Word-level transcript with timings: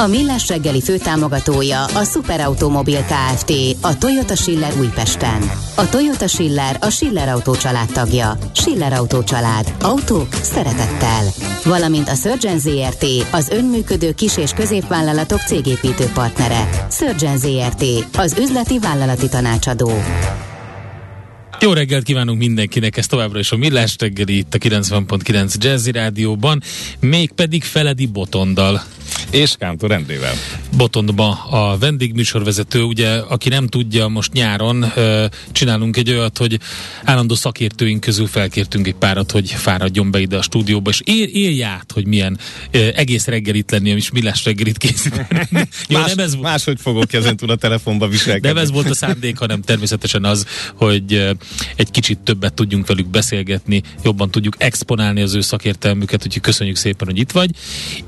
A 0.00 0.06
Millás 0.06 0.48
reggeli 0.48 0.82
főtámogatója 0.82 1.84
a 1.84 2.04
Superautomobil 2.04 3.00
KFT, 3.04 3.52
a 3.80 3.98
Toyota 3.98 4.36
Schiller 4.36 4.72
Újpesten. 4.78 5.50
A 5.74 5.88
Toyota 5.88 6.26
Schiller 6.26 6.76
a 6.80 6.90
Schiller 6.90 7.28
Autó 7.28 7.56
család 7.56 7.92
tagja. 7.92 8.38
Schiller 8.52 8.92
Autó 8.92 9.22
család. 9.22 9.74
Autók 9.80 10.28
szeretettel. 10.32 11.24
Valamint 11.64 12.08
a 12.08 12.14
Surgeon 12.14 12.58
ZRT, 12.58 13.04
az 13.30 13.48
önműködő 13.48 14.12
kis- 14.12 14.36
és 14.36 14.50
középvállalatok 14.50 15.40
cégépítő 15.40 16.04
partnere. 16.14 16.86
Surgeon 16.90 17.38
ZRT, 17.38 17.84
az 18.16 18.36
üzleti 18.40 18.78
vállalati 18.78 19.28
tanácsadó. 19.28 19.90
Jó 21.60 21.72
reggelt 21.72 22.04
kívánunk 22.04 22.38
mindenkinek, 22.38 22.96
ez 22.96 23.06
továbbra 23.06 23.38
is 23.38 23.52
a 23.52 23.56
Millás 23.56 23.96
reggeli 23.98 24.36
itt 24.36 24.54
a 24.54 24.58
90.9 24.58 25.54
Jazzy 25.58 25.90
Rádióban, 25.90 26.62
mégpedig 27.00 27.64
Feledi 27.64 28.06
Botondal 28.06 28.82
és 29.30 29.54
Kántor 29.58 29.90
Endrével. 29.90 30.34
Botondba 30.76 31.30
a 31.50 31.78
vendégműsorvezető, 31.78 32.82
ugye, 32.82 33.08
aki 33.08 33.48
nem 33.48 33.66
tudja, 33.66 34.08
most 34.08 34.32
nyáron 34.32 34.92
csinálunk 35.52 35.96
egy 35.96 36.10
olyat, 36.10 36.38
hogy 36.38 36.58
állandó 37.04 37.34
szakértőink 37.34 38.00
közül 38.00 38.26
felkértünk 38.26 38.86
egy 38.86 38.94
párat, 38.94 39.30
hogy 39.30 39.50
fáradjon 39.50 40.10
be 40.10 40.20
ide 40.20 40.36
a 40.36 40.42
stúdióba, 40.42 40.90
és 40.90 41.00
él, 41.04 41.24
élj 41.24 41.62
át, 41.62 41.92
hogy 41.92 42.06
milyen 42.06 42.38
egész 42.70 43.26
reggelit 43.26 43.70
lenni, 43.70 43.90
és 43.90 44.10
millás 44.10 44.44
reggelit 44.44 44.78
készíteni. 44.78 45.48
Jó, 45.88 45.98
Más, 45.98 46.14
nem 46.14 46.24
ez 46.24 46.34
máshogy 46.34 46.80
fogok 46.80 47.12
ezen 47.12 47.36
túl 47.36 47.50
a 47.50 47.56
telefonba 47.56 48.08
viselkedni. 48.08 48.48
Nem 48.48 48.56
ez 48.56 48.70
volt 48.70 48.90
a 48.90 48.94
szándék, 48.94 49.38
hanem 49.38 49.62
természetesen 49.62 50.24
az, 50.24 50.46
hogy 50.74 51.36
egy 51.76 51.90
kicsit 51.90 52.18
többet 52.18 52.54
tudjunk 52.54 52.86
velük 52.86 53.06
beszélgetni, 53.06 53.82
jobban 54.04 54.30
tudjuk 54.30 54.54
exponálni 54.58 55.22
az 55.22 55.34
ő 55.34 55.40
szakértelmüket, 55.40 56.24
úgyhogy 56.24 56.42
köszönjük 56.42 56.76
szépen, 56.76 57.06
hogy 57.06 57.18
itt 57.18 57.30
vagy. 57.30 57.50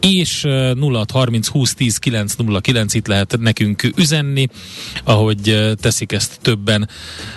És 0.01 0.45
uh, 0.45 0.75
0 0.75 1.00
30 1.11 1.49
20 1.49 1.75
10 1.75 1.97
909 1.97 2.95
itt 2.95 3.07
lehet 3.07 3.37
nekünk 3.41 3.93
üzenni, 3.97 4.49
ahogy 5.05 5.75
teszik 5.81 6.13
ezt 6.13 6.39
többen 6.43 6.89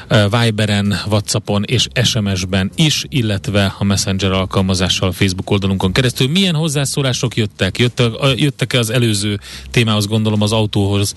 Viberen, 0.07 0.95
Whatsappon 1.09 1.63
és 1.63 1.87
SMS-ben 2.03 2.71
is, 2.75 3.05
illetve 3.09 3.75
a 3.77 3.83
Messenger 3.83 4.31
alkalmazással 4.31 5.07
a 5.07 5.11
Facebook 5.11 5.49
oldalunkon 5.49 5.91
keresztül. 5.91 6.27
Milyen 6.27 6.55
hozzászólások 6.55 7.35
jöttek? 7.35 7.77
Jöttek, 7.77 8.11
jöttek-e 8.35 8.77
az 8.77 8.89
előző 8.89 9.39
témához, 9.71 10.07
gondolom 10.07 10.41
az 10.41 10.51
autóhoz? 10.51 11.13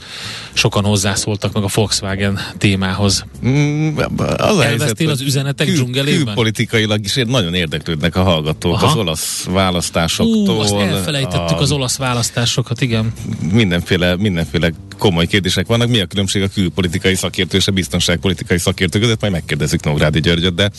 Sokan 0.52 0.84
hozzászóltak 0.84 1.52
meg 1.52 1.62
a 1.62 1.68
Volkswagen 1.74 2.38
témához. 2.58 3.24
Mm, 3.46 3.96
az 4.36 4.58
Elvesztél 4.58 5.10
az 5.10 5.20
üzenetek 5.20 5.66
kül, 5.66 5.76
dzsungelében? 5.76 6.24
Külpolitikailag 6.24 7.04
is 7.04 7.14
nagyon 7.14 7.54
érdeklődnek 7.54 8.16
a 8.16 8.22
hallgatók 8.22 8.74
Aha. 8.74 8.86
az 8.86 8.96
olasz 8.96 9.44
választásoktól. 9.44 10.56
Ú, 10.56 10.60
azt 10.60 10.74
elfelejtettük 10.74 11.58
a... 11.58 11.60
az 11.60 11.72
olasz 11.72 11.96
választásoktól 11.96 12.35
válaszokat, 12.36 12.80
igen. 12.80 13.12
Mindenféle, 13.52 14.16
mindenféle 14.16 14.72
komoly 14.98 15.26
kérdések 15.26 15.66
vannak. 15.66 15.88
Mi 15.88 16.00
a 16.00 16.06
különbség 16.06 16.42
a 16.42 16.48
külpolitikai 16.48 17.14
szakértő 17.14 17.56
és 17.56 17.66
a 17.66 17.72
biztonságpolitikai 17.72 18.58
szakértő 18.58 18.98
között? 18.98 19.20
Majd 19.20 19.32
megkérdezzük 19.32 19.84
Nógrádi 19.84 20.20
Györgyöt, 20.20 20.54
de 20.54 20.70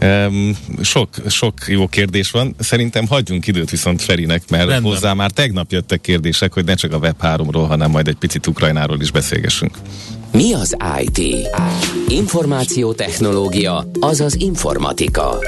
um, 0.00 0.56
sok, 0.82 1.08
sok 1.28 1.54
jó 1.66 1.86
kérdés 1.86 2.30
van. 2.30 2.54
Szerintem 2.58 3.06
hagyjunk 3.06 3.46
időt 3.46 3.70
viszont 3.70 4.02
Ferinek, 4.02 4.42
mert 4.50 4.68
Rendben. 4.68 4.92
hozzá 4.92 5.12
már 5.12 5.30
tegnap 5.30 5.72
jöttek 5.72 6.00
kérdések, 6.00 6.52
hogy 6.52 6.64
ne 6.64 6.74
csak 6.74 6.92
a 6.92 6.98
Web3-ról, 6.98 7.64
hanem 7.68 7.90
majd 7.90 8.08
egy 8.08 8.16
picit 8.16 8.46
Ukrajnáról 8.46 9.00
is 9.00 9.10
beszélgessünk. 9.10 9.76
Mi 10.32 10.52
az 10.52 10.76
IT? 11.00 11.48
Információtechnológia, 12.08 13.86
azaz 14.00 14.34
informatika. 14.40 15.38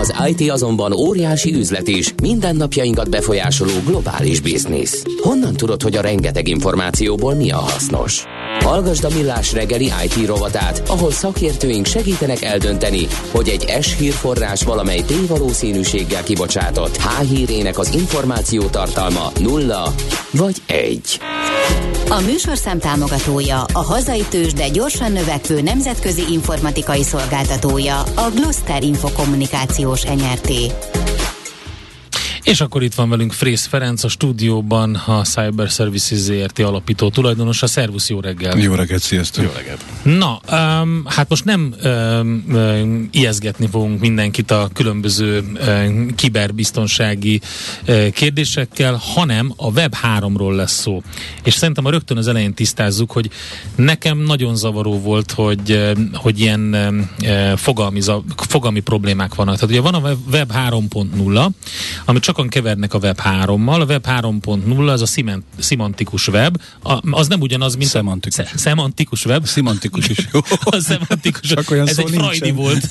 Az 0.00 0.14
IT 0.28 0.50
azonban 0.50 0.92
óriási 0.92 1.54
üzlet 1.54 1.88
is, 1.88 2.14
mindennapjainkat 2.22 3.10
befolyásoló 3.10 3.72
globális 3.86 4.40
biznisz. 4.40 5.02
Honnan 5.22 5.52
tudod, 5.52 5.82
hogy 5.82 5.96
a 5.96 6.00
rengeteg 6.00 6.48
információból 6.48 7.34
mi 7.42 7.50
a 7.50 7.58
hasznos? 7.58 8.24
Hallgasd 8.58 9.04
a 9.04 9.08
Millás 9.14 9.52
reggeli 9.52 9.92
IT 10.04 10.26
rovatát, 10.26 10.82
ahol 10.88 11.10
szakértőink 11.10 11.86
segítenek 11.86 12.42
eldönteni, 12.42 13.06
hogy 13.30 13.48
egy 13.48 13.82
S 13.82 13.96
hírforrás 13.96 14.62
valamely 14.62 15.00
tévalószínűséggel 15.00 16.22
kibocsátott 16.22 16.96
H 16.96 17.20
hírének 17.20 17.78
az 17.78 17.94
információ 17.94 18.62
tartalma 18.62 19.30
nulla 19.40 19.94
vagy 20.30 20.56
egy. 20.66 21.20
A 22.08 22.20
műsorszám 22.20 22.78
támogatója, 22.78 23.64
a 23.72 23.82
hazai 23.84 24.24
tős, 24.30 24.52
de 24.52 24.68
gyorsan 24.68 25.12
növekvő 25.12 25.60
nemzetközi 25.60 26.22
informatikai 26.30 27.02
szolgáltatója, 27.02 28.00
a 28.00 28.30
Gloster 28.34 28.82
Infokommunikációs 28.82 30.02
NRT. 30.02 30.50
És 32.44 32.60
akkor 32.60 32.82
itt 32.82 32.94
van 32.94 33.08
velünk 33.08 33.32
Frész 33.32 33.66
Ferenc 33.66 34.04
a 34.04 34.08
stúdióban, 34.08 34.94
a 34.94 35.22
Cyber 35.22 35.68
Services 35.68 36.18
ZRT 36.18 36.58
alapító 36.58 37.10
tulajdonosa. 37.10 37.66
Szervusz, 37.66 38.08
jó 38.08 38.20
reggel! 38.20 38.58
Jó 38.58 38.74
reggelt, 38.74 39.02
sziasztok! 39.02 39.44
Jó 39.44 39.50
reggelt! 39.56 39.84
Na, 40.02 40.40
um, 40.82 41.02
hát 41.06 41.28
most 41.28 41.44
nem 41.44 41.74
um, 41.84 42.44
um, 42.48 43.08
ijeszgetni 43.12 43.68
fogunk 43.70 44.00
mindenkit 44.00 44.50
a 44.50 44.70
különböző 44.72 45.44
um, 45.68 46.14
kiberbiztonsági 46.14 47.40
uh, 47.88 48.08
kérdésekkel, 48.08 49.00
hanem 49.14 49.52
a 49.56 49.70
Web 49.70 49.94
3-ról 50.18 50.54
lesz 50.54 50.80
szó. 50.80 51.02
És 51.44 51.54
szerintem 51.54 51.84
a 51.84 51.90
rögtön 51.90 52.16
az 52.16 52.26
elején 52.28 52.54
tisztázzuk, 52.54 53.12
hogy 53.12 53.30
nekem 53.74 54.18
nagyon 54.18 54.56
zavaró 54.56 55.00
volt, 55.00 55.30
hogy, 55.30 55.70
uh, 55.70 55.98
hogy 56.14 56.40
ilyen 56.40 56.74
uh, 57.22 57.52
fogalmi, 57.56 58.00
fogalmi 58.36 58.80
problémák 58.80 59.34
vannak. 59.34 59.54
Tehát 59.54 59.70
ugye 59.70 59.80
van 59.80 59.94
a 59.94 60.16
Web 60.30 60.52
3.0, 60.52 61.48
ami 62.04 62.18
csak 62.18 62.31
sokan 62.32 62.48
kevernek 62.48 62.94
a 62.94 62.98
Web 62.98 63.18
3-mal. 63.24 63.80
A 63.80 63.84
Web 63.84 64.06
3.0 64.06 64.88
az 64.88 65.02
a 65.02 65.06
sziment, 65.06 65.44
szemantikus 65.58 66.28
web, 66.28 66.60
a, 66.82 66.98
az 67.10 67.28
nem 67.28 67.40
ugyanaz, 67.40 67.74
mint 67.74 67.90
szemantikus. 67.90 68.38
a... 68.38 68.58
Szemantikus 68.58 69.24
web. 69.24 69.46
Szemantikus 69.46 70.08
is 70.08 70.28
jó. 70.32 70.40
a 70.64 70.80
szemantikus. 70.80 71.40
Csak 71.40 71.70
olyan 71.70 71.88
Ez 71.88 71.98
egy 71.98 72.10
frajdi 72.10 72.50
volt. 72.50 72.90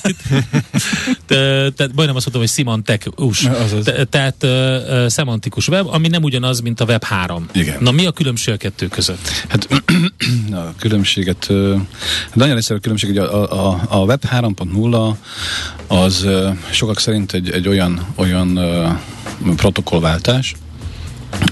tehát 1.26 1.76
majdnem 1.78 2.16
azt 2.16 2.32
mondtam, 2.32 2.40
hogy 2.40 2.48
szimantekus. 2.48 3.48
Te, 3.84 4.04
tehát 4.04 4.36
uh, 4.42 5.06
szemantikus 5.06 5.68
web, 5.68 5.86
ami 5.86 6.08
nem 6.08 6.22
ugyanaz, 6.22 6.60
mint 6.60 6.80
a 6.80 6.84
Web 6.84 7.04
3. 7.04 7.48
Igen. 7.52 7.76
Na 7.80 7.90
mi 7.90 8.06
a 8.06 8.12
különbség 8.12 8.54
a 8.54 8.56
kettő 8.56 8.88
között? 8.88 9.28
Hát 9.48 9.68
a 10.52 10.74
különbséget, 10.78 11.46
uh, 11.48 11.80
nagyon 12.34 12.56
egyszerű 12.56 12.78
a 12.78 12.82
különbség, 12.82 13.08
hogy 13.08 13.18
a, 13.18 13.68
a, 13.68 13.80
a 13.88 13.98
Web 13.98 14.24
3.0 14.24 15.14
az 15.86 16.22
uh, 16.24 16.56
sokak 16.70 16.98
szerint 16.98 17.32
egy, 17.32 17.50
egy 17.50 17.68
olyan, 17.68 18.06
olyan 18.16 18.58
uh, 18.58 18.90
protokollváltás, 19.56 20.54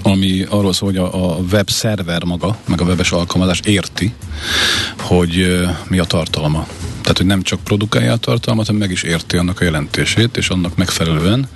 ami 0.01 0.45
arról 0.49 0.73
szól, 0.73 0.89
hogy 0.89 0.97
a, 0.97 1.33
a 1.33 1.37
web 1.51 1.69
szerver 1.69 2.23
maga, 2.23 2.57
meg 2.65 2.81
a 2.81 2.85
webes 2.85 3.11
alkalmazás 3.11 3.59
érti, 3.65 4.13
hogy 4.99 5.59
mi 5.87 5.99
a 5.99 6.03
tartalma. 6.03 6.67
Tehát, 7.11 7.27
hogy 7.27 7.37
nem 7.37 7.45
csak 7.45 7.63
produkálja 7.63 8.11
a 8.11 8.17
tartalmat, 8.17 8.65
hanem 8.65 8.81
meg 8.81 8.91
is 8.91 9.03
érti 9.03 9.37
annak 9.37 9.59
a 9.59 9.63
jelentését, 9.63 10.37
és 10.37 10.49
annak 10.49 10.75
megfelelően 10.75 11.47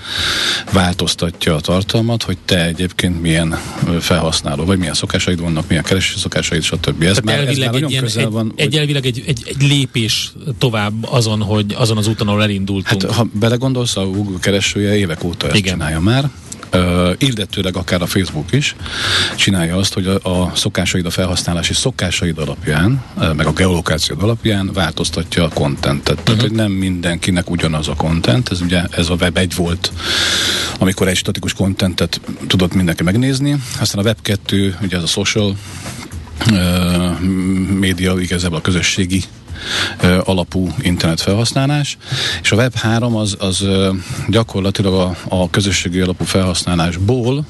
változtatja 0.71 1.55
a 1.55 1.59
tartalmat, 1.59 2.23
hogy 2.23 2.37
te 2.45 2.65
egyébként 2.65 3.21
milyen 3.21 3.59
felhasználó, 3.99 4.65
vagy 4.65 4.77
milyen 4.77 4.93
szokásaid 4.93 5.39
vannak, 5.39 5.67
milyen 5.67 5.83
keresési 5.83 6.19
szokásaid, 6.19 6.61
stb. 6.61 7.03
Ez 7.03 7.19
már, 7.19 7.39
ez 7.47 7.57
már 7.57 7.73
egy, 7.73 7.89
ilyen, 7.89 8.03
közel 8.03 8.29
van. 8.29 8.53
Egy, 8.55 8.65
egy 8.65 8.77
elvileg 8.77 9.05
egy, 9.05 9.23
egy, 9.27 9.43
egy, 9.45 9.67
lépés 9.67 10.33
tovább 10.57 10.93
azon, 11.09 11.41
hogy 11.41 11.75
azon 11.77 11.97
az 11.97 12.07
úton, 12.07 12.27
ahol 12.27 12.41
elindultunk. 12.41 13.01
Hát, 13.01 13.11
ha 13.11 13.27
belegondolsz, 13.31 13.97
a 13.97 14.05
Google 14.05 14.39
keresője 14.39 14.97
évek 14.97 15.23
óta 15.23 15.47
ezt 15.47 15.55
Igen. 15.55 15.73
csinálja 15.73 15.99
már, 15.99 16.29
illetőleg 17.17 17.75
akár 17.75 18.01
a 18.01 18.05
Facebook 18.05 18.51
is 18.51 18.75
csinálja 19.35 19.77
azt, 19.77 19.93
hogy 19.93 20.07
a, 20.07 20.41
a 20.43 20.51
szokásaid, 20.55 21.05
a 21.05 21.09
felhasználási 21.09 21.73
szokásaid 21.73 22.37
alapján, 22.37 23.03
meg 23.35 23.45
a 23.45 23.53
geolokáció 23.53 24.15
alapján 24.19 24.73
változtatja 24.73 25.43
a 25.43 25.49
kontentet. 25.49 26.15
Tehát, 26.15 26.29
uh-huh. 26.29 26.41
hogy 26.41 26.51
nem 26.51 26.71
mindenkinek 26.71 27.49
ugyanaz 27.49 27.87
a 27.87 27.95
kontent, 27.95 28.49
ez 28.49 28.61
ugye 28.61 28.83
ez 28.91 29.09
a 29.09 29.13
web 29.13 29.37
egy 29.37 29.55
volt, 29.55 29.91
amikor 30.79 31.07
egy 31.07 31.17
statikus 31.17 31.53
kontentet 31.53 32.21
tudott 32.47 32.73
mindenki 32.73 33.03
megnézni, 33.03 33.55
aztán 33.79 34.03
a 34.03 34.07
web 34.07 34.17
2, 34.21 34.75
ugye 34.81 34.97
ez 34.97 35.03
a 35.03 35.07
social 35.07 35.55
uh, 36.51 37.19
média, 37.79 38.19
igazából 38.19 38.57
a 38.57 38.61
közösségi 38.61 39.23
alapú 40.23 40.73
internet 40.81 41.21
felhasználás, 41.21 41.97
és 42.41 42.51
a 42.51 42.55
Web3 42.55 43.15
az, 43.15 43.35
az 43.39 43.65
gyakorlatilag 44.27 44.93
a, 44.93 45.15
a 45.29 45.49
közösségi 45.49 45.99
alapú 45.99 46.23
felhasználásból 46.23 47.45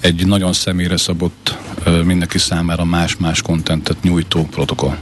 egy 0.00 0.26
nagyon 0.26 0.52
személyre 0.52 0.96
szabott 0.96 1.56
mindenki 2.04 2.38
számára 2.38 2.84
más-más 2.84 3.42
kontentet 3.42 4.02
nyújtó 4.02 4.48
protokoll. 4.50 4.96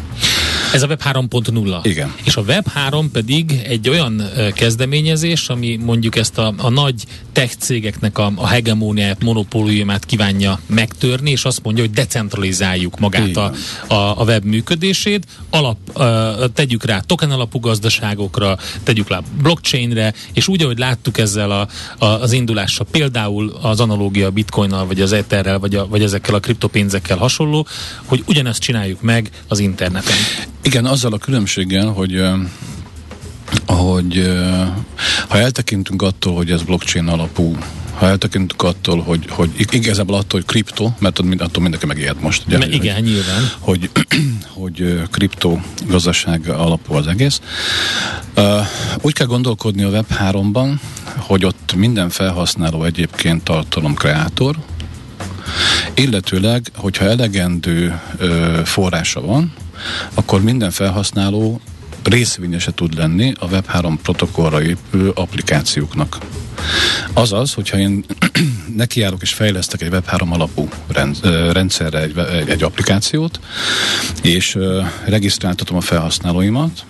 Ez 0.72 0.82
a 0.82 0.86
Web 0.86 1.02
3.0. 1.04 1.80
Igen. 1.82 2.14
És 2.24 2.36
a 2.36 2.40
Web 2.40 2.68
3 2.68 3.10
pedig 3.10 3.60
egy 3.64 3.88
olyan 3.88 4.22
kezdeményezés, 4.54 5.48
ami 5.48 5.76
mondjuk 5.76 6.16
ezt 6.16 6.38
a, 6.38 6.54
a 6.56 6.68
nagy 6.68 7.04
tech 7.32 7.56
cégeknek 7.56 8.18
a, 8.18 8.32
a 8.34 8.46
hegemóniát, 8.46 9.22
monopóliumát 9.22 10.04
kívánja 10.04 10.60
megtörni, 10.66 11.30
és 11.30 11.44
azt 11.44 11.62
mondja, 11.62 11.84
hogy 11.84 11.92
decentralizáljuk 11.92 12.98
magát 12.98 13.36
a, 13.36 13.52
a, 13.86 13.94
a 13.94 14.24
web 14.24 14.44
működését, 14.44 15.26
alap, 15.50 15.76
uh, 15.94 16.04
tegyük 16.54 16.84
rá 16.84 17.00
token 17.00 17.30
alapú 17.30 17.60
gazdaságokra, 17.60 18.58
tegyük 18.82 19.08
rá 19.08 19.20
blockchainre, 19.42 20.14
és 20.32 20.48
úgy, 20.48 20.62
ahogy 20.62 20.78
láttuk 20.78 21.18
ezzel 21.18 21.50
a, 21.50 21.68
a, 21.98 22.06
az 22.06 22.32
indulással, 22.32 22.86
például 22.90 23.58
az 23.62 23.80
analógia 23.80 24.30
bitcoinnal, 24.30 24.86
vagy 24.86 25.00
az 25.00 25.12
etherrel, 25.12 25.58
vagy, 25.58 25.74
a, 25.74 25.86
vagy 25.88 26.02
ezekkel 26.02 26.34
a 26.34 26.40
kriptopénzekkel 26.40 27.16
hasonló, 27.16 27.66
hogy 28.04 28.22
ugyanezt 28.26 28.60
csináljuk 28.60 29.00
meg 29.00 29.30
az 29.48 29.58
interneten. 29.58 30.16
Igen, 30.68 30.84
azzal 30.84 31.12
a 31.12 31.18
különbséggel, 31.18 31.86
hogy 31.86 32.22
hogy 33.66 34.38
ha 35.28 35.38
eltekintünk 35.38 36.02
attól, 36.02 36.34
hogy 36.34 36.50
ez 36.50 36.62
blockchain 36.62 37.08
alapú 37.08 37.56
ha 37.94 38.06
eltekintünk 38.06 38.62
attól, 38.62 39.00
hogy, 39.02 39.24
hogy 39.28 39.50
igazából 39.70 40.14
attól, 40.16 40.40
hogy 40.40 40.44
kripto, 40.44 40.90
mert 40.98 41.18
attól 41.18 41.62
mindenki 41.62 41.86
megijed 41.86 42.20
most. 42.20 42.42
Ugye, 42.46 42.66
igen, 42.66 42.94
hogy, 42.94 43.04
nyilván. 43.04 43.50
Hogy, 43.58 43.90
hogy 44.60 45.02
kripto 45.10 45.58
gazdaság 45.86 46.48
alapú 46.48 46.94
az 46.94 47.06
egész. 47.06 47.40
Úgy 49.00 49.12
kell 49.12 49.26
gondolkodni 49.26 49.82
a 49.82 49.90
Web3-ban, 49.90 50.72
hogy 51.16 51.44
ott 51.44 51.74
minden 51.76 52.10
felhasználó 52.10 52.84
egyébként 52.84 53.42
tartalomkreátor, 53.42 54.56
illetőleg, 55.94 56.66
hogyha 56.76 57.04
elegendő 57.04 58.00
forrása 58.64 59.20
van, 59.20 59.52
akkor 60.14 60.42
minden 60.42 60.70
felhasználó 60.70 61.60
részvényese 62.02 62.72
tud 62.72 62.94
lenni 62.94 63.32
a 63.38 63.48
Web3 63.48 63.98
protokollra 64.02 64.62
épülő 64.62 65.10
applikációknak. 65.14 66.18
Azaz, 67.12 67.52
hogyha 67.52 67.78
én 67.78 68.04
nekiállok 68.76 69.22
és 69.22 69.32
fejlesztek 69.32 69.82
egy 69.82 69.90
Web3 69.92 70.30
alapú 70.30 70.68
rendszerre 71.52 72.00
egy, 72.00 72.18
egy, 72.18 72.48
egy 72.48 72.62
applikációt, 72.62 73.40
és 74.22 74.58
regisztráltatom 75.04 75.76
a 75.76 75.80
felhasználóimat, 75.80 76.84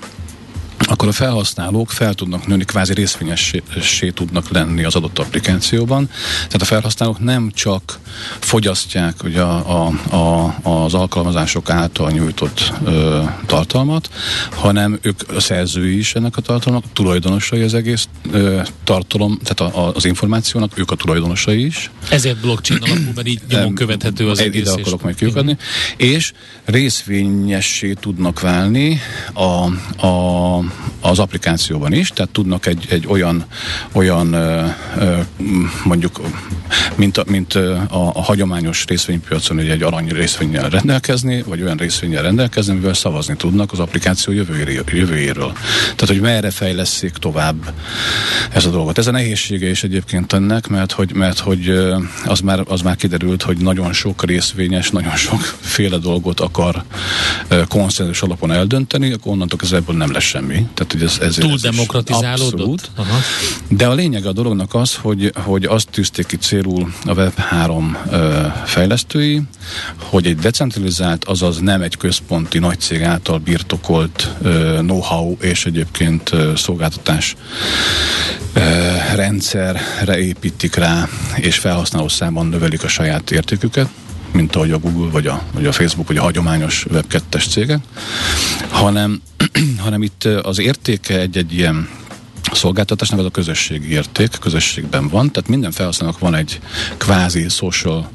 akkor 0.78 1.08
a 1.08 1.12
felhasználók 1.12 1.90
fel 1.90 2.14
tudnak 2.14 2.46
nőni, 2.46 2.64
kvázi 2.64 2.94
részvényessé 2.94 4.10
tudnak 4.14 4.50
lenni 4.50 4.84
az 4.84 4.94
adott 4.94 5.18
applikációban. 5.18 6.10
Tehát 6.36 6.62
a 6.62 6.64
felhasználók 6.64 7.18
nem 7.18 7.50
csak 7.54 7.98
fogyasztják 8.38 9.22
ugye, 9.24 9.42
a, 9.42 9.86
a, 10.10 10.16
a, 10.16 10.56
az 10.84 10.94
alkalmazások 10.94 11.70
által 11.70 12.10
nyújtott 12.10 12.72
ö, 12.84 13.22
tartalmat, 13.46 14.10
hanem 14.50 14.98
ők 15.02 15.20
a 15.34 15.40
szerzői 15.40 15.98
is 15.98 16.14
ennek 16.14 16.36
a 16.36 16.40
tartalmak, 16.40 16.84
tulajdonosai 16.92 17.62
az 17.62 17.74
egész 17.74 18.08
ö, 18.30 18.60
tartalom, 18.84 19.38
tehát 19.44 19.74
a, 19.74 19.86
a, 19.86 19.92
az 19.94 20.04
információnak, 20.04 20.78
ők 20.78 20.90
a 20.90 20.94
tulajdonosai 20.94 21.64
is. 21.64 21.90
Ezért 22.10 22.40
blockchain 22.40 22.82
alapú, 22.82 23.12
mert 23.14 23.28
így 23.28 23.40
nyomon 23.48 23.74
követhető 23.74 24.28
az 24.28 24.38
egész. 24.38 24.60
Ide 24.60 24.70
akarok 24.70 25.02
majd 25.02 25.16
kiukadni. 25.16 25.56
És 25.96 26.32
részvényessé 26.64 27.92
tudnak 27.92 28.40
válni 28.40 29.00
a, 29.32 29.64
a 30.06 30.62
az 31.00 31.18
applikációban 31.18 31.92
is, 31.92 32.08
tehát 32.08 32.30
tudnak 32.30 32.66
egy, 32.66 32.86
egy 32.90 33.06
olyan, 33.06 33.44
olyan 33.92 34.36
mondjuk, 35.84 36.20
mint 36.94 37.16
a, 37.16 37.24
mint 37.26 37.54
a, 37.54 38.10
a 38.14 38.22
hagyományos 38.22 38.84
részvénypiacon, 38.84 39.58
egy 39.58 39.82
arany 39.82 40.08
részvényel 40.08 40.68
rendelkezni, 40.68 41.42
vagy 41.42 41.62
olyan 41.62 41.76
részvényel 41.76 42.22
rendelkezni, 42.22 42.74
mivel 42.74 42.94
szavazni 42.94 43.36
tudnak 43.36 43.72
az 43.72 43.78
applikáció 43.78 44.32
jövőjéről. 44.32 45.52
Tehát, 45.82 46.06
hogy 46.06 46.20
merre 46.20 46.50
fejleszik 46.50 47.12
tovább 47.12 47.72
ez 48.52 48.64
a 48.64 48.70
dolgot. 48.70 48.98
Ez 48.98 49.06
a 49.06 49.10
nehézsége 49.10 49.68
is 49.68 49.84
egyébként 49.84 50.32
ennek, 50.32 50.68
mert 50.68 50.92
hogy, 50.92 51.12
mert 51.14 51.38
hogy 51.38 51.68
az, 52.24 52.40
már, 52.40 52.60
az 52.68 52.80
már 52.80 52.96
kiderült, 52.96 53.42
hogy 53.42 53.56
nagyon 53.56 53.92
sok 53.92 54.24
részvényes, 54.24 54.90
nagyon 54.90 55.16
sok 55.16 55.40
féle 55.60 55.98
dolgot 55.98 56.40
akar 56.40 56.84
konszenzus 57.68 58.22
alapon 58.22 58.52
eldönteni, 58.52 59.12
akkor 59.12 59.32
onnantól 59.32 59.58
kezdve 59.58 59.76
ebből 59.76 59.96
nem 59.96 60.12
lesz 60.12 60.22
semmi. 60.22 60.57
Tehát, 60.74 60.92
hogy 60.92 61.02
ez, 61.02 61.18
ez, 61.20 61.34
Túl 61.34 61.52
ez 61.52 61.60
demokratizálódott? 61.60 62.90
Aha. 62.96 63.18
De 63.68 63.86
a 63.86 63.94
lényeg 63.94 64.26
a 64.26 64.32
dolognak 64.32 64.74
az, 64.74 64.94
hogy, 64.94 65.32
hogy 65.34 65.64
azt 65.64 65.88
tűzték 65.90 66.26
ki 66.26 66.36
célul 66.36 66.92
a 67.04 67.14
Web3 67.14 67.96
ö, 68.10 68.46
fejlesztői, 68.64 69.42
hogy 69.96 70.26
egy 70.26 70.36
decentralizált, 70.36 71.24
azaz 71.24 71.58
nem 71.58 71.82
egy 71.82 71.96
központi 71.96 72.58
nagycég 72.58 73.02
által 73.02 73.38
birtokolt 73.38 74.34
ö, 74.42 74.78
know-how 74.80 75.36
és 75.40 75.66
egyébként 75.66 76.32
ö, 76.32 76.52
szolgáltatás 76.56 77.36
ö, 78.52 78.60
rendszerre 79.14 80.18
építik 80.18 80.74
rá, 80.74 81.08
és 81.36 81.58
felhasználó 81.58 82.08
számban 82.08 82.46
növelik 82.46 82.82
a 82.82 82.88
saját 82.88 83.30
értéküket 83.30 83.88
mint 84.32 84.56
ahogy 84.56 84.70
a 84.70 84.78
Google, 84.78 85.10
vagy 85.10 85.26
a, 85.26 85.42
vagy 85.52 85.66
a 85.66 85.72
Facebook, 85.72 86.08
vagy 86.08 86.16
a 86.16 86.22
hagyományos 86.22 86.86
web 86.90 87.06
2 87.06 87.38
cégek, 87.38 87.80
hanem, 88.70 89.22
hanem 89.84 90.02
itt 90.02 90.24
az 90.24 90.58
értéke 90.58 91.18
egy-egy 91.18 91.52
ilyen 91.54 91.88
szolgáltatásnak 92.52 93.18
az 93.18 93.24
a 93.24 93.30
közösségi 93.30 93.90
érték, 93.90 94.30
közösségben 94.40 95.08
van, 95.08 95.32
tehát 95.32 95.48
minden 95.48 95.70
felhasználónak 95.70 96.20
van 96.20 96.34
egy 96.34 96.60
kvázi 96.96 97.48
social 97.48 98.10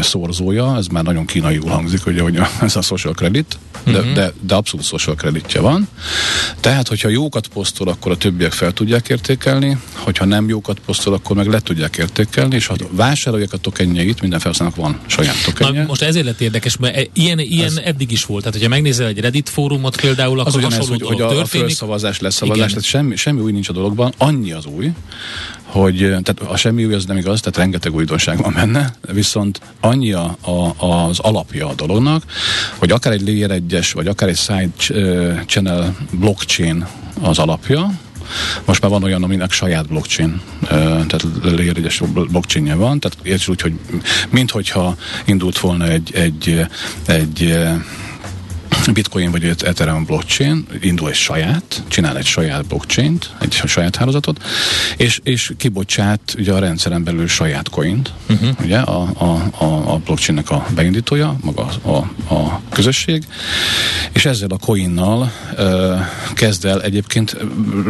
szorzója, 0.00 0.76
ez 0.76 0.86
már 0.86 1.04
nagyon 1.04 1.26
kínaiul 1.26 1.68
hangzik, 1.68 2.06
ugye, 2.06 2.22
hogy 2.22 2.38
ez 2.60 2.76
a 2.76 2.82
social 2.82 3.12
credit, 3.12 3.58
de, 3.84 3.98
uh-huh. 3.98 4.12
de, 4.12 4.32
de 4.40 4.54
abszolút 4.54 4.86
social 4.86 5.14
creditje 5.14 5.60
van. 5.60 5.88
Tehát, 6.60 6.88
hogyha 6.88 7.08
jókat 7.08 7.46
posztol, 7.46 7.88
akkor 7.88 8.12
a 8.12 8.16
többiek 8.16 8.52
fel 8.52 8.72
tudják 8.72 9.08
értékelni, 9.08 9.78
hogyha 9.92 10.24
nem 10.24 10.48
jókat 10.48 10.78
posztol, 10.78 11.14
akkor 11.14 11.36
meg 11.36 11.46
le 11.46 11.60
tudják 11.60 11.96
értékelni, 11.96 12.54
és 12.54 12.66
ha 12.66 12.74
vásárolják 12.90 13.52
a 13.52 13.56
tokenjeit, 13.56 14.20
minden 14.20 14.38
felhasználónak 14.38 14.80
van 14.80 15.00
saját 15.06 15.44
tokenje. 15.44 15.80
Na, 15.80 15.86
most 15.86 16.02
ezért 16.02 16.24
lett 16.24 16.40
érdekes, 16.40 16.76
mert 16.76 16.96
e- 16.96 17.06
ilyen, 17.12 17.38
ilyen 17.38 17.66
ez, 17.66 17.76
eddig 17.84 18.10
is 18.10 18.24
volt. 18.24 18.42
Tehát, 18.42 18.54
hogyha 18.58 18.74
megnézel 18.74 19.06
egy 19.06 19.20
Reddit 19.20 19.48
fórumot 19.48 20.00
például, 20.00 20.40
akkor 20.40 20.54
az 20.54 20.62
hasonló 20.62 20.82
ez, 20.82 20.88
hogy, 20.88 21.02
hogy 21.02 21.20
a, 21.20 21.28
történik. 21.28 21.64
a 21.64 21.66
felszavazás, 21.66 22.20
leszavazás, 22.20 22.68
tehát 22.68 22.84
semmi, 22.84 23.16
semmi 23.16 23.40
új 23.40 23.52
nincs 23.52 23.68
a 23.68 23.72
dologban, 23.72 24.12
annyi 24.18 24.52
az 24.52 24.66
új, 24.66 24.92
hogy 25.62 25.96
tehát 25.98 26.40
a 26.46 26.56
semmi 26.56 26.84
új 26.84 26.94
az 26.94 27.04
nem 27.04 27.16
igaz, 27.16 27.40
tehát 27.40 27.56
rengeteg 27.56 27.94
újdonság 27.94 28.43
van 28.44 28.52
benne, 28.54 28.94
viszont 29.12 29.60
annyi 29.80 30.12
a, 30.12 30.36
a, 30.40 30.74
az 30.84 31.18
alapja 31.18 31.68
a 31.68 31.74
dolognak, 31.74 32.22
hogy 32.78 32.90
akár 32.90 33.12
egy 33.12 33.20
layer 33.20 33.50
1 33.50 33.90
vagy 33.92 34.06
akár 34.06 34.28
egy 34.28 34.36
side 34.36 34.70
channel 35.46 35.96
blockchain 36.10 36.86
az 37.22 37.38
alapja, 37.38 37.90
most 38.64 38.80
már 38.80 38.90
van 38.90 39.02
olyan, 39.02 39.22
aminek 39.22 39.50
saját 39.50 39.88
blockchain, 39.88 40.40
tehát 40.68 41.24
layer 41.42 41.76
1 41.76 41.92
blockchainje 42.30 42.74
van, 42.74 43.00
tehát 43.00 43.18
értsd 43.22 43.50
úgy, 43.50 43.60
hogy 43.60 43.78
minthogyha 44.30 44.96
indult 45.24 45.58
volna 45.58 45.86
egy, 45.86 46.10
egy, 46.14 46.66
egy 47.06 47.58
Bitcoin 48.92 49.30
vagy 49.30 49.44
egy 49.44 49.62
Ethereum 49.64 50.04
blockchain 50.04 50.66
indul 50.80 51.08
egy 51.08 51.14
saját, 51.14 51.82
csinál 51.88 52.16
egy 52.16 52.26
saját 52.26 52.66
blockchain-t, 52.66 53.30
egy 53.40 53.52
saját 53.52 53.96
hálózatot, 53.96 54.44
és, 54.96 55.20
és 55.22 55.52
kibocsát 55.56 56.34
ugye 56.38 56.52
a 56.52 56.58
rendszeren 56.58 57.04
belül 57.04 57.28
saját 57.28 57.68
coint, 57.68 58.12
uh-huh. 58.30 58.48
ugye 58.62 58.78
a, 58.78 59.08
a, 59.18 59.64
a, 59.64 59.92
a 59.92 60.00
blockchainnek 60.04 60.50
a 60.50 60.66
beindítója, 60.74 61.36
maga 61.40 61.68
a, 61.82 61.90
a, 61.94 62.34
a 62.34 62.60
közösség, 62.70 63.24
és 64.12 64.24
ezzel 64.24 64.48
a 64.50 64.58
coinnal 64.58 65.32
ö, 65.56 65.94
kezd 66.34 66.64
el 66.64 66.82
egyébként 66.82 67.36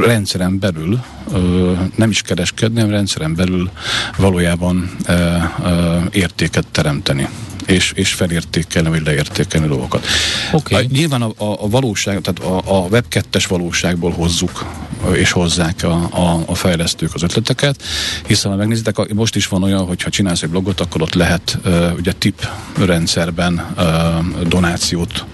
rendszeren 0.07 0.59
belül 0.59 1.05
ö, 1.33 1.73
nem 1.95 2.11
is 2.11 2.23
kereskedni, 2.23 2.81
hanem 2.81 2.95
rendszeren 2.95 3.35
belül 3.35 3.71
valójában 4.17 4.91
ö, 5.07 5.37
ö, 5.65 5.99
értéket 6.11 6.67
teremteni 6.67 7.29
és, 7.67 7.93
és 7.95 8.13
felértékelni, 8.13 8.89
vagy 8.89 9.03
leértékelni 9.05 9.67
dolgokat. 9.67 10.07
Okay. 10.53 10.85
A, 10.85 10.87
nyilván 10.91 11.23
a, 11.23 11.33
a, 11.37 11.63
a 11.63 11.69
valóság, 11.69 12.21
tehát 12.21 12.53
a, 12.53 12.77
a 12.77 12.87
web 12.87 13.09
2 13.09 13.39
valóságból 13.49 14.11
hozzuk 14.11 14.67
és 15.13 15.31
hozzák 15.31 15.83
a, 15.83 16.09
a, 16.11 16.43
a 16.47 16.55
fejlesztők 16.55 17.15
az 17.15 17.23
ötleteket, 17.23 17.83
hiszen 18.27 18.51
ha 18.51 18.57
megnézitek, 18.57 19.15
most 19.15 19.37
is 19.37 19.47
van 19.47 19.63
olyan, 19.63 19.87
hogy 19.87 20.03
ha 20.03 20.11
csinálsz 20.11 20.43
egy 20.43 20.49
blogot, 20.49 20.81
akkor 20.81 21.03
ott 21.03 21.15
lehet 21.15 21.59
uh, 21.65 21.93
ugye 21.97 22.13
tip 22.13 22.49
rendszerben 22.79 23.75
uh, 23.77 24.49
donációt 24.49 25.25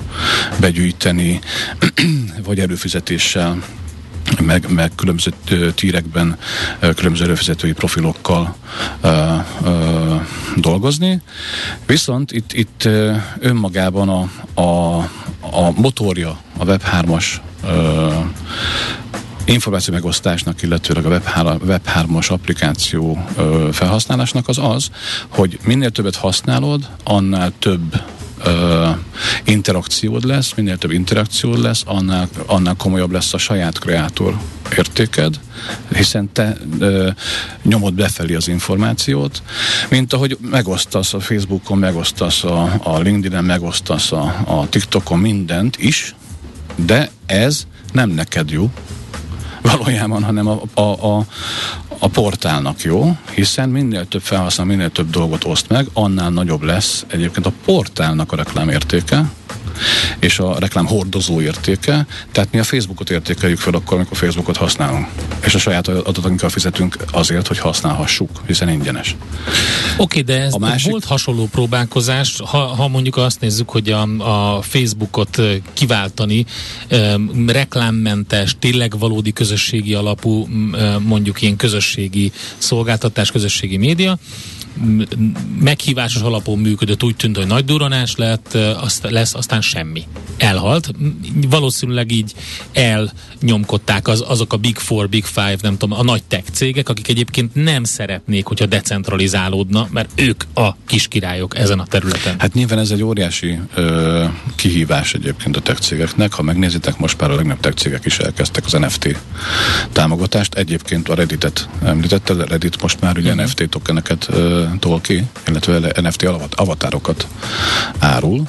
begyűjteni, 0.60 1.40
vagy 2.46 2.60
előfizetéssel 2.60 3.62
meg, 4.40 4.72
meg 4.72 4.92
különböző 4.94 5.32
tírekben, 5.74 6.38
különböző 6.94 7.24
előfizetői 7.24 7.72
profilokkal 7.72 8.56
ö, 9.00 9.34
ö, 9.64 10.14
dolgozni. 10.56 11.22
Viszont 11.86 12.32
itt, 12.32 12.52
itt 12.52 12.88
önmagában 13.38 14.08
a, 14.08 14.28
a, 14.60 14.98
a 15.40 15.70
motorja 15.74 16.38
a 16.58 16.64
Web3-as 16.64 17.24
információ 19.44 19.94
megosztásnak, 19.94 20.62
illetőleg 20.62 21.04
a 21.06 21.20
Web3, 21.20 21.58
Web3-os 21.66 22.30
applikáció 22.30 23.26
felhasználásnak 23.72 24.48
az 24.48 24.58
az, 24.58 24.90
hogy 25.28 25.58
minél 25.64 25.90
többet 25.90 26.16
használod, 26.16 26.88
annál 27.04 27.52
több 27.58 28.02
interakciód 29.44 30.24
lesz, 30.24 30.52
minél 30.54 30.78
több 30.78 30.90
interakciód 30.90 31.58
lesz, 31.58 31.82
annál, 31.86 32.28
annál 32.46 32.74
komolyabb 32.74 33.10
lesz 33.10 33.34
a 33.34 33.38
saját 33.38 33.78
kreátor 33.78 34.36
értéked, 34.76 35.40
hiszen 35.94 36.32
te 36.32 36.56
ö, 36.78 37.08
nyomod 37.62 37.94
befelé 37.94 38.34
az 38.34 38.48
információt, 38.48 39.42
mint 39.88 40.12
ahogy 40.12 40.38
megosztasz 40.50 41.14
a 41.14 41.20
Facebookon, 41.20 41.78
megosztasz 41.78 42.44
a, 42.44 42.80
a 42.82 42.98
LinkedIn-en, 42.98 43.44
megosztasz 43.44 44.12
a, 44.12 44.34
a 44.46 44.68
TikTokon 44.68 45.18
mindent 45.18 45.76
is, 45.76 46.14
de 46.76 47.10
ez 47.26 47.66
nem 47.92 48.10
neked 48.10 48.50
jó, 48.50 48.70
valójában, 49.62 50.22
hanem 50.22 50.46
a, 50.46 50.60
a, 50.74 51.16
a, 51.16 51.26
a 52.02 52.08
portálnak 52.08 52.82
jó, 52.82 53.16
hiszen 53.34 53.68
minél 53.68 54.08
több 54.08 54.22
felhasználó, 54.22 54.70
minél 54.70 54.90
több 54.90 55.10
dolgot 55.10 55.44
oszt 55.44 55.68
meg, 55.68 55.86
annál 55.92 56.30
nagyobb 56.30 56.62
lesz 56.62 57.04
egyébként 57.08 57.46
a 57.46 57.52
portálnak 57.64 58.32
a 58.32 58.36
reklámértéke, 58.36 59.24
és 60.18 60.38
a 60.38 60.58
reklám 60.58 60.86
hordozó 60.86 61.40
értéke. 61.40 62.06
Tehát 62.32 62.52
mi 62.52 62.58
a 62.58 62.64
Facebookot 62.64 63.10
értékeljük 63.10 63.58
fel 63.58 63.74
akkor, 63.74 63.96
amikor 63.96 64.16
Facebookot 64.16 64.56
használunk. 64.56 65.06
És 65.44 65.54
a 65.54 65.58
saját 65.58 65.88
adatainkkal 65.88 66.48
fizetünk 66.48 66.96
azért, 67.12 67.46
hogy 67.46 67.58
használhassuk, 67.58 68.30
hiszen 68.46 68.68
ingyenes. 68.68 69.16
Oké, 69.96 70.20
okay, 70.20 70.22
de 70.22 70.42
ez 70.42 70.54
a 70.54 70.58
másik... 70.58 70.90
volt 70.90 71.04
hasonló 71.04 71.46
próbálkozás, 71.46 72.40
ha, 72.44 72.58
ha 72.58 72.88
mondjuk 72.88 73.16
azt 73.16 73.40
nézzük, 73.40 73.70
hogy 73.70 73.90
a, 73.90 74.02
a 74.56 74.62
Facebookot 74.62 75.42
kiváltani 75.72 76.44
um, 76.90 77.48
reklámmentes, 77.48 78.56
tényleg 78.58 78.98
valódi 78.98 79.32
közösségi 79.32 79.94
alapú, 79.94 80.30
um, 80.30 80.74
mondjuk 81.06 81.42
ilyen 81.42 81.56
közösségi 81.56 82.32
szolgáltatás, 82.58 83.30
közösségi 83.30 83.76
média, 83.76 84.18
meghívásos 85.60 86.22
alapon 86.22 86.58
működött, 86.58 87.02
úgy 87.02 87.16
tűnt, 87.16 87.36
hogy 87.36 87.46
nagy 87.46 87.64
duranás 87.64 88.16
lett, 88.16 88.54
azt, 88.54 89.10
lesz, 89.10 89.34
aztán 89.34 89.60
semmi. 89.60 90.04
Elhalt. 90.36 90.90
Valószínűleg 91.48 92.12
így 92.12 92.34
elnyomkodták 92.72 94.08
az, 94.08 94.24
azok 94.26 94.52
a 94.52 94.56
Big 94.56 94.76
Four, 94.76 95.08
Big 95.08 95.24
Five, 95.24 95.56
nem 95.60 95.76
tudom, 95.76 95.98
a 95.98 96.02
nagy 96.02 96.22
tech 96.22 96.50
cégek, 96.50 96.88
akik 96.88 97.08
egyébként 97.08 97.54
nem 97.54 97.84
szeretnék, 97.84 98.46
hogyha 98.46 98.66
decentralizálódna, 98.66 99.88
mert 99.90 100.10
ők 100.14 100.44
a 100.54 100.76
kiskirályok 100.86 101.58
ezen 101.58 101.78
a 101.78 101.84
területen. 101.84 102.34
Hát 102.38 102.54
nyilván 102.54 102.78
ez 102.78 102.90
egy 102.90 103.02
óriási 103.02 103.58
ö, 103.74 104.24
kihívás 104.54 105.14
egyébként 105.14 105.56
a 105.56 105.60
tech 105.60 105.80
cégeknek. 105.80 106.32
Ha 106.32 106.42
megnézitek, 106.42 106.98
most 106.98 107.20
már 107.20 107.30
a 107.30 107.34
legnagyobb 107.34 107.60
tech 107.60 107.76
cégek 107.76 108.04
is 108.04 108.18
elkezdtek 108.18 108.64
az 108.64 108.72
NFT 108.72 109.18
támogatást. 109.92 110.54
Egyébként 110.54 111.08
a 111.08 111.14
Redditet 111.14 111.68
említette, 111.84 112.34
Reddit 112.34 112.82
most 112.82 113.00
már 113.00 113.16
ugye 113.16 113.32
uh-huh. 113.32 113.44
NFT 113.44 113.68
tokeneket 113.68 114.28
ö, 114.30 114.59
tol 114.78 115.00
ki, 115.00 115.24
illetve 115.46 115.92
NFT 116.00 116.28
avatárokat 116.54 117.26
árul. 117.98 118.48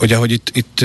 Ugye, 0.00 0.16
hogy 0.16 0.30
itt, 0.30 0.50
itt 0.54 0.78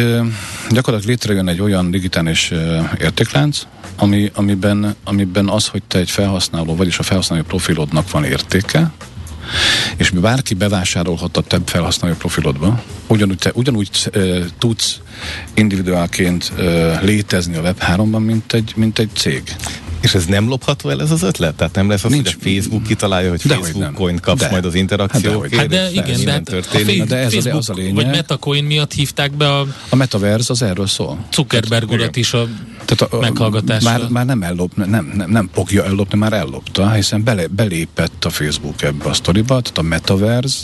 gyakorlatilag 0.70 1.06
létrejön 1.06 1.48
egy 1.48 1.62
olyan 1.62 1.92
digitális 1.92 2.52
értéklánc, 3.00 3.62
ami, 3.96 4.32
amiben, 4.34 4.96
amiben 5.04 5.50
az, 5.50 5.68
hogy 5.68 5.84
te 5.88 6.00
egy 6.00 6.10
felhasználó, 6.10 6.76
vagyis 6.76 7.00
a 7.00 7.04
felhasználó 7.04 7.42
profilodnak 7.44 8.12
van 8.12 8.24
értéke, 8.24 8.92
és 9.98 10.10
bárki 10.10 10.54
bevásárolhat 10.54 11.38
a 11.38 11.42
te 11.42 11.58
felhasználó 11.66 12.14
profilodba, 12.14 12.84
ugyanúgy, 13.08 13.38
te, 13.38 13.52
ugyanúgy 13.54 13.90
uh, 14.16 14.46
tudsz 14.58 15.00
individuálként 15.54 16.52
uh, 16.58 17.04
létezni 17.04 17.56
a 17.56 17.62
Web3-ban, 17.62 18.26
mint 18.26 18.54
egy, 18.54 18.74
mint 18.76 19.00
egy 19.00 19.10
cég. 19.14 19.56
És 20.08 20.14
ez 20.14 20.26
nem 20.26 20.48
lopható 20.48 20.90
el 20.90 21.02
ez 21.02 21.12
az 21.12 21.24
ötlet? 21.24 21.56
Tehát 21.56 21.76
nem 21.76 21.90
lesz 21.90 22.04
az, 22.04 22.12
Nincs. 22.12 22.34
hogy 22.34 22.38
a 22.40 22.50
Facebook 22.50 22.84
kitalálja, 22.84 23.30
hogy 23.30 23.42
de 23.44 23.54
Facebook 23.54 23.94
coin 23.94 24.20
kapsz 24.20 24.40
de. 24.42 24.50
majd 24.50 24.66
az 24.66 24.76
interakciókért? 24.76 25.52
Hát 25.52 25.60
hát 25.60 25.70
de 25.70 25.90
igen, 25.92 26.24
de, 26.26 26.32
hát 26.32 26.44
történik. 26.44 27.04
de 27.04 27.16
ez 27.16 27.34
Facebook, 27.34 27.58
az 27.58 27.70
a 27.70 27.74
lényeg. 27.74 27.94
Vagy 27.94 28.06
MetaCoin 28.06 28.64
miatt 28.64 28.94
hívták 28.94 29.32
be 29.32 29.54
a... 29.54 29.66
A 29.90 29.96
Metaverse 29.96 30.52
az 30.52 30.62
erről 30.62 30.88
szól. 30.88 31.26
Zuckerberg 31.34 31.92
urat 31.92 32.16
is 32.16 32.34
a 32.34 32.48
tehát 32.86 33.14
a, 33.14 33.20
meghallgatásra. 33.20 33.90
Már, 33.90 34.08
már 34.10 34.26
nem 34.26 34.44
ellop, 34.44 34.76
nem, 34.76 35.12
nem, 35.16 35.30
nem 35.30 35.50
fogja 35.54 35.86
ellopni, 35.86 36.18
már 36.18 36.34
ellopta, 36.34 36.92
hiszen 36.92 37.24
bele, 37.24 37.48
belépett 37.48 38.26
a 38.26 38.30
Facebook 38.30 38.82
ebbe 38.82 39.06
a 39.06 39.14
sztoriba, 39.14 39.62
tehát 39.62 39.78
a 39.78 39.82
Metaverse 39.82 40.58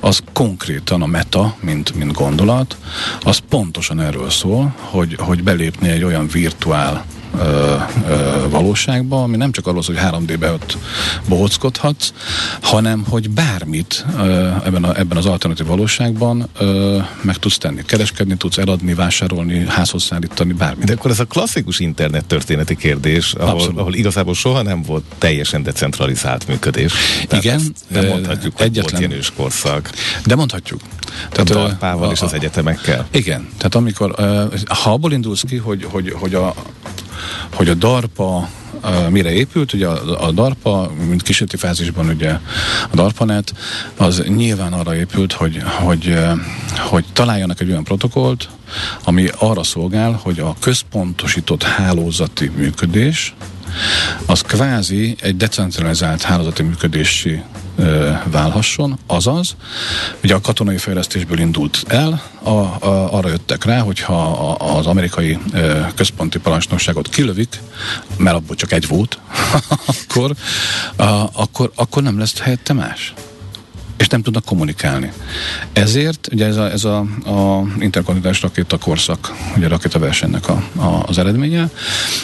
az 0.00 0.22
konkrétan 0.32 1.02
a 1.02 1.06
meta, 1.06 1.56
mint, 1.60 1.94
mint 1.94 2.12
gondolat, 2.12 2.76
az 3.22 3.38
pontosan 3.48 4.00
erről 4.00 4.30
szól, 4.30 4.74
hogy, 4.78 5.16
hogy 5.18 5.42
belépni 5.42 5.88
egy 5.88 6.04
olyan 6.04 6.28
virtuál 6.28 7.04
ö, 7.38 7.74
ö, 8.08 8.48
valóságba, 8.48 9.22
ami 9.22 9.36
nem 9.36 9.52
csak 9.52 9.66
arról 9.66 9.82
hogy 9.86 9.96
3D-be 9.96 10.52
ott 10.52 10.78
bohockodhatsz, 11.28 12.12
hanem 12.60 13.04
hogy 13.08 13.30
bármit 13.30 14.04
ö, 14.18 14.48
ebben, 14.64 14.84
a, 14.84 14.98
ebben 14.98 15.16
az 15.16 15.26
alternatív 15.26 15.66
valóságban 15.66 16.48
ö, 16.58 16.98
meg 17.22 17.36
tudsz 17.36 17.58
tenni. 17.58 17.82
Kereskedni 17.84 18.36
tudsz, 18.36 18.58
eladni, 18.58 18.94
vásárolni, 18.94 19.66
házhoz 19.68 20.02
szállítani, 20.02 20.52
bármit. 20.52 20.86
De 20.86 20.92
akkor 20.92 21.10
ez 21.10 21.20
a 21.20 21.24
klasszikus 21.24 21.78
internet 21.78 22.24
történeti 22.24 22.76
kérdés, 22.76 23.32
ahol, 23.32 23.72
ahol 23.76 23.94
igazából 23.94 24.34
soha 24.34 24.62
nem 24.62 24.82
volt 24.82 25.04
teljesen 25.18 25.62
decentralizált 25.62 26.48
működés. 26.48 26.92
Tehát 27.28 27.44
Igen. 27.44 27.74
Nem 27.88 28.06
mondhatjuk, 28.06 28.56
hogy 28.56 28.66
egyetlen. 28.66 29.00
volt 29.00 29.12
ilyen 29.12 29.24
korszak. 29.36 29.90
De 30.26 30.34
mondhatjuk. 30.34 30.80
Tehát, 31.30 31.50
a 31.50 31.54
darpával 31.54 32.12
és 32.12 32.20
az 32.20 32.32
egyetemekkel. 32.32 33.06
Igen. 33.10 33.48
Tehát 33.56 33.74
amikor, 33.74 34.14
ha 34.66 34.92
abból 34.92 35.12
indulsz 35.12 35.42
ki, 35.48 35.56
hogy, 35.56 35.86
hogy, 35.90 36.12
hogy 36.18 36.34
a, 36.34 36.54
hogy 37.54 37.68
a 37.68 37.74
DARPA 37.74 38.48
mire 39.08 39.32
épült, 39.32 39.72
ugye 39.72 39.86
a, 39.86 40.26
a 40.26 40.30
DARPA, 40.30 40.90
mint 41.08 41.22
kísérleti 41.22 41.56
fázisban 41.56 42.08
ugye 42.08 42.30
a 42.90 42.94
DARPANET, 42.94 43.54
az 43.96 44.22
nyilván 44.28 44.72
arra 44.72 44.94
épült, 44.94 45.32
hogy, 45.32 45.62
hogy, 45.62 46.18
hogy 46.76 47.04
találjanak 47.12 47.60
egy 47.60 47.70
olyan 47.70 47.84
protokollt, 47.84 48.48
ami 49.04 49.28
arra 49.38 49.62
szolgál, 49.62 50.20
hogy 50.22 50.38
a 50.38 50.56
központosított 50.60 51.62
hálózati 51.62 52.50
működés 52.56 53.34
az 54.26 54.40
kvázi 54.40 55.16
egy 55.20 55.36
decentralizált 55.36 56.22
hálózati 56.22 56.62
működési 56.62 57.42
válhasson, 58.24 58.98
azaz, 59.06 59.56
ugye 60.22 60.34
a 60.34 60.40
katonai 60.40 60.76
fejlesztésből 60.76 61.38
indult 61.38 61.84
el, 61.88 62.22
a, 62.42 62.50
a, 62.50 63.12
arra 63.12 63.28
jöttek 63.28 63.64
rá, 63.64 63.78
hogyha 63.78 64.52
az 64.52 64.86
amerikai 64.86 65.38
központi 65.94 66.38
parancsnokságot 66.38 67.08
kilövik, 67.08 67.60
mert 68.16 68.36
abból 68.36 68.56
csak 68.56 68.72
egy 68.72 68.86
volt, 68.86 69.18
akkor, 69.92 70.34
a, 70.96 71.28
akkor, 71.32 71.72
akkor 71.74 72.02
nem 72.02 72.18
lesz 72.18 72.38
helyette 72.38 72.72
más. 72.72 73.14
És 73.96 74.06
nem 74.06 74.22
tudnak 74.22 74.44
kommunikálni. 74.44 75.12
Ezért 75.72 76.28
ugye 76.32 76.46
ez 76.46 76.56
a, 76.56 76.70
ez 76.70 76.84
a, 76.84 76.98
a 77.24 77.64
interkontinentális 77.78 78.42
rakéta 78.42 78.78
korszak, 78.78 79.32
ugye 79.56 79.66
a 79.66 79.68
rakétaversenynek 79.68 80.48
a, 80.48 80.62
a, 80.76 81.02
az 81.06 81.18
eredménye, 81.18 81.70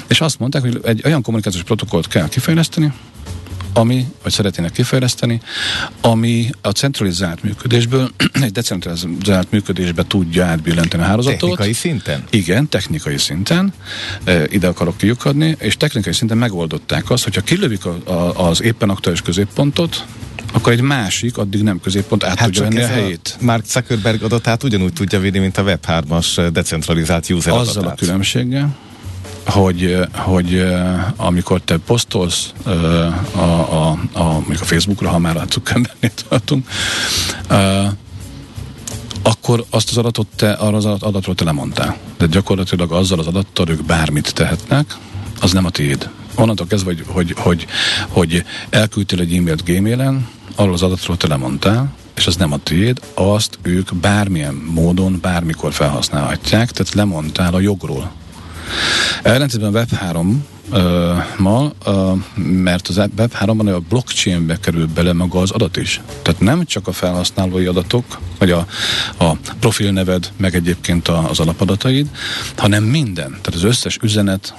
és 0.07 0.21
azt 0.21 0.39
mondták, 0.39 0.63
hogy 0.63 0.81
egy 0.85 1.03
olyan 1.05 1.23
kommunikációs 1.23 1.65
protokollt 1.65 2.09
kell 2.09 2.29
kifejleszteni, 2.29 2.93
ami, 3.77 4.07
vagy 4.23 4.33
szeretnének 4.33 4.73
kifejleszteni, 4.73 5.41
ami 6.01 6.51
a 6.61 6.71
centralizált 6.71 7.43
működésből 7.43 8.11
egy 8.33 8.53
decentralizált 8.53 9.51
működésbe 9.51 10.05
tudja 10.07 10.45
átbillenteni 10.45 11.03
a 11.03 11.07
hálózatot. 11.07 11.39
Technikai 11.39 11.73
szinten? 11.73 12.25
Igen, 12.31 12.69
technikai 12.69 13.19
szinten. 13.19 13.73
E, 14.25 14.45
ide 14.49 14.67
akarok 14.67 14.97
kiukadni, 14.97 15.57
és 15.59 15.77
technikai 15.77 16.13
szinten 16.13 16.39
megoldották 16.39 17.11
azt, 17.11 17.25
hogyha 17.25 17.41
kilövik 17.41 17.85
a, 17.85 17.99
a, 18.05 18.49
az 18.49 18.63
éppen 18.63 18.91
aktuális 18.91 19.23
középpontot, 19.23 20.05
akkor 20.53 20.73
egy 20.73 20.81
másik, 20.81 21.39
addig 21.39 21.63
nem 21.63 21.81
középpont 21.81 22.25
át 22.25 22.39
hát 22.39 22.47
tudja 22.47 22.63
venni 22.63 22.83
a 22.83 22.87
helyét. 22.87 23.37
A 23.41 23.45
Mark 23.45 23.65
Zuckerberg 23.67 24.23
adatát 24.23 24.63
ugyanúgy 24.63 24.93
tudja 24.93 25.21
vinni, 25.21 25.39
mint 25.39 25.59
a 25.59 25.63
Web3-as 25.63 26.49
decentralizált 26.53 27.31
user 27.31 27.53
Azzal 27.53 27.77
adatát. 27.77 27.93
a 27.93 28.05
különbséggel, 28.05 28.77
hogy, 29.47 29.97
hogy 30.13 30.67
amikor 31.17 31.61
te 31.61 31.77
posztolsz 31.79 32.53
a, 32.65 32.71
a, 32.71 33.13
a, 33.71 33.99
a, 34.13 34.37
a 34.37 34.65
Facebookra, 34.65 35.09
ha 35.09 35.19
már 35.19 35.37
a 35.37 35.45
Zuckerbergnél 35.53 36.11
tartunk, 36.29 36.69
akkor 39.23 39.65
azt 39.71 39.91
az 39.91 39.97
adatot 39.97 40.27
te, 40.37 40.53
arra 40.53 40.77
az 40.77 40.85
adatról 40.85 41.35
te 41.35 41.45
lemondtál. 41.45 41.97
De 42.19 42.27
gyakorlatilag 42.27 42.93
azzal 42.93 43.19
az 43.19 43.27
adattal 43.27 43.69
ők 43.69 43.85
bármit 43.85 44.35
tehetnek, 44.35 44.97
az 45.41 45.53
nem 45.53 45.65
a 45.65 45.71
tiéd. 45.71 46.11
Onnantól 46.35 46.67
kezdve, 46.67 46.95
hogy, 46.95 47.05
hogy, 47.07 47.35
hogy, 47.37 47.67
hogy 48.09 48.45
elküldtél 48.71 49.21
egy 49.21 49.37
e-mailt 49.37 49.65
gmailen, 49.65 50.29
arról 50.55 50.73
az 50.73 50.83
adatról 50.83 51.17
te 51.17 51.29
lemondtál, 51.29 51.95
és 52.17 52.27
az 52.27 52.37
nem 52.37 52.53
a 52.53 52.59
tiéd, 52.59 53.01
azt 53.15 53.59
ők 53.63 53.95
bármilyen 53.95 54.55
módon, 54.55 55.19
bármikor 55.23 55.73
felhasználhatják, 55.73 56.71
tehát 56.71 56.95
lemondtál 56.95 57.55
a 57.55 57.61
jogról. 57.61 58.13
Ellentétben 59.23 59.75
a 59.75 59.85
Web3 59.85 60.35
ma, 61.37 61.73
mert 62.35 62.89
az 62.89 63.01
Web3-ban 63.17 63.75
a 63.75 63.81
blockchainbe 63.89 64.59
kerül 64.61 64.87
bele 64.95 65.13
maga 65.13 65.41
az 65.41 65.51
adat 65.51 65.77
is. 65.77 66.01
Tehát 66.23 66.41
nem 66.41 66.65
csak 66.65 66.89
a 66.89 66.93
felhasználói 66.93 67.67
adatok, 67.67 68.05
vagy 68.39 68.51
a, 68.51 68.67
a 69.19 69.37
profilneved, 69.61 70.33
meg 70.37 70.55
egyébként 70.55 71.09
az 71.09 71.41
alapadataid, 71.41 72.07
hanem 72.57 72.85
minden. 72.85 73.29
Tehát 73.29 73.55
az 73.55 73.65
összes 73.65 73.99
üzenet, 74.03 74.55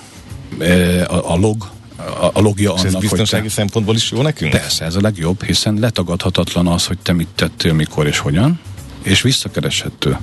a, 1.07 1.31
a 1.31 1.35
log, 1.35 1.69
a, 1.97 2.29
a 2.33 2.41
logja 2.41 2.73
És 2.75 2.81
ez 2.81 2.85
annak, 2.85 3.01
biztonsági 3.01 3.41
hogy 3.41 3.51
te, 3.51 3.55
szempontból 3.55 3.95
is 3.95 4.11
jó 4.11 4.21
nekünk? 4.21 4.51
Persze, 4.51 4.85
ez 4.85 4.95
a 4.95 5.01
legjobb, 5.01 5.43
hiszen 5.43 5.77
letagadhatatlan 5.79 6.67
az, 6.67 6.85
hogy 6.85 6.97
te 6.97 7.13
mit 7.13 7.27
tettél, 7.35 7.73
mikor 7.73 8.07
és 8.07 8.17
hogyan, 8.17 8.59
és 9.07 9.21
visszakereshető. 9.21 10.17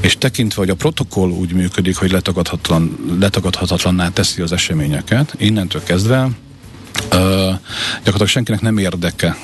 És 0.00 0.16
tekintve, 0.18 0.60
hogy 0.60 0.70
a 0.70 0.74
protokoll 0.74 1.30
úgy 1.30 1.52
működik, 1.52 1.96
hogy 1.96 2.10
letagadhatatlan, 2.10 3.16
letagadhatatlanná 3.20 4.08
teszi 4.08 4.42
az 4.42 4.52
eseményeket, 4.52 5.34
innentől 5.38 5.82
kezdve 5.82 6.28
ö, 7.10 7.16
gyakorlatilag 7.96 8.28
senkinek 8.28 8.60
nem 8.60 8.78
érdeke 8.78 9.36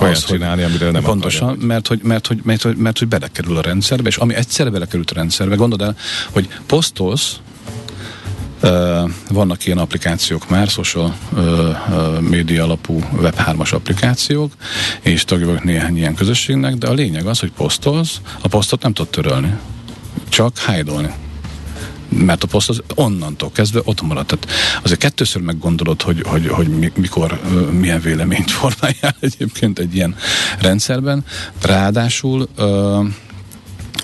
Olyat 0.00 0.16
az, 0.16 0.24
csinálni, 0.24 0.62
amiről 0.62 0.90
nem 0.90 1.02
Pontosan, 1.02 1.48
akarja. 1.48 1.66
mert 1.66 1.86
hogy, 1.86 2.00
mert, 2.02 2.26
hogy, 2.26 2.40
mert, 2.42 2.62
hogy, 2.62 2.76
mert 2.76 2.98
hogy 2.98 3.08
belekerül 3.08 3.56
a 3.56 3.60
rendszerbe, 3.60 4.08
és 4.08 4.16
ami 4.16 4.34
egyszer 4.34 4.72
belekerült 4.72 5.10
a 5.10 5.14
rendszerbe, 5.14 5.54
gondold 5.54 5.82
el, 5.82 5.96
hogy 6.30 6.48
posztolsz, 6.66 7.36
vannak 9.30 9.66
ilyen 9.66 9.78
applikációk 9.78 10.48
már, 10.48 10.68
social 10.68 11.16
média 12.20 12.64
alapú 12.64 13.00
web 13.12 13.34
3-as 13.36 13.74
applikációk, 13.74 14.52
és 15.00 15.24
tagja 15.24 15.46
vagyok 15.46 15.64
néhány 15.64 15.96
ilyen 15.96 16.14
közösségnek, 16.14 16.74
de 16.74 16.86
a 16.86 16.92
lényeg 16.92 17.26
az, 17.26 17.40
hogy 17.40 17.52
posztolsz, 17.52 18.20
a 18.42 18.48
posztot 18.48 18.82
nem 18.82 18.92
tudod 18.92 19.10
törölni, 19.10 19.56
csak 20.28 20.58
hide 20.58 21.20
mert 22.08 22.42
a 22.42 22.46
poszt 22.46 22.68
az 22.68 22.82
onnantól 22.94 23.50
kezdve 23.52 23.80
ott 23.84 24.02
marad. 24.02 24.26
Tehát 24.26 24.48
azért 24.82 25.00
kettőször 25.00 25.42
meggondolod, 25.42 26.02
hogy, 26.02 26.22
hogy, 26.26 26.48
hogy 26.48 26.68
mi- 26.68 26.92
mikor, 26.96 27.40
milyen 27.70 28.00
véleményt 28.00 28.50
formáljál 28.60 29.16
egyébként 29.20 29.78
egy 29.78 29.94
ilyen 29.94 30.16
rendszerben. 30.60 31.24
Ráadásul 31.62 32.48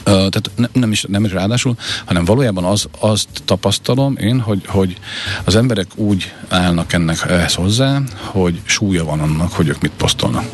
tehát 0.08 0.50
ne, 0.56 0.66
nem, 0.72 0.92
is, 0.92 1.04
nem 1.08 1.24
is 1.24 1.32
ráadásul, 1.32 1.76
hanem 2.04 2.24
valójában 2.24 2.64
az, 2.64 2.88
azt 2.98 3.28
tapasztalom 3.44 4.16
én, 4.16 4.40
hogy, 4.40 4.62
hogy 4.66 4.96
az 5.44 5.56
emberek 5.56 5.86
úgy 5.94 6.32
állnak 6.48 6.92
ennek 6.92 7.24
ehhez 7.28 7.54
hozzá, 7.54 8.00
hogy 8.20 8.60
súlya 8.64 9.04
van 9.04 9.20
annak, 9.20 9.52
hogy 9.52 9.68
ők 9.68 9.80
mit 9.80 9.92
posztolnak. 9.96 10.44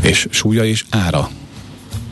És 0.00 0.26
súlya 0.30 0.64
és 0.64 0.84
ára. 0.90 1.30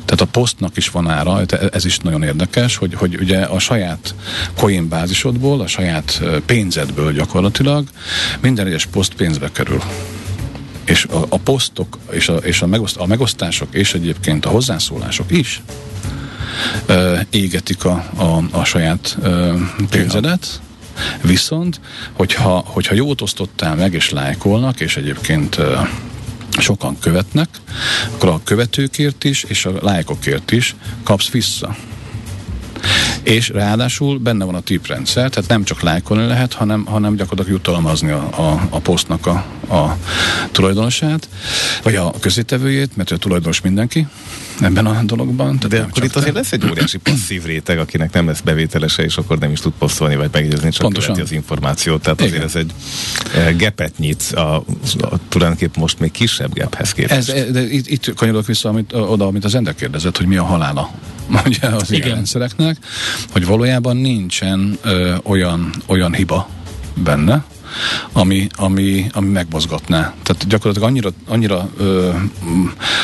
Tehát 0.05 0.21
a 0.21 0.39
posztnak 0.41 0.77
is 0.77 0.91
van 0.91 1.09
ára, 1.09 1.41
ez 1.73 1.85
is 1.85 1.99
nagyon 1.99 2.23
érdekes, 2.23 2.77
hogy, 2.77 2.95
hogy 2.95 3.17
ugye 3.21 3.39
a 3.39 3.59
saját 3.59 4.15
coin 4.57 4.89
bázisodból, 4.89 5.61
a 5.61 5.67
saját 5.67 6.23
pénzedből 6.47 7.13
gyakorlatilag 7.13 7.89
minden 8.41 8.67
egyes 8.67 8.87
poszt 8.87 9.15
pénzbe 9.15 9.51
kerül 9.53 9.83
és 10.85 11.05
a, 11.05 11.27
a 11.29 11.39
posztok, 11.39 11.99
és, 12.11 12.29
a, 12.29 12.37
és 12.37 12.63
a, 12.63 12.69
a 12.95 13.07
megosztások, 13.07 13.75
és 13.75 13.95
egyébként 13.95 14.47
a 14.47 14.49
hozzászólások 14.49 15.31
is 15.31 15.63
égetik 17.31 17.85
a, 17.85 18.05
a, 18.17 18.59
a 18.59 18.65
saját 18.65 19.19
pénzedet, 19.91 20.61
viszont, 21.23 21.81
hogyha, 22.13 22.63
hogyha 22.67 22.95
jót 22.95 23.21
osztottál 23.21 23.75
meg, 23.75 23.93
és 23.93 24.11
lájkolnak, 24.11 24.81
és 24.81 24.97
egyébként 24.97 25.59
sokan 26.59 26.99
követnek, 26.99 27.49
akkor 28.15 28.29
a 28.29 28.41
követőkért 28.45 29.25
is, 29.25 29.43
és 29.43 29.65
a 29.65 29.73
lájkokért 29.81 30.51
is 30.51 30.75
kapsz 31.03 31.31
vissza. 31.31 31.77
És 33.23 33.49
ráadásul 33.49 34.19
benne 34.19 34.45
van 34.45 34.55
a 34.55 34.61
tiprendszer, 34.61 35.31
tehát 35.31 35.49
nem 35.49 35.65
csak 35.65 35.81
lájkolni 35.81 36.27
lehet, 36.27 36.53
hanem, 36.53 36.85
hanem 36.85 37.17
gyakorlatilag 37.17 37.59
jutalmazni 37.59 38.11
a, 38.11 38.29
a, 38.37 38.67
a 38.71 38.79
posztnak 38.79 39.27
a, 39.27 39.45
a 39.75 39.97
tulajdonosát, 40.51 41.29
vagy 41.83 41.95
a 41.95 42.13
közétevőjét, 42.21 42.97
mert 42.97 43.11
ő 43.11 43.15
a 43.15 43.19
tulajdonos 43.19 43.61
mindenki 43.61 44.07
ebben 44.65 44.87
a 44.87 45.03
dologban. 45.03 45.59
Tehát 45.59 45.69
De 45.69 45.79
akkor 45.79 45.93
csak 45.93 46.05
itt 46.05 46.17
azért 46.17 46.33
te. 46.33 46.39
lesz 46.39 46.53
egy 46.53 46.65
óriási 46.71 46.99
passzív 46.99 47.45
réteg, 47.45 47.79
akinek 47.79 48.13
nem 48.13 48.27
lesz 48.27 48.41
bevételese, 48.41 49.03
és 49.03 49.17
akkor 49.17 49.39
nem 49.39 49.51
is 49.51 49.61
tud 49.61 49.73
posztolni, 49.79 50.17
vagy 50.17 50.29
megjegyezni, 50.33 50.71
csak 50.71 50.81
Pontosan. 50.81 51.15
követi 51.15 51.31
az 51.31 51.37
információt. 51.37 52.03
Tehát 52.03 52.21
azért 52.21 52.35
Igen. 52.35 52.47
ez 52.47 52.55
egy 52.55 52.73
e, 53.35 53.53
gepet 53.53 53.99
nyit, 53.99 54.23
a, 54.23 54.55
a, 55.01 55.19
tulajdonképpen 55.29 55.81
most 55.81 55.99
még 55.99 56.11
kisebb 56.11 56.55
gephez 56.55 56.93
képest. 56.93 57.31
Ez, 57.31 57.51
de 57.51 57.71
itt, 57.71 57.87
itt 57.89 58.15
kanyarodok 58.15 58.47
vissza 58.47 58.69
amit, 58.69 58.93
oda, 58.93 59.27
amit 59.27 59.45
az 59.45 59.55
Ender 59.55 59.75
kérdezett, 59.75 60.17
hogy 60.17 60.27
mi 60.27 60.37
a 60.37 60.45
halála 60.45 60.91
ugye, 61.47 61.69
az 61.69 61.91
ilyen 61.91 62.03
Igen. 62.03 62.15
rendszereknek, 62.15 62.77
hogy 63.33 63.47
valójában 63.47 63.97
nincsen 63.97 64.79
ö, 64.83 65.15
olyan, 65.23 65.71
olyan 65.87 66.15
hiba 66.15 66.49
benne, 66.95 67.45
ami, 68.13 68.47
ami, 68.57 69.07
ami 69.13 69.29
megmozgatná. 69.29 70.15
Tehát 70.23 70.47
gyakorlatilag 70.49 70.89
annyira, 70.89 71.11
annyira 71.27 71.71
ö, 71.77 72.11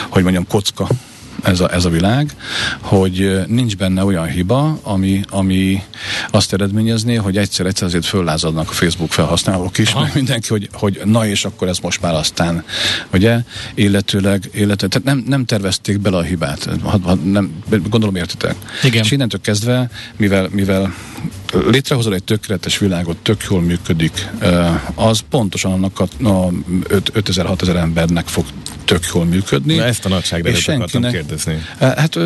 hogy 0.09 0.22
mondjam, 0.22 0.46
kocka 0.46 0.88
ez 1.42 1.61
a, 1.61 1.72
ez 1.72 1.85
a 1.85 1.88
világ, 1.88 2.35
hogy 2.81 3.40
nincs 3.46 3.77
benne 3.77 4.05
olyan 4.05 4.27
hiba, 4.27 4.79
ami, 4.83 5.20
ami 5.29 5.83
azt 6.31 6.53
eredményezné, 6.53 7.14
hogy 7.14 7.37
egyszer-egyszer 7.37 7.87
azért 7.87 8.05
föllázadnak 8.05 8.70
a 8.70 8.72
Facebook 8.72 9.12
felhasználók 9.12 9.79
is, 9.79 9.90
Aha. 9.90 10.03
meg 10.03 10.14
mindenki, 10.14 10.48
hogy, 10.48 10.68
hogy 10.72 11.01
na 11.05 11.27
és 11.27 11.44
akkor 11.44 11.68
ez 11.68 11.79
most 11.79 12.01
már 12.01 12.14
aztán, 12.14 12.64
ugye, 13.12 13.38
illetőleg, 13.74 14.51
illetőleg 14.53 15.01
tehát 15.01 15.05
nem, 15.05 15.24
nem 15.27 15.44
tervezték 15.44 15.98
bele 16.01 16.16
a 16.16 16.22
hibát, 16.22 16.68
ha, 16.83 16.98
ha 17.03 17.14
nem, 17.14 17.62
gondolom 17.88 18.16
értitek. 18.16 18.55
Igen. 18.83 19.03
És 19.03 19.11
innentől 19.11 19.40
kezdve, 19.40 19.90
mivel, 20.16 20.48
mivel 20.51 20.94
létrehozol 21.52 22.14
egy 22.14 22.24
tökéletes 22.24 22.78
világot, 22.78 23.16
tök 23.16 23.46
jól 23.50 23.61
működik, 23.61 24.28
az 24.94 25.20
pontosan 25.30 25.72
annak 25.72 26.00
a, 26.00 26.28
a 26.28 26.50
5000-6000 26.88 27.76
embernek 27.76 28.26
fog 28.26 28.44
tök 28.84 29.06
jól 29.14 29.24
működni. 29.24 29.74
Na 29.74 29.84
ezt 29.84 30.04
a 30.04 30.08
nagyságrendet 30.08 30.61
És 30.61 30.68
akartam 30.68 31.02
kérdezni. 31.02 31.62
Hát, 31.78 32.18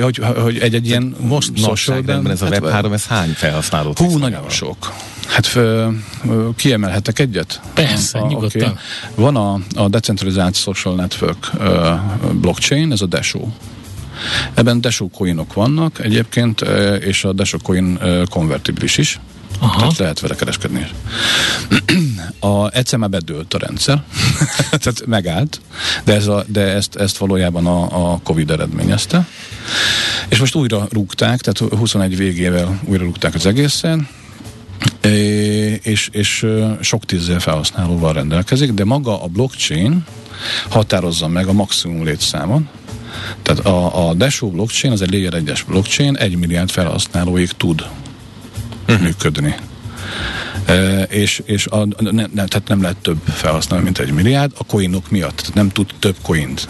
hogy, 0.00 0.20
hogy, 0.36 0.58
egy, 0.58 0.74
egy 0.74 0.86
ilyen 0.86 1.16
Most 1.18 1.66
nagyságrendben 1.66 2.32
ez 2.32 2.42
a 2.42 2.44
hát, 2.44 2.60
Web3, 2.62 2.92
ez 2.92 3.06
hány 3.06 3.32
felhasználót 3.32 3.98
Hú, 3.98 4.04
nagyon 4.04 4.20
magával? 4.20 4.50
sok. 4.50 4.92
Hát 5.26 5.50
ö, 5.54 5.88
ö, 6.28 6.48
kiemelhetek 6.56 7.18
egyet? 7.18 7.60
Persze, 7.74 8.18
nyugodtan. 8.18 8.62
oké. 8.62 8.72
Van 9.14 9.36
a, 9.36 9.60
a 9.74 9.88
Decentralized 9.88 10.54
Social 10.54 10.94
Network 10.94 11.50
ö, 11.58 11.92
blockchain, 12.32 12.92
ez 12.92 13.00
a 13.00 13.06
Dasho. 13.06 13.46
Ebben 14.54 14.80
Dasho 14.80 15.08
coinok 15.08 15.52
vannak 15.52 16.04
egyébként, 16.04 16.60
ö, 16.60 16.94
és 16.94 17.24
a 17.24 17.32
Dasho 17.32 17.58
coin 17.58 17.98
ö, 18.00 18.22
konvertibilis 18.30 18.98
is. 18.98 19.20
Aha. 19.58 19.78
Tehát 19.78 19.98
lehet 19.98 20.20
vele 20.20 20.34
kereskedni. 20.34 20.86
A, 22.40 22.76
egyszer 22.76 22.98
már 22.98 23.10
bedőlt 23.10 23.54
a 23.54 23.58
rendszer, 23.58 24.02
tehát 24.82 25.06
megállt, 25.06 25.60
de, 26.04 26.14
ez 26.14 26.26
a, 26.26 26.44
de 26.46 26.60
ezt, 26.60 26.96
ezt 26.96 27.16
valójában 27.16 27.66
a, 27.66 28.12
a 28.12 28.20
Covid 28.22 28.50
eredményezte. 28.50 29.26
És 30.28 30.38
most 30.38 30.54
újra 30.54 30.86
rúgták, 30.90 31.40
tehát 31.40 31.78
21 31.78 32.16
végével 32.16 32.80
újra 32.84 33.04
rúgták 33.04 33.34
az 33.34 33.46
egészen, 33.46 34.08
és, 35.82 36.08
és 36.12 36.46
sok 36.80 37.04
tízezer 37.04 37.40
felhasználóval 37.40 38.12
rendelkezik, 38.12 38.72
de 38.72 38.84
maga 38.84 39.22
a 39.22 39.26
blockchain 39.26 40.04
határozza 40.68 41.28
meg 41.28 41.46
a 41.46 41.52
maximum 41.52 42.04
létszámon. 42.04 42.68
Tehát 43.42 43.66
a, 43.66 44.08
a 44.08 44.14
Dasho 44.14 44.48
blockchain, 44.48 44.92
az 44.92 45.02
egy 45.02 45.10
layer 45.10 45.32
1-es 45.36 45.60
blockchain, 45.66 46.16
egy 46.16 46.36
milliárd 46.36 46.70
felhasználóig 46.70 47.50
tud 47.50 47.86
működni. 49.00 49.54
E, 50.64 51.02
és 51.02 51.42
és 51.44 51.66
a, 51.66 51.86
ne, 51.98 52.10
ne, 52.10 52.26
tehát 52.26 52.62
nem 52.68 52.82
lehet 52.82 52.96
több 52.96 53.18
felhasználó, 53.24 53.82
mint 53.82 53.98
egy 53.98 54.12
milliárd, 54.12 54.52
a 54.58 54.64
coinok 54.64 55.10
miatt. 55.10 55.36
Tehát 55.36 55.54
nem 55.54 55.68
tud 55.68 55.94
több 55.98 56.16
coint 56.22 56.68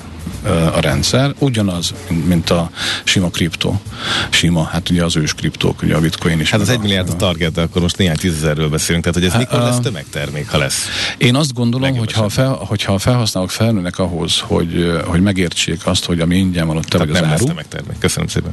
a 0.75 0.81
rendszer. 0.81 1.35
Ugyanaz, 1.39 1.95
mint- 2.27 2.51
a 2.51 2.71
sima 3.05 3.29
kriptó. 3.31 3.81
Sima, 4.31 4.63
hát 4.63 4.91
ugye 4.91 5.05
az 5.05 5.17
ős 5.17 5.35
kriptók, 5.35 5.83
ugye 5.83 5.95
a 5.95 6.01
bitcoin 6.01 6.41
is. 6.41 6.51
Hát 6.51 6.61
az 6.61 6.69
egy 6.69 6.77
a- 6.79 6.81
milliárd 6.81 7.09
a 7.09 7.17
target, 7.17 7.53
de 7.53 7.61
akkor 7.63 7.83
most 7.83 7.97
néhány 7.97 8.17
tízezerről 8.17 8.69
beszélünk, 8.69 9.05
tehát 9.05 9.19
hogy 9.19 9.29
ez 9.29 9.39
mikor 9.39 9.59
lesz 9.67 9.81
tömegtermék, 9.81 10.49
ha 10.49 10.59
lesz? 10.59 10.87
Én 11.19 11.35
azt 11.35 11.55
gondolom, 11.55 11.97
hogy 11.97 12.13
ha, 12.13 12.29
fel, 12.29 12.53
hogyha 12.53 12.93
a 12.93 12.99
felhasználók 12.99 13.51
felnőnek 13.51 13.99
ahhoz, 13.99 14.39
hogy, 14.39 15.01
hogy 15.05 15.21
megértsék 15.23 15.87
azt, 15.87 16.05
hogy 16.05 16.21
ami 16.21 16.37
ingyen 16.37 16.67
van, 16.67 16.77
ott 16.77 16.85
te 16.85 16.99
Tehát 16.99 17.07
vagy 17.07 17.15
az 17.17 17.21
nem 17.21 17.31
lesz 17.31 17.39
áru. 17.41 17.49
tömegtermék. 17.49 17.99
Köszönöm 17.99 18.29
szépen. 18.29 18.53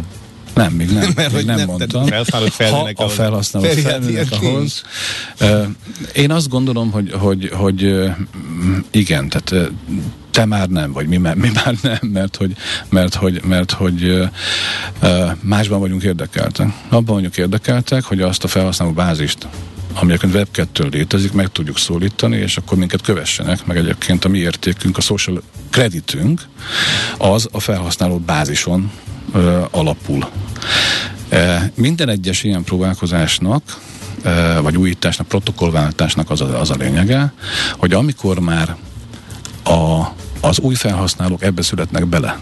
Nem, 0.54 0.72
még 0.74 0.90
nem. 0.92 1.12
Mert 1.16 1.34
még 1.34 1.46
nem, 1.46 1.56
nem- 1.58 1.68
mondtam. 1.68 2.06
tehát 2.06 2.08
felhasználók 2.10 2.50
felnőnek 2.52 2.98
ha 2.98 3.04
a 3.04 3.10
felhasználók 3.10 3.70
felnőnek 3.72 4.32
ahhoz. 4.32 4.82
Én 6.14 6.32
azt 6.32 6.50
gondolom, 6.50 6.92
hogy, 6.92 7.12
hogy, 7.12 7.50
hogy 7.54 8.10
igen, 8.92 9.30
tehát 9.30 9.72
te 10.32 10.46
már 10.46 10.67
nem, 10.67 10.91
vagy 10.91 11.08
mi 11.08 11.17
mi 11.17 11.52
már 11.54 11.76
nem, 11.82 12.00
mert 12.02 12.36
hogy, 12.36 12.56
mert 12.89 13.15
hogy, 13.15 13.41
mert 13.44 13.72
hogy 13.72 14.30
másban 15.41 15.80
vagyunk 15.80 16.04
érdekeltek. 16.04 16.67
Abban 16.89 17.15
vagyunk 17.15 17.38
érdekeltek, 17.38 18.04
hogy 18.04 18.22
azt 18.22 18.44
a 18.44 18.48
felhasználó 18.48 18.91
bázist, 18.91 19.48
ami 19.94 20.12
egyébként 20.12 20.34
web 20.34 20.48
2 20.52 20.88
létezik, 20.91 21.32
meg 21.32 21.48
tudjuk 21.48 21.78
szólítani, 21.78 22.38
és 22.38 22.58
akkor 22.58 22.78
minket 22.78 23.02
kövessenek, 23.02 23.65
meg 23.65 23.78
egyébként 23.78 24.26
a 24.26 24.30
mi 24.30 24.38
értékünk, 24.38 24.98
a 24.98 25.02
social 25.02 25.41
creditünk, 25.70 26.41
az 27.17 27.48
a 27.52 27.60
felhasználó 27.60 28.17
bázison 28.17 28.91
ö, 29.34 29.62
alapul. 29.72 30.30
E, 31.30 31.72
minden 31.76 32.10
egyes 32.10 32.44
ilyen 32.44 32.63
próbálkozásnak, 32.63 33.63
vagy 34.62 34.78
újításnak, 34.78 35.28
protokollváltásnak 35.28 36.30
az 36.30 36.41
a, 36.41 36.60
az 36.60 36.70
a 36.70 36.76
lényege, 36.76 37.34
hogy 37.78 37.94
amikor 37.94 38.39
már 38.39 38.76
a, 39.63 40.13
az 40.41 40.60
új 40.60 40.76
felhasználók 40.76 41.43
ebbe 41.43 41.62
születnek 41.62 42.08
bele, 42.08 42.39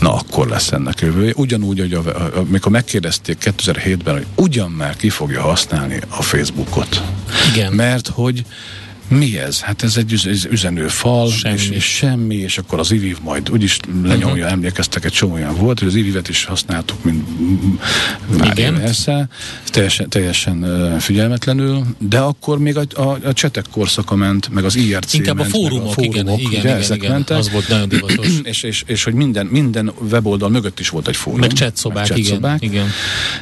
na 0.00 0.14
akkor 0.14 0.48
lesz 0.48 0.72
ennek 0.72 1.00
jövője. 1.00 1.32
Ugyanúgy, 1.36 1.78
hogy 1.78 1.92
a, 1.92 2.02
amikor 2.34 2.72
megkérdezték 2.72 3.38
2007-ben, 3.56 4.14
hogy 4.14 4.26
ugyan 4.34 4.70
már 4.70 4.96
ki 4.96 5.08
fogja 5.08 5.42
használni 5.42 6.00
a 6.08 6.22
Facebookot. 6.22 7.02
Igen. 7.52 7.72
Mert 7.72 8.08
hogy 8.08 8.44
mi 9.10 9.38
ez? 9.38 9.60
Hát 9.60 9.82
ez 9.82 9.96
egy 9.96 10.12
üz- 10.12 10.48
üzenőfal, 10.50 11.30
Semmi. 11.30 11.54
És, 11.54 11.68
és 11.68 11.84
semmi, 11.84 12.34
és 12.34 12.58
akkor 12.58 12.78
az 12.78 12.92
IVIV 12.92 13.18
majd 13.22 13.50
úgyis 13.50 13.78
lenyomja, 14.02 14.34
uh-huh. 14.34 14.52
emlékeztek, 14.52 15.04
egy 15.04 15.12
csomó 15.12 15.32
olyan 15.32 15.54
volt, 15.54 15.78
hogy 15.78 15.88
az 15.88 15.94
IVIV-et 15.94 16.28
is 16.28 16.44
használtuk, 16.44 17.04
mint 17.04 17.26
már 18.38 18.58
Igen. 18.58 18.74
persze, 18.74 19.28
teljesen, 19.66 20.08
teljesen 20.08 20.66
figyelmetlenül, 21.00 21.84
de 21.98 22.18
akkor 22.18 22.58
még 22.58 22.76
a, 22.76 22.84
a, 22.94 23.18
a 23.24 23.32
csetek 23.32 23.64
korszaka 23.70 24.14
ment, 24.14 24.48
meg 24.48 24.64
az 24.64 24.76
IRC 24.76 25.12
Inkább 25.12 25.38
a 25.38 25.42
ment, 25.42 25.50
fórumok, 25.50 25.96
meg 25.96 25.98
a 25.98 26.02
igen, 26.02 26.24
fórumok, 26.24 26.40
igen, 26.40 26.50
ugye, 26.50 26.58
igen, 26.68 26.76
ezek 26.76 26.96
igen, 26.96 27.10
mentek. 27.10 27.36
az 27.36 27.50
volt 27.50 27.68
nagyon 27.68 27.88
divatos. 27.88 28.26
és, 28.42 28.62
és, 28.62 28.82
és 28.86 29.04
hogy 29.04 29.14
minden, 29.14 29.46
minden 29.46 29.92
weboldal 30.10 30.48
mögött 30.48 30.80
is 30.80 30.88
volt 30.88 31.08
egy 31.08 31.16
fórum. 31.16 31.40
Meg 31.40 31.52
chatszobák, 31.52 32.08
meg 32.08 32.18
igen, 32.18 32.30
chatszobák. 32.30 32.62
igen. 32.62 32.86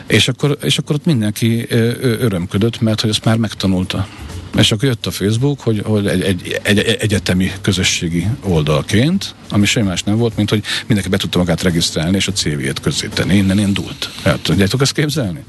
És 0.07 0.29
akkor, 0.29 0.59
és 0.63 0.79
akkor 0.79 0.95
ott 0.95 1.05
mindenki 1.05 1.67
örömködött, 2.01 2.81
mert 2.81 3.01
hogy 3.01 3.11
ezt 3.11 3.25
már 3.25 3.37
megtanulta. 3.37 4.07
És 4.57 4.73
akkor 4.73 4.89
jött 4.89 5.07
a 5.07 5.11
Facebook, 5.11 5.61
hogy, 5.61 5.83
hogy 5.85 6.07
egy, 6.07 6.23
egy, 6.23 6.61
egy, 6.63 6.79
egy 6.79 6.97
egyetemi 7.01 7.53
közösségi 7.61 8.27
oldalként, 8.43 9.35
ami 9.51 9.67
semmi 9.67 9.87
más 9.87 10.03
nem 10.03 10.17
volt, 10.17 10.37
mint 10.37 10.51
hogy 10.51 10.63
mindenki 10.87 11.09
be 11.09 11.17
tudta 11.17 11.39
magát 11.39 11.63
regisztrálni, 11.63 12.17
és 12.17 12.29
a 12.29 12.33
CV-et 12.33 12.81
közzétenni. 12.81 13.35
Innen 13.35 13.59
indult. 13.59 14.11
Hát, 14.25 14.39
tudjátok 14.41 14.81
ezt 14.81 14.93
képzelni? 14.93 15.45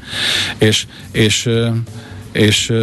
És, 0.58 0.86
és 1.12 1.50
és 2.32 2.74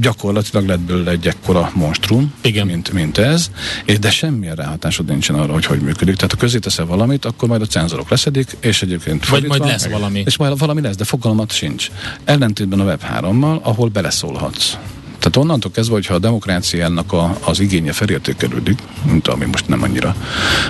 gyakorlatilag 0.00 0.66
lett 0.66 0.80
belőle 0.80 1.10
egy 1.10 1.26
ekkora 1.26 1.70
monstrum, 1.74 2.32
Igen. 2.40 2.66
Mint, 2.66 2.92
mint 2.92 3.18
ez, 3.18 3.50
és 3.84 3.98
de 3.98 4.10
semmilyen 4.10 4.54
ráhatásod 4.54 5.06
nincsen 5.06 5.36
arra, 5.36 5.52
hogy 5.52 5.64
hogy 5.64 5.80
működik. 5.80 6.14
Tehát 6.14 6.32
ha 6.32 6.36
közé 6.38 6.58
teszel 6.58 6.86
valamit, 6.86 7.24
akkor 7.24 7.48
majd 7.48 7.62
a 7.62 7.66
cenzorok 7.66 8.10
leszedik, 8.10 8.56
és 8.60 8.82
egyébként 8.82 9.28
Vagy 9.28 9.46
majd 9.46 9.64
lesz 9.64 9.86
valami. 9.86 10.22
és 10.26 10.36
majd 10.36 10.58
valami 10.58 10.80
lesz, 10.80 10.96
de 10.96 11.04
fogalmat 11.04 11.52
sincs. 11.52 11.90
Ellentétben 12.24 12.80
a 12.80 12.96
Web3-mal, 12.96 13.62
ahol 13.62 13.88
beleszólhatsz. 13.88 14.76
Tehát 15.24 15.38
onnantól 15.38 15.70
kezdve, 15.70 15.94
hogyha 15.94 16.14
a 16.14 16.18
demokráciának 16.18 17.12
a, 17.12 17.38
az 17.44 17.60
igénye 17.60 17.92
felértékelődik, 17.92 18.78
mint 19.02 19.28
ami 19.28 19.44
most 19.44 19.68
nem 19.68 19.82
annyira 19.82 20.16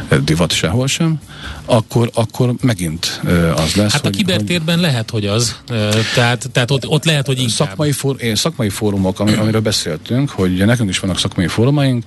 eh, 0.09 0.19
divat 0.19 0.53
sehol 0.53 0.87
sem, 0.87 1.21
akkor, 1.65 2.11
akkor 2.15 2.55
megint 2.61 3.21
ö, 3.25 3.51
az 3.51 3.75
lesz, 3.75 3.93
Hát 3.93 4.01
a 4.01 4.07
hogy, 4.07 4.17
kibertérben 4.17 4.79
lehet, 4.79 5.11
hogy 5.11 5.27
az. 5.27 5.57
Ö, 5.71 5.91
Tehát, 6.15 6.51
tehát 6.53 6.71
ott, 6.71 6.89
ott 6.89 7.05
lehet, 7.05 7.27
hogy 7.27 7.35
hogy 7.35 7.43
inkább. 7.43 7.69
szakmai, 7.69 7.93
for, 7.93 8.17
eh, 8.19 8.35
szakmai 8.35 8.69
fórumok, 8.69 9.21
ami, 9.21 9.33
amiről 9.33 9.61
beszéltünk, 9.61 10.31
hogy 10.31 10.65
nekünk 10.65 10.89
is 10.89 10.99
vannak 10.99 11.19
szakmai 11.19 11.47
fórumaink. 11.47 12.05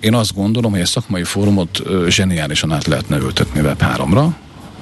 Én 0.00 0.14
azt 0.14 0.34
gondolom, 0.34 0.70
hogy 0.70 0.80
egy 0.80 0.86
szakmai 0.86 1.24
fórumot 1.24 1.82
zseniálisan 2.08 2.72
át 2.72 2.86
lehetne 2.86 3.16
ültetni 3.16 3.60
Web3-ra, 3.64 4.28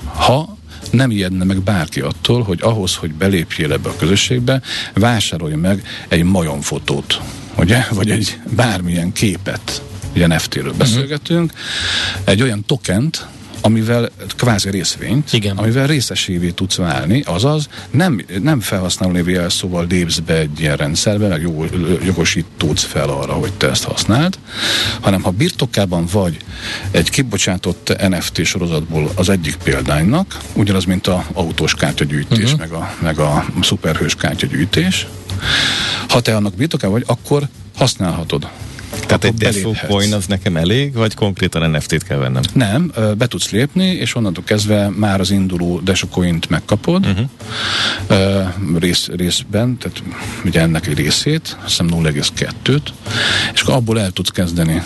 ha 0.04 0.56
nem 0.94 1.11
ijedne 1.11 1.44
meg 1.44 1.62
bárki 1.62 2.00
attól, 2.00 2.42
hogy 2.42 2.59
ahhoz, 2.62 2.94
hogy 2.94 3.12
belépjél 3.12 3.72
ebbe 3.72 3.88
a 3.88 3.96
közösségbe, 3.96 4.62
vásárolj 4.94 5.54
meg 5.54 5.83
egy 6.09 6.22
majomfotót, 6.22 7.20
ugye? 7.57 7.85
Vagy 7.90 8.11
egy 8.11 8.38
bármilyen 8.57 9.12
képet, 9.12 9.83
ugye 10.14 10.26
NFT-ről 10.26 10.72
beszélgetünk, 10.72 11.52
egy 12.24 12.42
olyan 12.42 12.64
tokent, 12.66 13.26
amivel 13.64 14.11
kvázi 14.37 14.70
részvényt, 14.70 15.33
Igen. 15.33 15.57
amivel 15.57 15.87
részesévé 15.87 16.50
tudsz 16.50 16.77
válni, 16.77 17.22
azaz 17.27 17.68
nem, 17.90 18.24
nem 18.42 18.61
felhasználó 18.61 19.12
névi 19.12 19.33
jelszóval 19.33 19.87
lépsz 19.88 20.18
be 20.18 20.35
egy 20.35 20.61
ilyen 20.61 20.77
rendszerbe, 20.77 21.29
meg 21.29 21.42
jog, 21.42 21.68
jogosítódsz 22.05 22.83
fel 22.83 23.09
arra, 23.09 23.33
hogy 23.33 23.53
te 23.53 23.70
ezt 23.70 23.85
használd, 23.85 24.38
hanem 25.00 25.22
ha 25.22 25.31
birtokában 25.31 26.07
vagy 26.12 26.37
egy 26.90 27.11
kibocsátott 27.11 27.96
NFT 28.09 28.44
sorozatból 28.44 29.11
az 29.14 29.29
egyik 29.29 29.57
példánynak, 29.57 30.38
ugyanaz, 30.55 30.85
mint 30.85 31.07
a 31.07 31.24
autós 31.33 31.74
kártyagyűjtés, 31.74 32.53
uh-huh. 32.53 32.59
meg, 32.59 32.70
a, 32.72 32.94
meg 33.03 33.18
a 33.18 33.44
szuperhős 33.62 34.14
kártyagyűjtés, 34.14 35.07
ha 36.09 36.20
te 36.20 36.37
annak 36.37 36.55
birtokában 36.55 36.92
vagy, 36.94 37.05
akkor 37.07 37.48
használhatod. 37.77 38.48
Tehát 39.07 39.24
egy 39.24 39.35
Defo 39.35 39.72
coin 39.88 40.12
az 40.14 40.26
nekem 40.26 40.57
elég, 40.57 40.94
vagy 40.94 41.14
konkrétan 41.14 41.70
NFT-t 41.70 42.02
kell 42.02 42.18
vennem? 42.18 42.42
Nem, 42.52 42.92
be 43.18 43.26
tudsz 43.26 43.50
lépni, 43.50 43.87
és 43.87 44.14
onnantól 44.14 44.44
kezdve 44.44 44.88
már 44.88 45.20
az 45.20 45.30
induló 45.30 45.80
Desocoint 45.80 46.48
megkapod 46.48 47.07
uh-huh. 47.07 48.48
rész, 48.78 49.09
részben, 49.16 49.76
tehát 49.76 50.02
ugye 50.44 50.61
ennek 50.61 50.87
egy 50.87 50.96
részét, 50.96 51.57
azt 51.64 51.68
hiszem 51.68 51.88
0,2-t, 51.90 52.83
és 53.54 53.61
akkor 53.61 53.74
abból 53.74 54.00
el 54.00 54.11
tudsz 54.11 54.30
kezdeni 54.30 54.83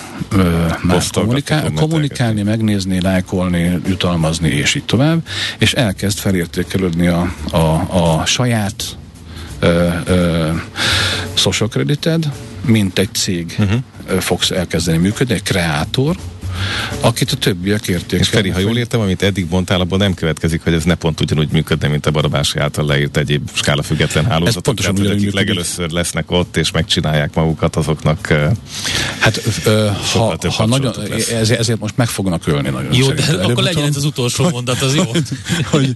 már 0.83 1.03
kommunikál, 1.13 1.73
kommunikálni, 1.75 2.43
megnézni, 2.43 3.01
lájkolni, 3.01 3.81
jutalmazni, 3.87 4.49
és 4.49 4.75
így 4.75 4.85
tovább, 4.85 5.27
és 5.59 5.73
elkezd 5.73 6.19
felértékelődni 6.19 7.07
a, 7.07 7.35
a, 7.51 7.59
a 7.91 8.27
saját 8.27 8.97
ö, 9.59 9.89
ö, 10.05 10.51
social 11.35 11.69
credited, 11.69 12.33
mint 12.65 12.99
egy 12.99 13.09
cég 13.13 13.57
uh-huh. 13.59 14.21
fogsz 14.21 14.51
elkezdeni 14.51 14.99
működni, 14.99 15.35
egy 15.35 15.43
kreátor, 15.43 16.17
akit 17.01 17.31
a 17.31 17.37
többiek 17.37 17.89
értékelnek. 17.89 18.21
És 18.21 18.29
Feri, 18.29 18.49
ha 18.51 18.59
jól 18.59 18.77
értem, 18.77 19.01
amit 19.01 19.23
eddig 19.23 19.47
mondtál, 19.51 19.81
abból 19.81 19.99
nem 19.99 20.15
következik, 20.15 20.63
hogy 20.65 20.73
ez 20.73 20.85
ne 20.85 20.95
pont 20.95 21.21
ugyanúgy 21.21 21.49
működne, 21.53 21.89
mint 21.89 22.07
a 22.07 22.11
Barabási 22.11 22.59
által 22.59 22.87
leírt 22.87 23.17
egyéb 23.17 23.51
skála 23.53 23.83
független 23.83 24.25
hálózatok. 24.25 24.63
pontosan 24.63 24.95
Tehát, 24.95 25.09
hogy 25.11 25.19
akik 25.19 25.27
működik. 25.35 25.49
legelőször 25.49 25.91
lesznek 25.91 26.31
ott, 26.31 26.57
és 26.57 26.71
megcsinálják 26.71 27.35
magukat, 27.35 27.77
azoknak 27.77 28.33
Hát 29.19 29.43
ö, 29.65 29.89
ha, 30.13 30.37
több 30.37 30.51
ha 30.51 30.67
nagyon, 30.67 30.95
lesz. 31.09 31.31
ezért, 31.31 31.61
ezért 31.61 31.79
most 31.81 31.97
meg 31.97 32.09
fognak 32.09 32.47
ölni 32.47 32.69
nagyon 32.69 32.95
Jó, 32.95 33.13
de 33.13 33.23
szerintem. 33.23 33.51
akkor 33.51 33.63
legyen 33.63 33.85
ez 33.89 33.97
az 33.97 34.05
utolsó 34.05 34.49
mondat, 34.49 34.81
az 34.83 34.95
jó. 34.95 35.03
hogy, 35.05 35.23
hogy, 35.71 35.95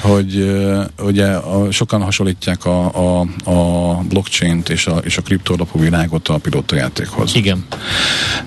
hogy 0.00 0.36
ö, 0.38 0.82
ugye 0.98 1.26
a, 1.26 1.70
sokan 1.70 2.02
hasonlítják 2.02 2.64
a, 2.64 3.18
a, 3.20 3.26
a 3.50 3.94
blockchain-t 4.08 4.68
és 4.68 4.86
a, 4.86 4.96
és 5.04 5.16
a 5.16 5.22
kriptolapú 5.22 5.78
világot 5.80 6.28
a 6.28 6.38
pilótajátékhoz. 6.38 7.34
Igen. 7.34 7.64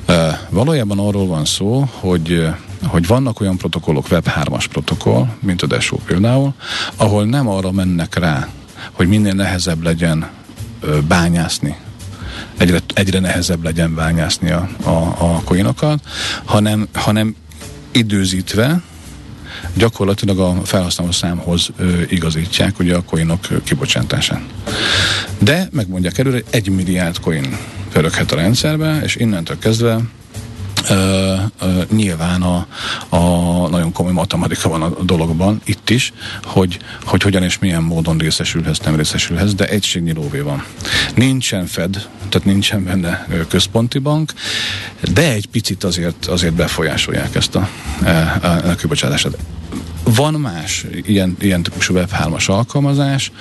Ö, 0.06 0.28
Valójában 0.50 1.00
arról 1.00 1.28
van 1.28 1.46
szó, 1.46 1.90
hogy 2.00 2.48
hogy 2.88 3.08
vannak 3.08 3.40
olyan 3.40 3.58
protokollok, 3.58 4.06
Web3-as 4.10 4.66
protokoll, 4.72 5.28
mint 5.40 5.62
a 5.62 5.68
Desho 5.68 5.98
például, 5.98 6.54
ahol 6.96 7.26
nem 7.26 7.48
arra 7.48 7.72
mennek 7.72 8.16
rá, 8.16 8.48
hogy 8.92 9.08
minél 9.08 9.34
nehezebb 9.34 9.84
legyen 9.84 10.30
bányászni, 11.08 11.76
egyre, 12.58 12.80
egyre 12.94 13.20
nehezebb 13.20 13.64
legyen 13.64 13.96
bányászni 13.96 14.52
a, 14.52 14.70
a, 14.84 15.16
a 15.18 15.42
coinokat, 15.44 16.00
hanem, 16.44 16.88
hanem 16.94 17.36
időzítve 17.92 18.82
gyakorlatilag 19.74 20.40
a 20.40 20.62
felhasználó 20.64 21.12
számhoz 21.12 21.70
ö, 21.78 22.02
igazítják 22.10 22.80
ugye 22.80 22.96
a 22.96 23.04
coinok 23.04 23.40
ö, 23.50 23.64
kibocsátását. 23.64 24.42
De 25.40 25.68
megmondják 25.72 26.18
előre, 26.18 26.36
hogy 26.36 26.46
egy 26.50 26.70
milliárd 26.70 27.20
coin 27.20 27.58
pöröghet 27.94 28.32
a 28.32 28.36
rendszerbe, 28.36 29.02
és 29.04 29.16
innentől 29.16 29.60
kezdve 29.60 30.00
Ö, 30.90 31.36
ö, 31.62 31.82
nyilván 31.92 32.42
a, 32.42 32.68
a 33.10 33.20
nagyon 33.70 33.92
komoly 33.92 34.12
matematika 34.12 34.70
van 34.70 34.82
a 34.82 34.90
dologban, 35.04 35.62
itt 35.64 35.90
is, 35.90 36.14
hogy, 36.44 36.80
hogy 37.04 37.22
hogyan 37.22 37.44
és 37.44 37.60
milyen 37.60 37.84
módon 37.84 38.18
részesülhez, 38.18 38.80
nem 38.80 38.96
részesülhez, 38.96 39.56
de 39.56 39.68
egységnyi 39.68 40.14
lóvé 40.14 40.40
van. 40.40 40.66
Nincsen 41.16 41.66
Fed, 41.66 42.10
tehát 42.30 42.46
nincsen 42.46 42.84
benne 42.84 43.28
központi 43.48 44.00
bank, 44.00 44.34
de 45.14 45.32
egy 45.32 45.46
picit 45.46 45.84
azért, 45.84 46.26
azért 46.26 46.54
befolyásolják 46.54 47.36
ezt 47.36 47.56
a, 47.56 47.70
a, 48.04 48.10
a, 48.46 48.70
a 48.70 48.76
kibocsátását. 48.76 49.38
Van 50.04 50.34
más 50.34 50.86
ilyen, 51.06 51.38
ilyen 51.40 51.64
típusú 51.64 51.94
Web3-as 51.98 52.46
alkalmazás. 52.46 53.32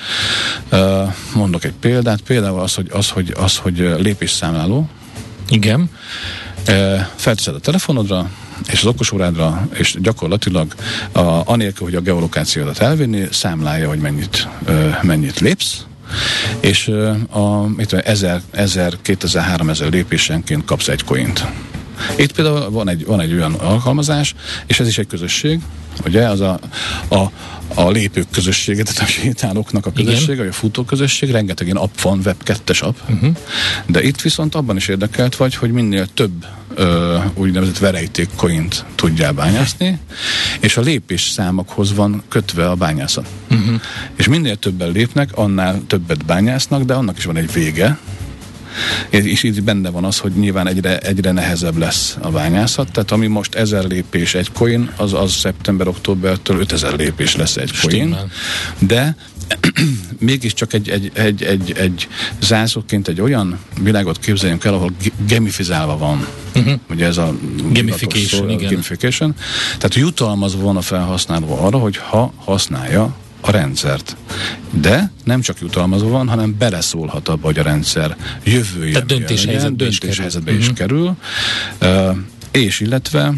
Mondok 1.35 1.65
egy 1.65 1.75
példát, 1.81 2.21
például 2.21 2.61
az, 2.61 2.75
hogy, 2.75 2.91
az, 2.93 3.09
hogy, 3.09 3.35
az, 3.37 3.57
hogy 3.57 3.95
lépésszámláló, 3.99 4.89
Igen. 5.49 5.91
Felteszed 7.15 7.55
a 7.55 7.59
telefonodra, 7.59 8.31
és 8.69 8.79
az 8.79 8.87
okosórádra, 8.87 9.69
és 9.73 9.97
gyakorlatilag 10.01 10.75
a, 11.13 11.21
anélkül, 11.21 11.87
hogy 11.87 11.95
a 11.95 12.01
geolokációdat 12.01 12.79
elvinni, 12.79 13.27
számlálja, 13.31 13.89
hogy 13.89 13.99
mennyit, 13.99 14.49
mennyit 15.03 15.41
lépsz, 15.41 15.85
és 16.61 16.89
a, 17.31 17.67
mit 17.67 17.89
tudom, 17.89 18.05
1000, 18.05 18.41
1000, 18.51 18.97
2000, 19.03 19.45
3000 19.45 19.91
lépésenként 19.91 20.65
kapsz 20.65 20.89
egy 20.89 21.05
coint. 21.05 21.47
Itt 22.17 22.33
például 22.33 22.71
van 22.71 22.89
egy, 22.89 23.07
van 23.07 23.21
egy 23.21 23.33
olyan 23.33 23.55
alkalmazás, 23.55 24.35
és 24.67 24.81
ez 24.81 24.87
is 24.87 24.99
egy 24.99 25.07
közösség, 25.07 25.61
ugye, 26.05 26.29
az 26.29 26.41
a, 26.41 26.59
a, 27.09 27.31
a 27.75 27.91
lépők 27.91 28.27
közössége, 28.31 28.83
tehát 28.83 29.01
a 29.03 29.13
sétálóknak 29.13 29.87
a 29.87 29.93
közösség, 29.93 30.37
vagy 30.37 30.47
a 30.47 30.53
futó 30.53 30.85
közösség, 30.85 31.31
rengeteg 31.31 31.67
ilyen 31.67 31.79
app 31.79 32.01
van, 32.01 32.21
web 32.25 32.37
2-es 32.45 32.83
app, 32.83 32.97
uh-huh. 33.09 33.37
de 33.87 34.03
itt 34.03 34.21
viszont 34.21 34.55
abban 34.55 34.77
is 34.77 34.89
érdekelt 34.89 35.37
vagy, 35.37 35.55
hogy 35.55 35.73
minél 35.73 36.07
több 36.15 36.47
ö, 36.75 37.19
úgynevezett 37.35 37.79
verejték 37.79 38.29
coint 38.37 38.85
tudjál 38.95 39.33
bányászni, 39.33 39.99
és 40.61 40.77
a 40.77 40.81
lépés 40.81 41.23
számokhoz 41.23 41.95
van 41.95 42.23
kötve 42.29 42.71
a 42.71 42.75
bányászat. 42.75 43.27
Uh-huh. 43.51 43.81
És 44.17 44.29
minél 44.29 44.57
többen 44.57 44.91
lépnek, 44.91 45.31
annál 45.35 45.83
többet 45.87 46.25
bányásznak, 46.25 46.83
de 46.83 46.95
annak 46.95 47.19
is 47.19 47.25
van 47.25 47.37
egy 47.37 47.53
vége, 47.53 47.99
És 49.11 49.43
itt 49.43 49.63
benne 49.63 49.91
van 49.91 50.05
az, 50.05 50.19
hogy 50.19 50.33
nyilván 50.33 50.69
egyre, 50.69 50.99
egyre 50.99 51.33
nehezebb 51.33 51.77
lesz 51.77 52.17
a 52.21 52.31
bányászat, 52.31 52.91
tehát 52.93 53.11
ami 53.11 53.27
most 53.27 53.55
1000 53.55 53.85
lépés 53.85 54.35
egy 54.35 54.53
coin, 54.53 54.91
az, 54.97 55.13
az 55.13 55.33
szeptember-októbertől 55.33 56.61
5000 56.61 56.97
lépés 56.97 57.37
lesz 57.37 57.57
egy 57.57 57.71
coin. 57.81 58.03
Stimmel. 58.03 58.31
De 58.79 59.17
mégiscsak 60.19 60.73
egy, 60.73 60.89
egy, 60.89 61.11
egy, 61.15 61.43
egy, 61.43 61.73
egy 61.77 62.09
zászlóként 62.41 63.09
egy 63.09 63.21
olyan 63.21 63.59
világot 63.81 64.19
képzeljünk 64.19 64.65
el, 64.65 64.75
ahol 64.75 64.93
gamifizálva 65.29 65.99
van. 65.99 66.27
Uh-huh. 66.55 66.81
Ugye 66.91 67.07
ez 67.07 67.17
a 67.17 67.35
gamification, 67.73 68.41
szó, 68.41 68.49
igen. 68.49 68.71
gamification. 68.71 69.35
Tehát 69.67 69.95
jutalmazva 69.95 70.63
van 70.63 70.77
a 70.77 70.81
felhasználó 70.81 71.65
arra, 71.65 71.79
hogy 71.79 71.97
ha 71.97 72.33
használja 72.37 73.15
a 73.43 73.51
rendszert. 73.51 74.17
De 74.71 75.11
nem 75.25 75.41
csak 75.41 75.61
jutalmazva 75.61 76.09
van, 76.09 76.29
hanem 76.29 76.57
beleszólhat 76.59 77.29
abba, 77.29 77.47
hogy 77.47 77.59
a 77.59 77.63
rendszer 77.63 78.17
jövője. 78.45 78.93
Tehát 78.93 79.07
döntéshelyzetbe, 79.07 79.85
döntéshelyzetbe 79.85 80.53
is, 80.53 80.59
is 80.59 80.73
kerül. 80.75 81.17
Uh, 81.81 82.17
és 82.51 82.81
illetve 82.81 83.35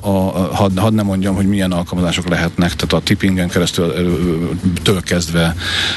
a, 0.00 0.08
a, 0.08 0.10
hadd, 0.54 0.78
had 0.78 0.94
nem 0.94 1.06
mondjam, 1.06 1.34
hogy 1.34 1.46
milyen 1.46 1.72
alkalmazások 1.72 2.28
lehetnek, 2.28 2.74
tehát 2.74 2.92
a 2.92 3.00
tippingen 3.00 3.48
keresztül 3.48 3.92
től 4.82 5.00
kezdve 5.00 5.56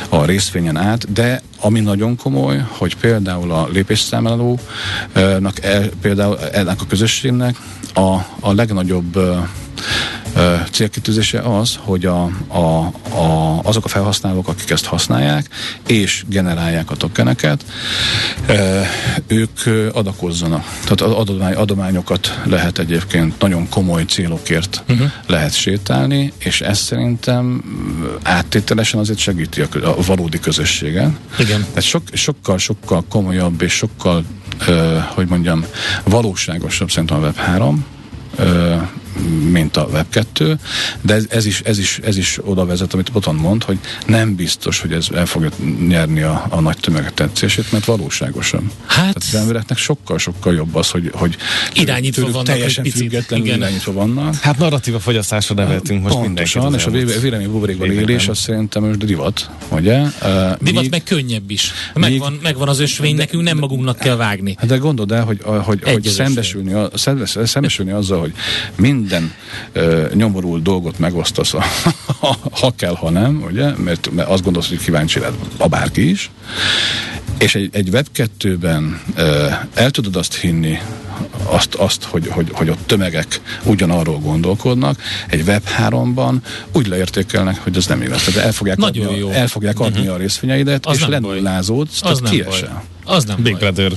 a 0.09 0.25
részvényen 0.25 0.77
át, 0.77 1.11
de 1.13 1.41
ami 1.59 1.79
nagyon 1.79 2.15
komoly, 2.15 2.65
hogy 2.67 2.95
például 2.95 3.51
a 3.51 3.67
lépésszámlálónak, 3.71 4.59
e, 5.61 5.89
például 6.01 6.39
ennek 6.39 6.81
a 6.81 6.85
közösségnek 6.85 7.57
a, 7.93 8.15
a 8.39 8.53
legnagyobb 8.53 9.19
célkitűzése 10.71 11.39
az, 11.39 11.79
hogy 11.81 12.05
a, 12.05 12.23
a, 12.47 12.57
a, 13.09 13.59
azok 13.63 13.85
a 13.85 13.87
felhasználók, 13.87 14.47
akik 14.47 14.69
ezt 14.69 14.85
használják, 14.85 15.49
és 15.87 16.23
generálják 16.27 16.91
a 16.91 16.95
tokeneket, 16.95 17.65
ők 19.27 19.59
adakozzanak. 19.93 20.63
Tehát 20.83 21.01
adomány, 21.01 21.53
adományokat 21.53 22.39
lehet 22.43 22.79
egyébként 22.79 23.39
nagyon 23.39 23.69
komoly 23.69 24.03
célokért 24.03 24.83
uh-huh. 24.89 25.11
lehet 25.27 25.53
sétálni, 25.53 26.33
és 26.37 26.61
ez 26.61 26.79
szerintem 26.79 27.63
áttételesen 28.23 28.99
azért 28.99 29.19
segíti 29.19 29.61
a, 29.61 29.67
a 29.83 30.01
valódi 30.05 30.39
közösségen. 30.39 31.17
Igen. 31.39 31.59
Tehát 31.67 31.81
sok, 31.81 32.03
sokkal, 32.13 32.57
sokkal 32.57 33.03
komolyabb 33.09 33.61
és 33.61 33.73
sokkal, 33.73 34.23
hogy 35.07 35.27
mondjam, 35.27 35.65
valóságosabb 36.03 36.91
szerintem 36.91 37.23
a 37.23 37.31
Web3, 37.31 37.75
mint 39.51 39.77
a 39.77 39.87
Web2, 39.93 40.57
de 41.01 41.13
ez, 41.13 41.25
ez, 41.29 41.45
is, 41.45 41.61
ez, 41.61 41.77
is, 41.77 41.99
ez 42.03 42.17
is 42.17 42.39
oda 42.43 42.65
vezet, 42.65 42.93
amit 42.93 43.11
Boton 43.11 43.35
mond, 43.35 43.63
hogy 43.63 43.79
nem 44.05 44.35
biztos, 44.35 44.81
hogy 44.81 44.91
ez 44.91 45.07
el 45.13 45.25
fogja 45.25 45.49
nyerni 45.87 46.21
a, 46.21 46.45
a 46.49 46.59
nagy 46.59 46.77
tömegek 46.77 47.13
tetszését, 47.13 47.71
mert 47.71 47.85
valóságosan. 47.85 48.71
Hát... 48.85 48.97
Tehát 48.97 49.15
az 49.17 49.35
embereknek 49.35 49.77
sokkal-sokkal 49.77 50.53
jobb 50.53 50.75
az, 50.75 50.89
hogy, 50.89 51.11
hogy 51.13 51.37
irányítva 51.73 52.29
vannak 52.29 52.45
teljesen 52.45 52.83
picit, 52.83 52.99
függetlenül 52.99 53.45
igen. 53.45 53.57
irányítva 53.57 53.91
vannak. 53.91 54.35
Hát 54.35 54.57
narratíva 54.57 54.99
fogyasztásra 54.99 55.55
neveltünk 55.55 56.01
most 56.01 56.15
Pontosan, 56.15 56.73
és 56.73 56.85
a 56.85 56.89
vélemény 57.19 57.51
buborékban 57.51 57.91
élés 57.91 58.27
az 58.27 58.37
szerintem 58.37 58.83
most 58.83 59.05
divat, 59.05 59.49
ugye? 59.69 60.01
Uh, 60.01 60.11
divat 60.61 60.89
meg 60.89 61.03
könnyebb 61.03 61.49
is. 61.49 61.71
Megvan, 61.93 62.31
míg, 62.31 62.41
megvan 62.41 62.67
az 62.67 62.79
ösvény, 62.79 63.15
de, 63.15 63.21
nekünk 63.21 63.43
nem 63.43 63.57
magunknak 63.57 63.97
kell 63.97 64.15
vágni. 64.15 64.55
Hát 64.57 64.67
de 64.67 64.77
gondold 64.77 65.11
el, 65.11 65.23
hogy, 65.23 65.41
hogy, 65.43 65.81
hogy 65.83 66.03
szembesülni, 66.03 66.73
szembesülni 67.43 67.91
azzal, 67.91 68.19
hogy 68.19 68.33
mind 68.75 69.04
minden 69.05 69.33
ö, 69.71 70.07
nyomorult 70.13 70.63
dolgot 70.63 70.99
megosztasz, 70.99 71.51
ha, 71.51 71.63
ha 72.61 72.73
kell, 72.75 72.95
ha 72.95 73.09
nem, 73.09 73.43
ugye? 73.49 73.71
Mert, 73.77 74.11
mert 74.11 74.29
azt 74.29 74.43
gondolsz, 74.43 74.67
hogy 74.67 74.79
kíváncsi 74.79 75.19
lehet 75.19 75.35
a 75.57 75.67
bárki 75.67 76.09
is. 76.09 76.31
És 77.37 77.55
egy, 77.55 77.69
egy 77.71 77.89
Web2-ben 77.91 79.01
ö, 79.15 79.47
el 79.73 79.91
tudod 79.91 80.15
azt 80.15 80.35
hinni, 80.35 80.79
azt, 81.43 81.75
azt 81.75 82.03
hogy, 82.03 82.27
hogy, 82.27 82.49
hogy 82.53 82.69
ott 82.69 82.85
tömegek 82.85 83.41
ugyanarról 83.63 84.19
gondolkodnak, 84.19 85.01
egy 85.27 85.43
Web3-ban 85.45 86.35
úgy 86.71 86.87
leértékelnek, 86.87 87.59
hogy 87.63 87.77
ez 87.77 87.87
nem 87.87 88.01
igaz. 88.01 88.23
Tehát 88.23 88.45
el 88.45 88.51
fogják 88.51 88.77
Nagyon 88.77 89.05
adni, 89.05 89.17
jó. 89.17 89.29
El 89.29 89.47
fogják 89.47 89.79
adni 89.79 89.99
uh-huh. 89.99 90.13
a 90.13 90.17
részvényeidet, 90.17 90.85
az 90.85 90.97
és 90.97 91.07
lenullázódsz, 91.07 91.99
tehát 91.99 92.29
kiesel. 92.29 92.83
Az 93.03 93.23
nem 93.23 93.37
Big 93.41 93.57
baj. 93.57 93.89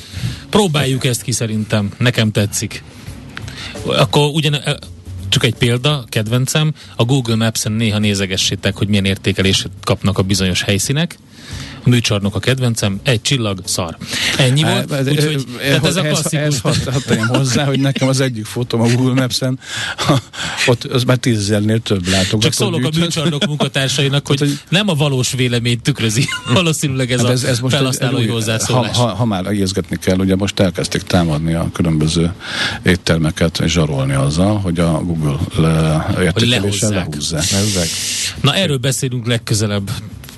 Próbáljuk 0.51 1.05
ezt 1.05 1.23
ki 1.23 1.33
szerintem, 1.33 1.93
nekem 1.99 2.31
tetszik. 2.31 2.83
Akkor 3.87 4.31
ugyan 4.33 4.57
csak 5.29 5.45
egy 5.45 5.55
példa, 5.55 6.05
kedvencem, 6.09 6.75
a 6.97 7.05
Google 7.05 7.37
Maps-en 7.37 7.73
néha 7.73 7.99
nézegessétek, 7.99 8.77
hogy 8.77 8.89
milyen 8.89 9.05
értékelést 9.05 9.69
kapnak 9.85 10.19
a 10.19 10.23
bizonyos 10.23 10.63
helyszínek, 10.63 11.19
a 11.85 11.89
műcsarnok 11.89 12.35
a 12.35 12.39
kedvencem, 12.39 13.01
egy 13.03 13.23
csillag, 13.23 13.61
szar. 13.65 13.97
Ennyi 14.39 14.63
volt. 14.63 14.93
Hát, 14.93 15.09
úgyhogy, 15.09 15.45
tehát 15.61 15.87
ez 15.87 15.97
a 15.97 16.03
klasszikus. 16.03 16.45
Ez 16.45 16.61
hadd 16.85 17.17
hozzá, 17.27 17.65
hogy 17.65 17.81
nekem 17.81 18.09
az 18.09 18.21
egyik 18.21 18.45
fotóm 18.45 18.81
a 18.81 18.89
Google 18.89 19.15
Maps-en, 19.15 19.59
ott 20.67 20.85
az 20.85 21.05
már 21.05 21.17
tízezernél 21.17 21.81
több 21.81 22.07
látogató. 22.07 22.39
Csak 22.39 22.53
szólok 22.53 22.85
a 22.85 22.99
műcsarnok 22.99 23.47
munkatársainak, 23.47 24.27
hogy, 24.27 24.39
hogy 24.39 24.59
nem 24.69 24.89
a 24.89 24.95
valós 24.95 25.33
véleményt 25.33 25.83
tükrözi, 25.83 26.25
valószínűleg 26.53 27.13
ez, 27.13 27.21
hát 27.21 27.31
ez, 27.31 27.45
ez 27.45 27.59
a 27.63 27.69
felhasználói 27.69 28.27
hozzászólás. 28.27 28.97
Ha, 28.97 29.03
ha, 29.03 29.15
ha 29.15 29.25
már 29.25 29.53
érzgetni 29.53 29.97
kell, 29.97 30.19
ugye 30.19 30.37
most 30.37 30.61
elkezdték 30.61 31.03
támadni 31.03 31.55
a 31.55 31.71
különböző 31.73 32.33
éttermeket, 32.83 33.61
és 33.61 33.73
zsarolni 33.73 34.15
azzal, 34.15 34.59
hogy 34.59 34.79
a 34.79 35.03
Google 35.03 35.37
le, 35.57 36.07
értékeléssel 36.23 36.91
lehúzzák. 36.91 37.45
Na 38.41 38.55
erről 38.55 38.77
beszélünk 38.77 39.27
legközelebb. 39.27 39.91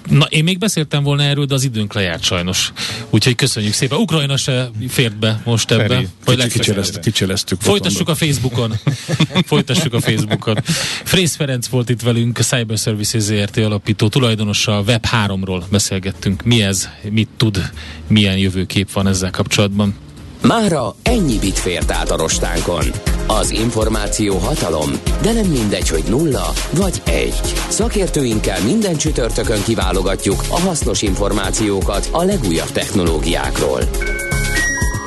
Na, 0.08 0.24
én 0.24 0.44
még 0.44 0.58
beszéltem 0.58 1.02
volna 1.02 1.22
erről, 1.22 1.44
de 1.44 1.54
az 1.54 1.64
időnk 1.64 1.94
lejárt 1.94 2.22
sajnos. 2.22 2.72
Úgyhogy 3.10 3.34
köszönjük 3.34 3.72
szépen. 3.72 3.98
Ukrajna 3.98 4.36
se 4.36 4.70
fért 4.88 5.16
be 5.16 5.42
most 5.44 5.70
ebbe. 5.70 5.86
Feri, 5.86 6.08
vagy 6.24 6.46
kicsi, 6.46 6.72
kicseleztük. 7.02 7.60
Folytassuk 7.60 8.08
a 8.08 8.14
Facebookon. 8.14 8.72
Folytassuk 9.46 9.94
a 9.94 10.00
Facebookon. 10.00 10.58
Frész 11.04 11.36
Ferenc 11.36 11.66
volt 11.66 11.88
itt 11.88 12.02
velünk, 12.02 12.38
a 12.38 12.42
Cyber 12.42 12.78
Services 12.78 13.22
ZRT 13.22 13.56
alapító 13.56 14.08
tulajdonosa, 14.08 14.78
a 14.78 14.84
Web3-ról 14.84 15.62
beszélgettünk. 15.70 16.42
Mi 16.42 16.62
ez, 16.62 16.88
mit 17.10 17.28
tud, 17.36 17.70
milyen 18.06 18.38
jövőkép 18.38 18.92
van 18.92 19.06
ezzel 19.06 19.30
kapcsolatban. 19.30 19.94
Mára 20.42 20.94
ennyi 21.02 21.38
bit 21.38 21.58
fért 21.58 21.90
át 21.90 22.10
a 22.10 22.16
rostánkon. 22.16 22.84
Az 23.26 23.50
információ 23.50 24.36
hatalom, 24.36 24.90
de 25.22 25.32
nem 25.32 25.46
mindegy, 25.46 25.88
hogy 25.88 26.04
nulla 26.08 26.52
vagy 26.70 27.02
egy. 27.04 27.40
Szakértőinkkel 27.68 28.62
minden 28.62 28.96
csütörtökön 28.96 29.62
kiválogatjuk 29.62 30.44
a 30.48 30.60
hasznos 30.60 31.02
információkat 31.02 32.08
a 32.12 32.22
legújabb 32.22 32.70
technológiákról. 32.70 33.80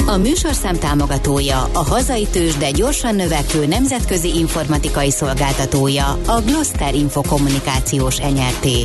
A 0.06 0.18
műsorszám 0.18 0.76
támogatója, 0.76 1.70
a 1.74 1.84
hazai 1.84 2.28
tős, 2.32 2.58
de 2.58 2.72
gyorsan 2.72 3.16
növekvő 3.16 3.66
nemzetközi 3.66 4.38
informatikai 4.38 5.12
szolgáltatója, 5.12 6.20
a 6.26 6.42
Gloster 6.46 6.96
Infokommunikációs 6.96 8.20
enyerté. 8.20 8.84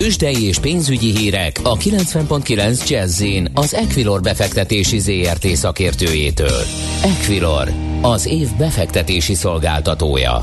Üsdei 0.00 0.46
és 0.46 0.58
pénzügyi 0.58 1.16
hírek 1.16 1.56
a 1.62 1.76
90.9 1.76 2.88
jazz 2.88 3.24
az 3.54 3.74
Equilor 3.74 4.20
befektetési 4.20 4.98
ZRT 4.98 5.46
szakértőjétől. 5.46 6.60
Equilor, 7.02 7.68
az 8.02 8.26
év 8.26 8.48
befektetési 8.58 9.34
szolgáltatója. 9.34 10.34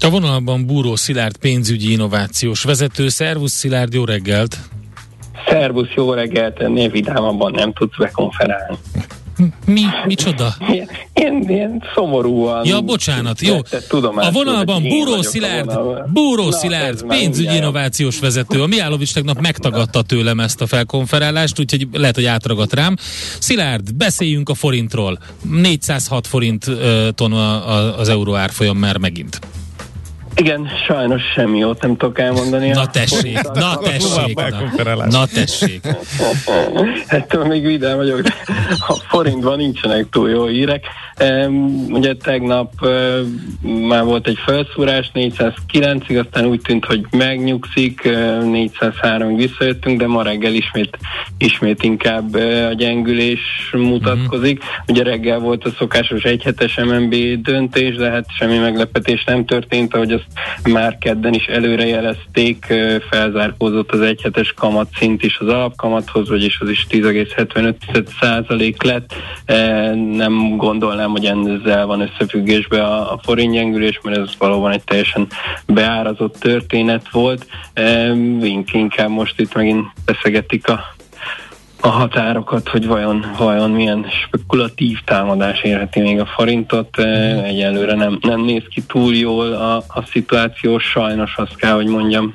A 0.00 0.10
vonalban 0.10 0.66
Búró 0.66 0.96
Szilárd 0.96 1.36
pénzügyi 1.36 1.92
innovációs 1.92 2.62
vezető. 2.62 3.08
Szervusz 3.08 3.52
Szilárd, 3.52 3.92
jó 3.92 4.04
reggelt! 4.04 4.56
Szervusz, 5.48 5.92
jó 5.94 6.12
reggelt! 6.12 6.60
Ennél 6.60 6.90
vidámabban 6.90 7.52
nem 7.52 7.72
tudsz 7.72 7.96
bekonferálni. 7.96 8.76
Mi? 9.66 9.82
Micsoda? 10.06 10.56
Én, 11.12 11.40
én 11.48 11.82
szomorúan... 11.94 12.66
Ja, 12.66 12.80
bocsánat, 12.80 13.40
jó. 13.40 13.56
A 14.14 14.30
vonalban 14.30 14.82
Búró 14.82 15.22
Szilárd, 15.22 15.78
Búró 16.12 16.50
Szilárd, 16.50 17.06
pénzügyi 17.06 17.54
innovációs 17.54 18.18
vezető. 18.18 18.62
A 18.62 18.66
Miálovics 18.66 19.14
tegnap 19.14 19.40
megtagadta 19.40 20.02
tőlem 20.02 20.40
ezt 20.40 20.60
a 20.60 20.66
felkonferálást, 20.66 21.58
úgyhogy 21.58 21.88
lehet, 21.92 22.14
hogy 22.14 22.24
átragadt 22.24 22.72
rám. 22.72 22.96
Szilárd, 23.38 23.94
beszéljünk 23.94 24.48
a 24.48 24.54
forintról. 24.54 25.18
406 25.50 26.26
forinton 26.26 27.32
az 27.98 28.08
euró 28.08 28.34
árfolyam 28.34 28.76
már 28.76 28.96
megint. 28.96 29.38
Igen, 30.36 30.68
sajnos 30.86 31.22
semmi 31.34 31.58
jót 31.58 31.82
nem 31.82 31.96
tudok 31.96 32.18
elmondani. 32.18 32.68
Na 32.68 32.86
tessék, 32.86 33.40
na 33.54 33.78
tessék, 33.78 34.38
na, 34.84 35.06
na 35.06 35.26
tessék. 35.26 35.86
Ettől 37.06 37.44
még 37.44 37.66
vidám 37.66 37.96
vagyok, 37.96 38.20
de 38.20 38.34
a 38.88 38.94
forintban 39.08 39.56
nincsenek 39.56 40.08
túl 40.10 40.30
jó 40.30 40.46
hírek. 40.46 40.84
Ugye 41.88 42.14
tegnap 42.14 42.72
már 43.88 44.04
volt 44.04 44.26
egy 44.26 44.38
felszúrás 44.46 45.10
409-ig, 45.14 46.24
aztán 46.24 46.46
úgy 46.46 46.60
tűnt, 46.60 46.84
hogy 46.84 47.06
megnyugszik, 47.10 48.00
403-ig 48.04 49.34
visszajöttünk, 49.36 49.98
de 49.98 50.06
ma 50.06 50.22
reggel 50.22 50.54
ismét, 50.54 50.98
ismét 51.38 51.82
inkább 51.82 52.34
a 52.70 52.72
gyengülés 52.72 53.70
mutatkozik. 53.72 54.58
Mm-hmm. 54.58 54.84
Ugye 54.88 55.02
reggel 55.02 55.38
volt 55.38 55.64
a 55.64 55.70
szokásos 55.78 56.22
egyhetes 56.22 56.76
MNB 56.76 57.14
döntés, 57.42 57.94
de 57.94 58.10
hát 58.10 58.24
semmi 58.38 58.58
meglepetés 58.58 59.24
nem 59.24 59.44
történt, 59.44 59.94
ahogy 59.94 60.12
azt 60.12 60.25
ezt 60.34 60.68
már 60.72 60.98
kedden 60.98 61.34
is 61.34 61.44
előrejelezték, 61.44 62.74
felzárkózott 63.10 63.92
az 63.92 64.00
egyhetes 64.00 64.52
kamat 64.52 64.88
szint 64.98 65.22
is 65.22 65.38
az 65.38 65.48
alapkamathoz, 65.48 66.28
vagyis 66.28 66.60
az 66.60 66.68
is 66.68 66.86
10,75% 66.90 68.84
lett. 68.84 69.14
Nem 70.12 70.56
gondolnám, 70.56 71.10
hogy 71.10 71.24
ezzel 71.24 71.86
van 71.86 72.00
összefüggésbe 72.00 72.84
a, 72.84 73.20
forint 73.22 73.52
gyengülés, 73.52 74.00
mert 74.02 74.16
ez 74.16 74.30
valóban 74.38 74.72
egy 74.72 74.84
teljesen 74.84 75.26
beárazott 75.66 76.38
történet 76.38 77.10
volt. 77.10 77.46
Inkább 78.72 79.08
most 79.08 79.40
itt 79.40 79.54
megint 79.54 79.86
beszegetik 80.04 80.68
a 80.68 80.95
a 81.86 81.90
határokat, 81.90 82.68
hogy 82.68 82.86
vajon, 82.86 83.34
vajon 83.38 83.70
milyen 83.70 84.06
spekulatív 84.26 84.98
támadás 85.04 85.62
érheti 85.62 86.00
még 86.00 86.20
a 86.20 86.26
forintot. 86.26 86.96
Mhm. 86.96 87.44
Egyelőre 87.44 87.94
nem, 87.94 88.18
nem 88.20 88.40
néz 88.40 88.62
ki 88.70 88.82
túl 88.82 89.14
jól 89.14 89.52
a, 89.52 89.76
a 89.76 90.04
szituáció, 90.10 90.78
sajnos 90.78 91.34
azt 91.36 91.56
kell, 91.56 91.74
hogy 91.74 91.86
mondjam. 91.86 92.34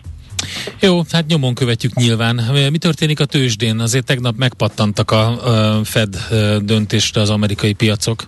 Jó, 0.79 1.01
hát 1.11 1.27
nyomon 1.27 1.53
követjük 1.53 1.93
nyilván. 1.93 2.41
Mi 2.71 2.77
történik 2.77 3.19
a 3.19 3.25
tőzsdén? 3.25 3.79
Azért 3.79 4.05
tegnap 4.05 4.35
megpattantak 4.37 5.11
a 5.11 5.37
Fed 5.83 6.15
döntésre 6.61 7.21
az 7.21 7.29
amerikai 7.29 7.73
piacok. 7.73 8.23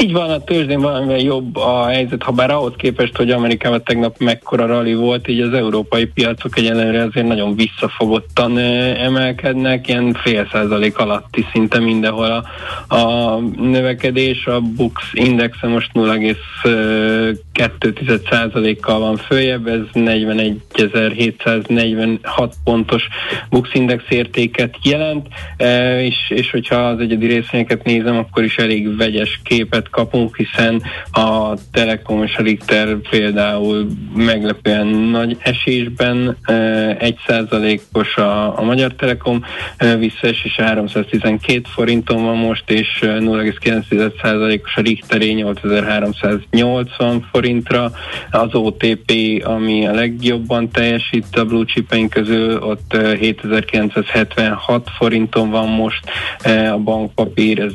Így 0.00 0.12
van, 0.12 0.30
a 0.30 0.44
tőzsdén 0.44 0.80
valamivel 0.80 1.18
jobb 1.18 1.56
a 1.56 1.86
helyzet, 1.86 2.22
ha 2.22 2.32
bár 2.32 2.50
ahhoz 2.50 2.72
képest, 2.76 3.16
hogy 3.16 3.30
Amerikában 3.30 3.82
tegnap 3.82 4.18
mekkora 4.18 4.66
rali 4.66 4.94
volt, 4.94 5.28
így 5.28 5.40
az 5.40 5.52
európai 5.52 6.06
piacok 6.06 6.58
egyenlőre 6.58 7.02
azért 7.02 7.26
nagyon 7.26 7.56
visszafogottan 7.56 8.58
emelkednek, 8.58 9.88
ilyen 9.88 10.16
fél 10.22 10.48
százalék 10.52 10.98
alatti 10.98 11.46
szinte 11.52 11.78
mindenhol 11.78 12.44
a, 12.88 12.96
a 12.96 13.38
növekedés, 13.56 14.46
a 14.46 14.60
Bux 14.60 15.02
indexe 15.12 15.66
most 15.66 15.90
0,2 15.94 18.30
százalékkal 18.30 18.98
van 18.98 19.16
följebb, 19.16 19.66
ez 19.66 19.80
41.746 19.92 22.50
pontos 22.64 23.08
Bux 23.50 23.74
index 23.74 24.04
értéket 24.08 24.76
jelent, 24.82 25.26
és, 26.00 26.16
és 26.28 26.50
hogyha 26.50 26.76
az 26.76 27.00
egyedi 27.00 27.26
részvényeket 27.26 27.84
nézem, 27.84 28.16
akkor 28.16 28.44
is 28.44 28.56
elég 28.56 28.96
vegyes 28.96 29.37
képet 29.42 29.88
kapunk, 29.90 30.36
hiszen 30.36 30.82
a 31.12 31.54
Telekom 31.72 32.22
és 32.22 32.36
a 32.36 32.42
Richter 32.42 32.96
például 33.10 33.86
meglepően 34.14 34.86
nagy 34.86 35.36
esésben, 35.40 36.36
1%-os 36.46 38.16
a, 38.16 38.58
a 38.58 38.62
Magyar 38.62 38.92
Telekom 38.92 39.44
visszaesés 39.98 40.56
312 40.56 41.60
forinton 41.64 42.24
van 42.24 42.36
most, 42.36 42.70
és 42.70 42.98
0,9%-os 43.00 44.76
a 44.76 44.80
Richter 44.80 45.20
8380 45.20 47.28
forintra, 47.32 47.90
az 48.30 48.54
OTP, 48.54 49.12
ami 49.44 49.86
a 49.86 49.92
legjobban 49.92 50.70
teljesít 50.70 51.36
a 51.36 51.44
blue 51.44 51.64
chipeink 51.64 52.10
közül, 52.10 52.62
ott 52.62 52.96
7976 53.20 54.90
forinton 54.98 55.50
van 55.50 55.68
most, 55.68 56.10
a 56.72 56.78
bankpapír, 56.78 57.60
ez 57.60 57.72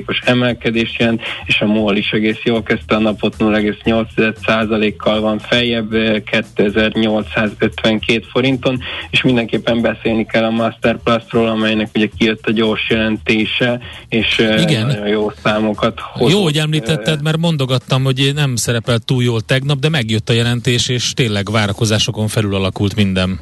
0,9%-os 0.00 0.20
emelkedés 0.24 0.96
jelent, 0.98 1.22
és 1.44 1.60
a 1.60 1.66
MOL 1.66 1.96
is 1.96 2.10
egész 2.10 2.40
jól 2.44 2.62
kezdte 2.62 2.94
a 2.94 2.98
napot, 2.98 3.34
0,8%-kal 3.38 5.20
van 5.20 5.38
feljebb, 5.38 5.90
2852 6.24 8.24
forinton, 8.30 8.80
és 9.10 9.22
mindenképpen 9.22 9.80
beszélni 9.80 10.26
kell 10.26 10.44
a 10.44 10.50
Masterplastról, 10.50 11.48
amelynek 11.48 11.88
ugye 11.94 12.08
kijött 12.18 12.46
a 12.46 12.52
gyors 12.52 12.90
jelentése, 12.90 13.80
és 14.08 14.38
Igen. 14.38 14.86
nagyon 14.86 15.06
jó 15.06 15.30
számokat 15.42 16.00
hozott. 16.00 16.30
Jó, 16.30 16.42
hogy 16.42 16.56
említetted, 16.56 17.22
mert 17.22 17.36
mondogattam, 17.36 18.04
hogy 18.04 18.30
nem 18.34 18.56
szerepelt 18.56 19.04
túl 19.04 19.22
jól 19.22 19.40
tegnap, 19.40 19.78
de 19.78 19.88
megjött 19.88 20.28
a 20.28 20.32
jelentés, 20.32 20.88
és 20.88 21.12
tényleg 21.12 21.50
várakozásokon 21.50 22.28
felül 22.28 22.54
alakult 22.54 22.94
minden. 22.94 23.40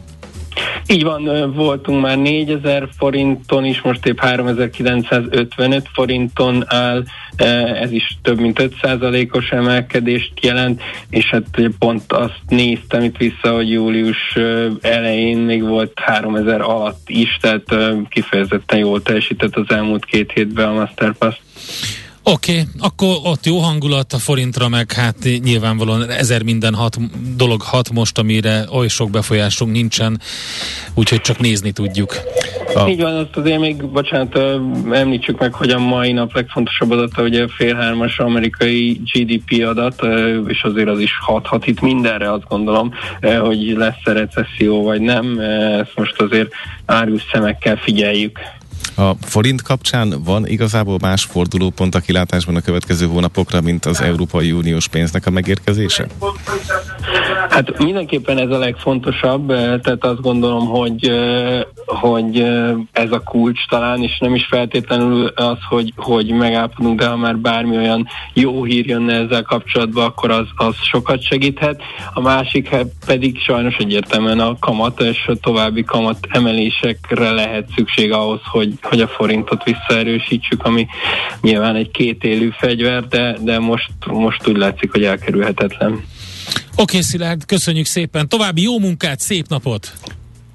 Így 0.87 1.03
van, 1.03 1.53
voltunk 1.55 2.03
már 2.03 2.19
4000 2.19 2.89
forinton 2.99 3.65
is, 3.65 3.81
most 3.81 4.07
épp 4.07 4.19
3955 4.19 5.89
forinton 5.93 6.65
áll, 6.67 7.05
ez 7.81 7.93
is 7.93 8.19
több 8.23 8.41
mint 8.41 8.71
5%-os 8.83 9.51
emelkedést 9.51 10.33
jelent, 10.41 10.83
és 11.11 11.27
hát 11.27 11.45
pont 11.79 12.13
azt 12.13 12.41
néztem 12.49 13.03
itt 13.03 13.17
vissza, 13.17 13.55
hogy 13.55 13.71
július 13.71 14.37
elején 14.81 15.39
még 15.39 15.63
volt 15.63 15.93
3000 15.95 16.61
alatt 16.61 17.03
is, 17.07 17.37
tehát 17.41 17.75
kifejezetten 18.09 18.79
jól 18.79 19.03
teljesített 19.03 19.57
az 19.57 19.67
elmúlt 19.69 20.05
két 20.05 20.33
hétben 20.33 20.69
a 20.69 20.73
Masterpass. 20.73 21.37
Oké, 22.33 22.53
okay, 22.53 22.65
akkor 22.79 23.17
ott 23.23 23.47
jó 23.47 23.59
hangulat 23.59 24.13
a 24.13 24.19
forintra, 24.19 24.69
meg 24.69 24.93
hát 24.93 25.17
nyilvánvalóan 25.43 26.11
ezer 26.11 26.43
minden 26.43 26.75
hat 26.75 26.97
dolog 27.37 27.63
hat 27.63 27.91
most, 27.91 28.19
amire 28.19 28.65
oly 28.73 28.89
sok 28.89 29.11
befolyásunk 29.11 29.73
nincsen, 29.73 30.21
úgyhogy 30.95 31.21
csak 31.21 31.39
nézni 31.39 31.73
tudjuk. 31.73 32.17
A... 32.75 32.89
Így 32.89 33.01
van, 33.01 33.17
azt 33.17 33.37
azért 33.37 33.61
még, 33.61 33.85
bocsánat, 33.85 34.39
említsük 34.93 35.39
meg, 35.39 35.55
hogy 35.55 35.71
a 35.71 35.79
mai 35.79 36.13
nap 36.13 36.35
legfontosabb 36.35 36.91
adata 36.91 37.23
ugye 37.23 37.43
a 37.43 37.49
fél 37.49 37.75
hármas 37.75 38.19
amerikai 38.19 39.01
GDP 39.13 39.65
adat, 39.67 40.07
és 40.47 40.63
azért 40.63 40.89
az 40.89 41.01
is 41.01 41.13
hathat 41.21 41.67
itt 41.67 41.81
mindenre, 41.81 42.33
azt 42.33 42.49
gondolom, 42.49 42.93
hogy 43.41 43.75
lesz-e 43.77 44.13
recesszió 44.13 44.83
vagy 44.83 45.01
nem, 45.01 45.39
ezt 45.81 45.93
most 45.97 46.21
azért 46.21 46.49
árgus 46.87 47.23
szemekkel 47.33 47.77
figyeljük. 47.77 48.39
A 48.99 49.15
forint 49.21 49.63
kapcsán 49.63 50.15
van 50.25 50.47
igazából 50.47 50.97
más 51.01 51.25
fordulópont 51.25 51.95
a 51.95 52.01
kilátásban 52.01 52.57
a 52.57 52.61
következő 52.61 53.07
hónapokra, 53.07 53.61
mint 53.61 53.85
az 53.85 54.01
Európai 54.01 54.53
Uniós 54.53 54.89
pénznek 54.89 55.27
a 55.27 55.31
megérkezése? 55.31 56.07
Hát 57.49 57.79
mindenképpen 57.79 58.39
ez 58.39 58.51
a 58.51 58.59
legfontosabb, 58.59 59.51
eh, 59.51 59.79
tehát 59.83 60.05
azt 60.05 60.21
gondolom, 60.21 60.67
hogy, 60.67 61.09
eh, 61.09 61.61
hogy 61.87 62.41
eh, 62.41 62.75
ez 62.93 63.13
a 63.13 63.21
kulcs 63.21 63.69
talán, 63.69 64.03
és 64.03 64.19
nem 64.19 64.35
is 64.35 64.47
feltétlenül 64.47 65.27
az, 65.27 65.57
hogy, 65.69 65.93
hogy 65.97 66.31
megállapodunk, 66.31 67.01
de 67.01 67.07
ha 67.07 67.17
már 67.17 67.39
bármi 67.39 67.77
olyan 67.77 68.09
jó 68.33 68.65
hír 68.65 68.87
jönne 68.87 69.15
ezzel 69.15 69.43
kapcsolatban, 69.43 70.05
akkor 70.05 70.31
az, 70.31 70.47
az 70.57 70.75
sokat 70.83 71.23
segíthet. 71.23 71.83
A 72.13 72.21
másik 72.21 72.77
pedig 73.07 73.39
sajnos 73.41 73.77
egyértelműen 73.77 74.41
a 74.41 74.59
kamat, 74.59 75.01
és 75.01 75.27
a 75.27 75.35
további 75.41 75.85
kamat 75.85 76.19
emelésekre 76.29 77.31
lehet 77.31 77.69
szükség 77.77 78.13
ahhoz, 78.13 78.41
hogy, 78.45 78.73
hogy 78.89 79.01
a 79.01 79.09
forintot 79.09 79.63
visszaerősítsük, 79.65 80.65
ami 80.65 80.87
nyilván 81.41 81.77
egy 81.77 81.91
kétélű 81.91 82.51
fegyver, 82.59 83.09
de, 83.09 83.37
de 83.41 83.59
most, 83.59 83.91
most 84.07 84.49
úgy 84.49 84.57
látszik, 84.57 84.91
hogy 84.91 85.05
elkerülhetetlen. 85.05 85.93
Oké, 85.93 86.03
okay, 86.77 87.01
Szilárd, 87.03 87.45
köszönjük 87.45 87.87
szépen. 87.87 88.29
További 88.29 88.63
jó 88.63 88.79
munkát, 88.79 89.21
szép 89.21 89.49
napot! 89.49 89.93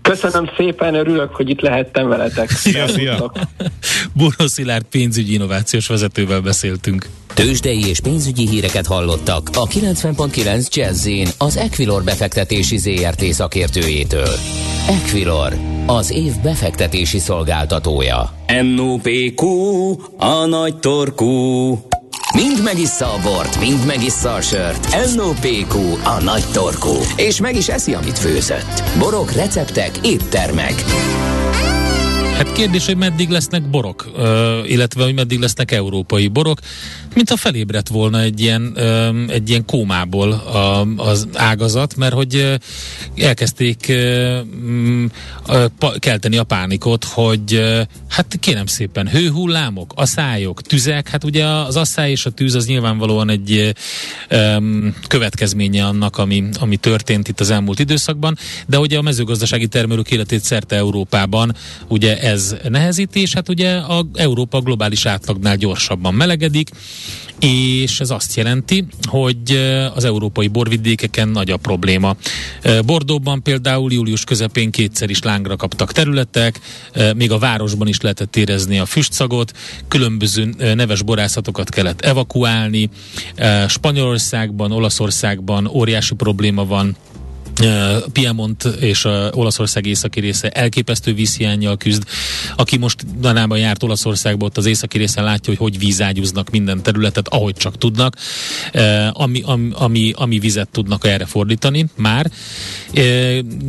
Köszönöm 0.03 0.49
szépen, 0.57 0.95
örülök, 0.95 1.35
hogy 1.35 1.49
itt 1.49 1.61
lehettem 1.61 2.07
veletek. 2.07 2.49
Szia, 2.63 2.87
szia! 2.87 3.31
Buró 4.13 4.47
Szilárd 4.47 4.83
pénzügyi 4.83 5.33
innovációs 5.33 5.87
vezetővel 5.87 6.41
beszéltünk. 6.41 7.09
Tőzsdei 7.33 7.87
és 7.87 7.99
pénzügyi 7.99 8.47
híreket 8.47 8.87
hallottak 8.87 9.49
a 9.53 9.67
90.9 9.67 10.69
jazz 10.69 11.09
az 11.37 11.57
Equilor 11.57 12.03
befektetési 12.03 12.77
ZRT 12.77 13.23
szakértőjétől. 13.23 14.29
Equilor, 14.87 15.53
az 15.85 16.11
év 16.11 16.33
befektetési 16.43 17.19
szolgáltatója. 17.19 18.33
NOPQ, 18.75 19.45
a 20.17 20.45
nagy 20.45 20.77
torkú. 20.77 21.79
Mind 22.35 22.63
megissza 22.63 23.13
a 23.13 23.19
bort, 23.21 23.59
mind 23.59 23.85
megissza 23.85 24.33
a 24.33 24.41
sört. 24.41 25.15
NOPQ, 25.15 25.75
a 26.03 26.23
nagy 26.23 26.43
torkú. 26.53 26.95
És 27.15 27.39
meg 27.39 27.55
is 27.55 27.67
eszi, 27.67 27.93
amit 27.93 28.19
főzött. 28.19 28.83
Borok, 28.97 29.31
receptek, 29.31 29.91
éttermek. 30.01 30.73
Hát 32.37 32.51
kérdés, 32.51 32.85
hogy 32.85 32.97
meddig 32.97 33.29
lesznek 33.29 33.69
borok, 33.69 34.11
illetve 34.65 35.03
hogy 35.03 35.13
meddig 35.13 35.39
lesznek 35.39 35.71
európai 35.71 36.27
borok, 36.27 36.59
mint 37.13 37.29
ha 37.29 37.35
felébredt 37.35 37.87
volna 37.87 38.19
egy 38.19 38.39
ilyen, 38.39 38.77
egy 39.27 39.49
ilyen 39.49 39.65
kómából 39.65 40.31
az 40.97 41.27
ágazat, 41.33 41.95
mert 41.95 42.13
hogy 42.13 42.59
elkezdték 43.15 43.93
kelteni 45.97 46.37
a 46.37 46.43
pánikot, 46.43 47.03
hogy 47.03 47.61
hát 48.09 48.37
kérem 48.39 48.65
szépen, 48.65 49.09
hőhullámok, 49.09 49.93
aszályok, 49.95 50.61
tüzek, 50.61 51.09
hát 51.09 51.23
ugye 51.23 51.45
az 51.45 51.75
asszály 51.75 52.11
és 52.11 52.25
a 52.25 52.29
tűz 52.29 52.55
az 52.55 52.65
nyilvánvalóan 52.65 53.29
egy 53.29 53.73
következménye 55.07 55.85
annak, 55.85 56.17
ami, 56.17 56.43
ami 56.59 56.75
történt 56.77 57.27
itt 57.27 57.39
az 57.39 57.49
elmúlt 57.49 57.79
időszakban, 57.79 58.37
de 58.67 58.79
ugye 58.79 58.97
a 58.97 59.01
mezőgazdasági 59.01 59.67
termelők 59.67 60.11
életét 60.11 60.41
szerte 60.41 60.75
Európában 60.75 61.55
ugye 61.87 62.21
ez 62.23 62.55
nehezíti, 62.69 63.21
és 63.21 63.33
hát 63.33 63.49
ugye 63.49 63.75
a 63.75 64.05
Európa 64.13 64.61
globális 64.61 65.05
átlagnál 65.05 65.55
gyorsabban 65.55 66.13
melegedik, 66.13 66.69
és 67.39 67.99
ez 67.99 68.09
azt 68.09 68.35
jelenti, 68.35 68.85
hogy 69.01 69.51
az 69.95 70.03
európai 70.03 70.47
borvidékeken 70.47 71.27
nagy 71.27 71.49
a 71.49 71.57
probléma. 71.57 72.15
Bordóban 72.85 73.43
például 73.43 73.91
július 73.91 74.23
közepén 74.23 74.71
kétszer 74.71 75.09
is 75.09 75.21
lángra 75.21 75.55
kaptak 75.55 75.91
területek, 75.91 76.59
még 77.15 77.31
a 77.31 77.37
városban 77.37 77.87
is 77.87 78.01
lehetett 78.01 78.35
érezni 78.35 78.79
a 78.79 78.85
füstszagot, 78.85 79.51
különböző 79.87 80.53
neves 80.75 81.01
borászatokat 81.01 81.69
kellett 81.69 82.01
evakuálni, 82.01 82.89
Spanyolországban, 83.67 84.71
Olaszországban 84.71 85.67
óriási 85.67 86.15
probléma 86.15 86.65
van, 86.65 86.95
Piemont 88.11 88.63
és 88.63 89.05
a 89.05 89.29
Olaszország 89.33 89.85
északi 89.85 90.19
része 90.19 90.49
elképesztő 90.49 91.13
vízhiányjal 91.13 91.77
küzd. 91.77 92.03
Aki 92.55 92.77
most 92.77 93.19
danában 93.19 93.57
járt 93.57 93.83
Olaszországba, 93.83 94.45
ott 94.45 94.57
az 94.57 94.65
északi 94.65 94.97
részen 94.97 95.23
látja, 95.23 95.53
hogy 95.53 95.71
hogy 95.71 95.79
vízágyúznak 95.79 96.49
minden 96.49 96.83
területet, 96.83 97.27
ahogy 97.27 97.55
csak 97.55 97.77
tudnak, 97.77 98.15
ami, 99.11 99.41
ami, 99.45 99.69
ami, 99.73 100.11
ami 100.15 100.39
vizet 100.39 100.69
tudnak 100.69 101.05
erre 101.05 101.25
fordítani 101.25 101.85
már. 101.95 102.31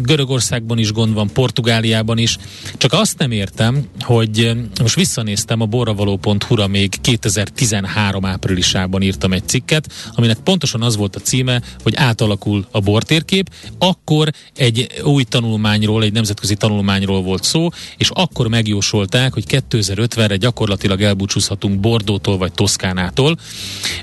Görögországban 0.03 0.79
is 0.79 0.93
gond 0.93 1.15
van, 1.15 1.33
Portugáliában 1.33 2.19
is. 2.19 2.37
Csak 2.77 2.93
azt 2.93 3.19
nem 3.19 3.31
értem, 3.31 3.89
hogy 4.01 4.53
most 4.81 4.95
visszanéztem 4.95 5.61
a 5.61 5.67
borravaló.hu-ra 5.67 6.67
még 6.67 7.01
2013 7.01 8.25
áprilisában 8.25 9.03
írtam 9.03 9.33
egy 9.33 9.49
cikket, 9.49 9.93
aminek 10.15 10.39
pontosan 10.39 10.83
az 10.83 10.97
volt 10.97 11.17
a 11.17 11.21
címe, 11.21 11.63
hogy 11.83 11.95
átalakul 11.97 12.67
a 12.71 12.81
bortérkép, 12.81 13.51
akkor 13.79 14.29
egy 14.55 14.87
új 15.05 15.23
tanulmányról, 15.23 16.03
egy 16.03 16.13
nemzetközi 16.13 16.55
tanulmányról 16.55 17.23
volt 17.23 17.45
szó, 17.45 17.69
és 17.97 18.11
akkor 18.11 18.49
megjósolták, 18.49 19.33
hogy 19.33 19.45
2050-re 19.49 20.37
gyakorlatilag 20.37 21.03
elbúcsúzhatunk 21.03 21.81
Bordótól 21.81 22.39
vagy 22.39 22.53
Toszkánától, 22.53 23.37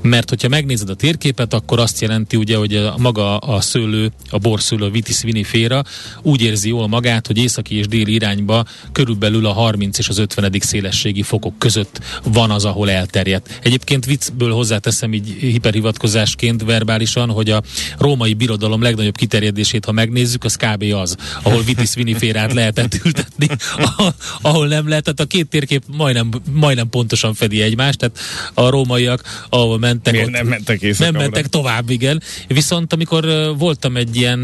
mert 0.02 0.30
hogyha 0.30 0.48
megnézed 0.48 0.90
a 0.90 0.96
térképet, 0.96 1.54
akkor 1.54 1.80
azt 1.80 2.02
jelenti 2.02 2.36
ugye, 2.36 2.58
hogy 2.58 2.76
a, 2.76 2.96
maga 2.98 3.38
a 3.38 3.62
szőlő, 3.62 4.12
a 4.30 4.38
borszőlő, 4.38 4.90
vitis 4.90 5.22
vinifera 5.22 5.84
úgy 6.22 6.42
érzi 6.42 6.70
jól 6.70 6.88
magát, 6.88 7.28
hogy 7.28 7.38
északi 7.38 7.76
és 7.76 7.88
déli 7.88 8.14
irányba 8.14 8.66
körülbelül 8.92 9.46
a 9.46 9.54
30 9.54 9.98
és 9.98 10.10
az 10.10 10.18
50. 10.18 10.52
szélességi 10.60 11.22
fokok 11.22 11.58
között 11.58 12.00
van 12.24 12.52
az, 12.52 12.66
ahol 12.66 12.90
elterjedt. 12.90 13.60
Egyébként 13.64 14.06
viccből 14.06 14.52
hozzáteszem 14.52 15.14
így 15.14 15.28
hiperhivatkozásként 15.40 16.64
verbálisan, 16.64 17.30
hogy 17.30 17.50
a 17.50 17.62
római 17.98 18.34
birodalom 18.34 18.82
legnagyobb 18.82 19.16
kiterjedés 19.16 19.61
ültetését, 19.62 19.86
ha 19.86 19.91
megnézzük, 19.91 20.43
az 20.43 20.55
kb. 20.55 20.84
az, 20.93 21.16
ahol 21.43 21.64
Vitis 21.64 21.93
viniférát 21.93 22.53
lehetett 22.53 22.99
ültetni, 23.05 23.47
ahol, 23.78 24.16
ahol 24.41 24.68
nem 24.68 24.88
lehetett. 24.88 25.20
A 25.20 25.26
két 25.26 25.47
térkép 25.47 25.84
majdnem, 25.88 26.30
majdnem 26.51 26.89
pontosan 26.89 27.34
fedi 27.34 27.62
egymást, 27.62 27.97
tehát 27.97 28.18
a 28.53 28.70
rómaiak, 28.70 29.45
ahol 29.49 29.80
mentek, 29.80 30.16
ott, 30.24 30.30
nem 30.30 30.47
mentek 30.47 30.97
Nem 30.97 31.14
mentek 31.14 31.47
tovább, 31.47 31.89
igen. 31.89 32.22
Viszont 32.47 32.93
amikor 32.93 33.53
voltam 33.57 33.95
egy 33.95 34.16
ilyen 34.16 34.39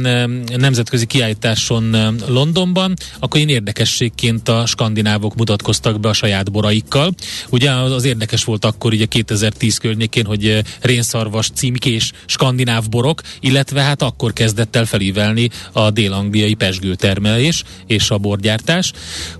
nemzetközi 0.57 1.05
kiállításon 1.05 2.15
Londonban, 2.27 2.93
akkor 3.19 3.39
én 3.39 3.49
érdekességként 3.49 4.49
a 4.49 4.65
skandinávok 4.65 5.35
mutatkoztak 5.35 5.99
be 5.99 6.09
a 6.09 6.13
saját 6.13 6.51
boraikkal. 6.51 7.13
Ugye 7.49 7.71
az 7.71 8.03
érdekes 8.03 8.43
volt 8.43 8.65
akkor 8.65 8.93
ugye 8.93 9.05
2010 9.05 9.77
környékén, 9.77 10.25
hogy 10.25 10.61
rénszarvas, 10.81 11.49
címkés 11.53 12.11
skandináv 12.25 12.89
borok, 12.89 13.21
illetve 13.39 13.81
hát 13.81 14.01
akkor 14.01 14.33
kezdett 14.33 14.75
el 14.75 14.85
felé 14.85 15.06
ívelni 15.07 15.49
a 15.71 15.91
dél-angliai 15.91 16.53
pesgőtermelés 16.53 17.63
és 17.85 18.09
a 18.09 18.17
borgyártás, 18.17 18.91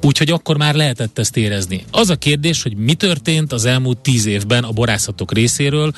úgyhogy 0.01 0.30
akkor 0.30 0.57
már 0.57 0.76
lehetett 0.76 1.20
ezt 1.20 1.38
érezni. 1.38 1.84
Az 1.91 2.09
a 2.09 2.15
kérdés, 2.15 2.63
hogy 2.63 2.76
mi 2.76 2.93
történt 2.93 3.51
az 3.51 3.65
elmúlt 3.65 3.97
tíz 3.97 4.26
évben 4.26 4.63
a 4.63 4.72
borászatok 4.72 5.34
részéről, 5.34 5.91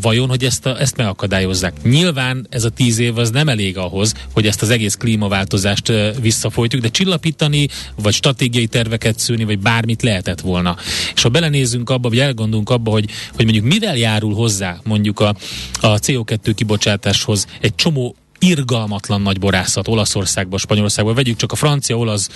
vajon, 0.00 0.28
hogy 0.28 0.44
ezt, 0.44 0.66
a, 0.66 0.80
ezt 0.80 0.96
megakadályozzák. 0.96 1.82
Nyilván 1.82 2.46
ez 2.50 2.64
a 2.64 2.70
tíz 2.70 2.98
év 2.98 3.18
az 3.18 3.30
nem 3.30 3.48
elég 3.48 3.78
ahhoz, 3.78 4.14
hogy 4.32 4.46
ezt 4.46 4.62
az 4.62 4.70
egész 4.70 4.94
klímaváltozást 4.94 5.92
visszafolytjuk, 6.20 6.82
de 6.82 6.88
csillapítani, 6.88 7.68
vagy 8.02 8.12
stratégiai 8.12 8.66
terveket 8.66 9.18
szűni, 9.18 9.44
vagy 9.44 9.58
bármit 9.58 10.02
lehetett 10.02 10.40
volna. 10.40 10.76
És 11.14 11.22
ha 11.22 11.28
belenézzünk 11.28 11.90
abba, 11.90 12.08
vagy 12.08 12.18
elgondolunk 12.18 12.70
abba, 12.70 12.90
hogy, 12.90 13.10
hogy 13.34 13.44
mondjuk 13.44 13.66
mivel 13.66 13.96
járul 13.96 14.34
hozzá 14.34 14.80
mondjuk 14.84 15.20
a, 15.20 15.34
a 15.80 15.98
CO2 15.98 16.52
kibocsátáshoz 16.54 17.46
egy 17.60 17.74
csomó 17.74 18.16
irgalmatlan 18.42 19.22
nagy 19.22 19.38
borászat 19.38 19.88
Olaszországban, 19.88 20.58
Spanyolországban. 20.58 21.14
Vegyük 21.14 21.36
csak 21.36 21.52
a 21.52 21.56
francia, 21.56 21.96
olasz, 21.96 22.28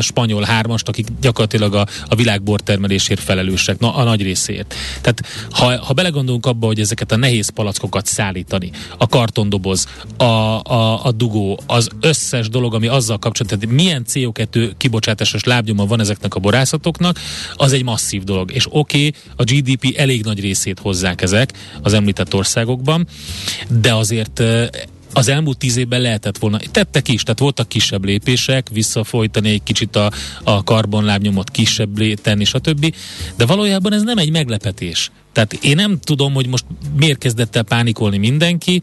spanyol 0.00 0.42
hármast, 0.42 0.88
akik 0.88 1.06
gyakorlatilag 1.20 1.74
a, 1.74 1.86
a 2.08 2.14
világ 2.14 2.42
bortermelésért 2.42 3.20
felelősek, 3.20 3.78
na, 3.78 3.94
a 3.94 4.04
nagy 4.04 4.22
részért. 4.22 4.74
Tehát 5.00 5.22
ha, 5.50 5.84
ha 5.84 5.92
belegondolunk 5.92 6.46
abba, 6.46 6.66
hogy 6.66 6.80
ezeket 6.80 7.12
a 7.12 7.16
nehéz 7.16 7.48
palackokat 7.48 8.06
szállítani, 8.06 8.70
a 8.98 9.06
kartondoboz, 9.06 9.86
a, 10.16 10.24
a, 10.24 11.04
a 11.04 11.12
dugó, 11.12 11.60
az 11.66 11.88
összes 12.00 12.48
dolog, 12.48 12.74
ami 12.74 12.86
azzal 12.86 13.18
kapcsolatban, 13.18 13.60
tehát 13.60 13.76
milyen 13.76 14.04
CO2 14.08 14.70
kibocsátásos 14.76 15.44
lábnyoma 15.44 15.86
van 15.86 16.00
ezeknek 16.00 16.34
a 16.34 16.40
borászatoknak, 16.40 17.20
az 17.54 17.72
egy 17.72 17.84
masszív 17.84 18.24
dolog. 18.24 18.52
És 18.52 18.66
oké, 18.70 19.06
okay, 19.06 19.14
a 19.36 19.42
GDP 19.42 19.94
elég 19.96 20.24
nagy 20.24 20.40
részét 20.40 20.78
hozzák 20.78 21.22
ezek 21.22 21.52
az 21.82 21.92
említett 21.92 22.34
országokban, 22.34 23.06
de 23.68 23.94
azért 23.94 24.42
az 25.12 25.28
elmúlt 25.28 25.58
tíz 25.58 25.76
évben 25.76 26.00
lehetett 26.00 26.38
volna, 26.38 26.58
tettek 26.70 27.08
is, 27.08 27.22
tehát 27.22 27.38
voltak 27.38 27.68
kisebb 27.68 28.04
lépések, 28.04 28.68
visszafolytani 28.72 29.50
egy 29.50 29.62
kicsit 29.62 29.96
a, 29.96 30.10
a 30.42 30.64
karbonlábnyomot 30.64 31.50
kisebb 31.50 31.98
tenni, 32.22 32.44
stb. 32.44 32.94
De 33.36 33.46
valójában 33.46 33.92
ez 33.92 34.02
nem 34.02 34.18
egy 34.18 34.30
meglepetés. 34.30 35.10
Tehát 35.32 35.52
én 35.52 35.74
nem 35.74 35.98
tudom, 36.00 36.32
hogy 36.32 36.46
most 36.46 36.64
miért 36.96 37.18
kezdett 37.18 37.56
el 37.56 37.62
pánikolni 37.62 38.18
mindenki. 38.18 38.82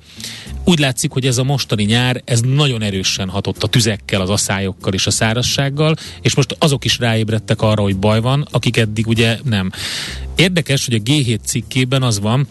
Úgy 0.63 0.79
látszik, 0.79 1.11
hogy 1.11 1.25
ez 1.25 1.37
a 1.37 1.43
mostani 1.43 1.83
nyár, 1.83 2.21
ez 2.25 2.41
nagyon 2.41 2.81
erősen 2.81 3.29
hatott 3.29 3.63
a 3.63 3.67
tüzekkel, 3.67 4.21
az 4.21 4.29
aszályokkal 4.29 4.93
és 4.93 5.07
a 5.07 5.11
szárazsággal, 5.11 5.95
és 6.21 6.35
most 6.35 6.55
azok 6.59 6.85
is 6.85 6.99
ráébredtek 6.99 7.61
arra, 7.61 7.81
hogy 7.81 7.97
baj 7.97 8.21
van, 8.21 8.47
akik 8.51 8.77
eddig 8.77 9.07
ugye 9.07 9.39
nem. 9.43 9.71
Érdekes, 10.35 10.85
hogy 10.85 10.93
a 10.93 11.09
G7 11.11 11.39
cikkében 11.43 12.03
az 12.03 12.19
van, 12.19 12.47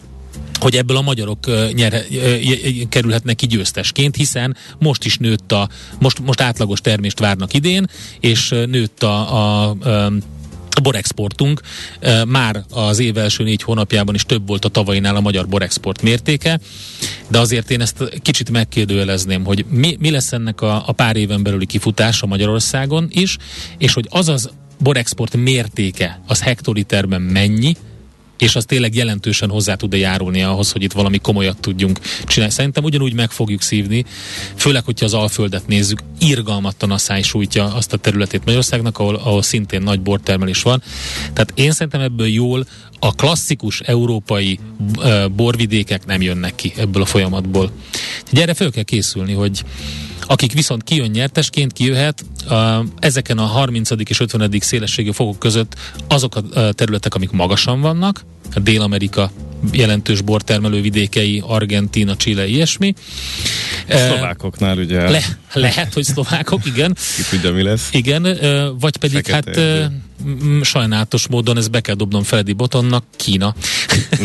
hogy 0.59 0.75
ebből 0.75 0.97
a 0.97 1.01
magyarok 1.01 1.45
nyer, 1.73 2.03
kerülhetnek 2.89 3.35
ki 3.35 3.47
győztesként, 3.47 4.15
hiszen 4.15 4.55
most 4.79 5.05
is 5.05 5.17
nőtt 5.17 5.51
a, 5.51 5.69
most, 5.99 6.19
most 6.19 6.41
átlagos 6.41 6.81
termést 6.81 7.19
várnak 7.19 7.53
idén, 7.53 7.87
és 8.19 8.49
nőtt 8.49 9.03
a, 9.03 9.35
a, 9.35 9.69
a 9.69 10.11
a 10.79 10.81
borexportunk. 10.81 11.61
Már 12.27 12.63
az 12.69 12.99
év 12.99 13.17
első 13.17 13.43
négy 13.43 13.63
hónapjában 13.63 14.15
is 14.15 14.23
több 14.23 14.47
volt 14.47 14.65
a 14.65 14.69
tavainál 14.69 15.15
a 15.15 15.19
magyar 15.19 15.47
borexport 15.47 16.01
mértéke, 16.01 16.59
de 17.27 17.39
azért 17.39 17.71
én 17.71 17.81
ezt 17.81 18.19
kicsit 18.21 18.49
megkérdőjelezném, 18.49 19.45
hogy 19.45 19.65
mi, 19.69 19.95
mi 19.99 20.09
lesz 20.09 20.31
ennek 20.31 20.61
a, 20.61 20.83
a 20.87 20.91
pár 20.91 21.15
éven 21.15 21.43
belüli 21.43 21.65
kifutása 21.65 22.25
Magyarországon 22.25 23.07
is, 23.09 23.37
és 23.77 23.93
hogy 23.93 24.07
az 24.09 24.29
az 24.29 24.49
borexport 24.79 25.35
mértéke, 25.35 26.21
az 26.27 26.41
hektoliterben 26.41 27.21
mennyi, 27.21 27.75
és 28.39 28.55
az 28.55 28.65
tényleg 28.65 28.95
jelentősen 28.95 29.49
hozzá 29.49 29.75
tud-e 29.75 29.97
járulni 29.97 30.43
ahhoz, 30.43 30.71
hogy 30.71 30.83
itt 30.83 30.91
valami 30.91 31.17
komolyat 31.17 31.59
tudjunk 31.59 31.99
csinálni. 32.23 32.53
Szerintem 32.53 32.83
ugyanúgy 32.83 33.13
meg 33.13 33.31
fogjuk 33.31 33.61
szívni, 33.61 34.05
főleg, 34.55 34.83
hogyha 34.83 35.05
az 35.05 35.13
Alföldet 35.13 35.67
nézzük, 35.67 35.99
irgalmatlan 36.19 36.97
száj 36.97 37.21
sújtja 37.21 37.73
azt 37.73 37.93
a 37.93 37.97
területét 37.97 38.39
Magyarországnak, 38.39 38.99
ahol, 38.99 39.15
ahol 39.15 39.41
szintén 39.41 39.81
nagy 39.81 40.01
bortermelés 40.01 40.61
van. 40.61 40.81
Tehát 41.33 41.51
én 41.55 41.71
szerintem 41.71 42.01
ebből 42.01 42.27
jól 42.27 42.65
a 42.99 43.15
klasszikus 43.15 43.79
európai 43.79 44.59
borvidékek 45.35 46.05
nem 46.05 46.21
jönnek 46.21 46.55
ki 46.55 46.73
ebből 46.77 47.01
a 47.01 47.05
folyamatból. 47.05 47.71
Gyere, 48.31 48.53
föl 48.53 48.71
kell 48.71 48.83
készülni, 48.83 49.33
hogy 49.33 49.63
akik 50.21 50.53
viszont 50.53 50.83
kijön 50.83 51.09
nyertesként, 51.09 51.73
kijöhet, 51.73 52.25
ezeken 52.99 53.37
a 53.37 53.45
30. 53.45 53.89
és 54.03 54.19
50. 54.19 54.51
szélességi 54.59 55.11
fokok 55.11 55.39
között 55.39 55.75
azok 56.07 56.35
a 56.35 56.71
területek, 56.71 57.15
amik 57.15 57.31
magasan 57.31 57.81
vannak, 57.81 58.25
Dél-Amerika 58.55 59.31
jelentős 59.71 60.21
bortermelő 60.21 60.81
vidékei, 60.81 61.43
Argentina, 61.47 62.15
Chile, 62.15 62.47
ilyesmi. 62.47 62.93
Szlovákoknál 63.87 64.77
ugye. 64.77 65.09
Le, 65.09 65.21
lehet, 65.53 65.93
hogy 65.93 66.03
szlovákok, 66.03 66.65
igen. 66.65 66.97
Ki 67.15 67.21
tudja, 67.29 67.53
mi 67.53 67.63
lesz. 67.63 67.89
Igen, 67.91 68.21
vagy 68.79 68.97
pedig 68.97 69.25
Fekete 69.25 69.61
hát 69.61 69.89
mm, 69.91 69.95
sajnálatos 70.61 71.27
módon 71.27 71.57
ez 71.57 71.67
be 71.67 71.81
kell 71.81 71.95
dobnom 71.95 72.23
Feledi 72.23 72.53
Botonnak, 72.53 73.03
Kína. 73.15 73.55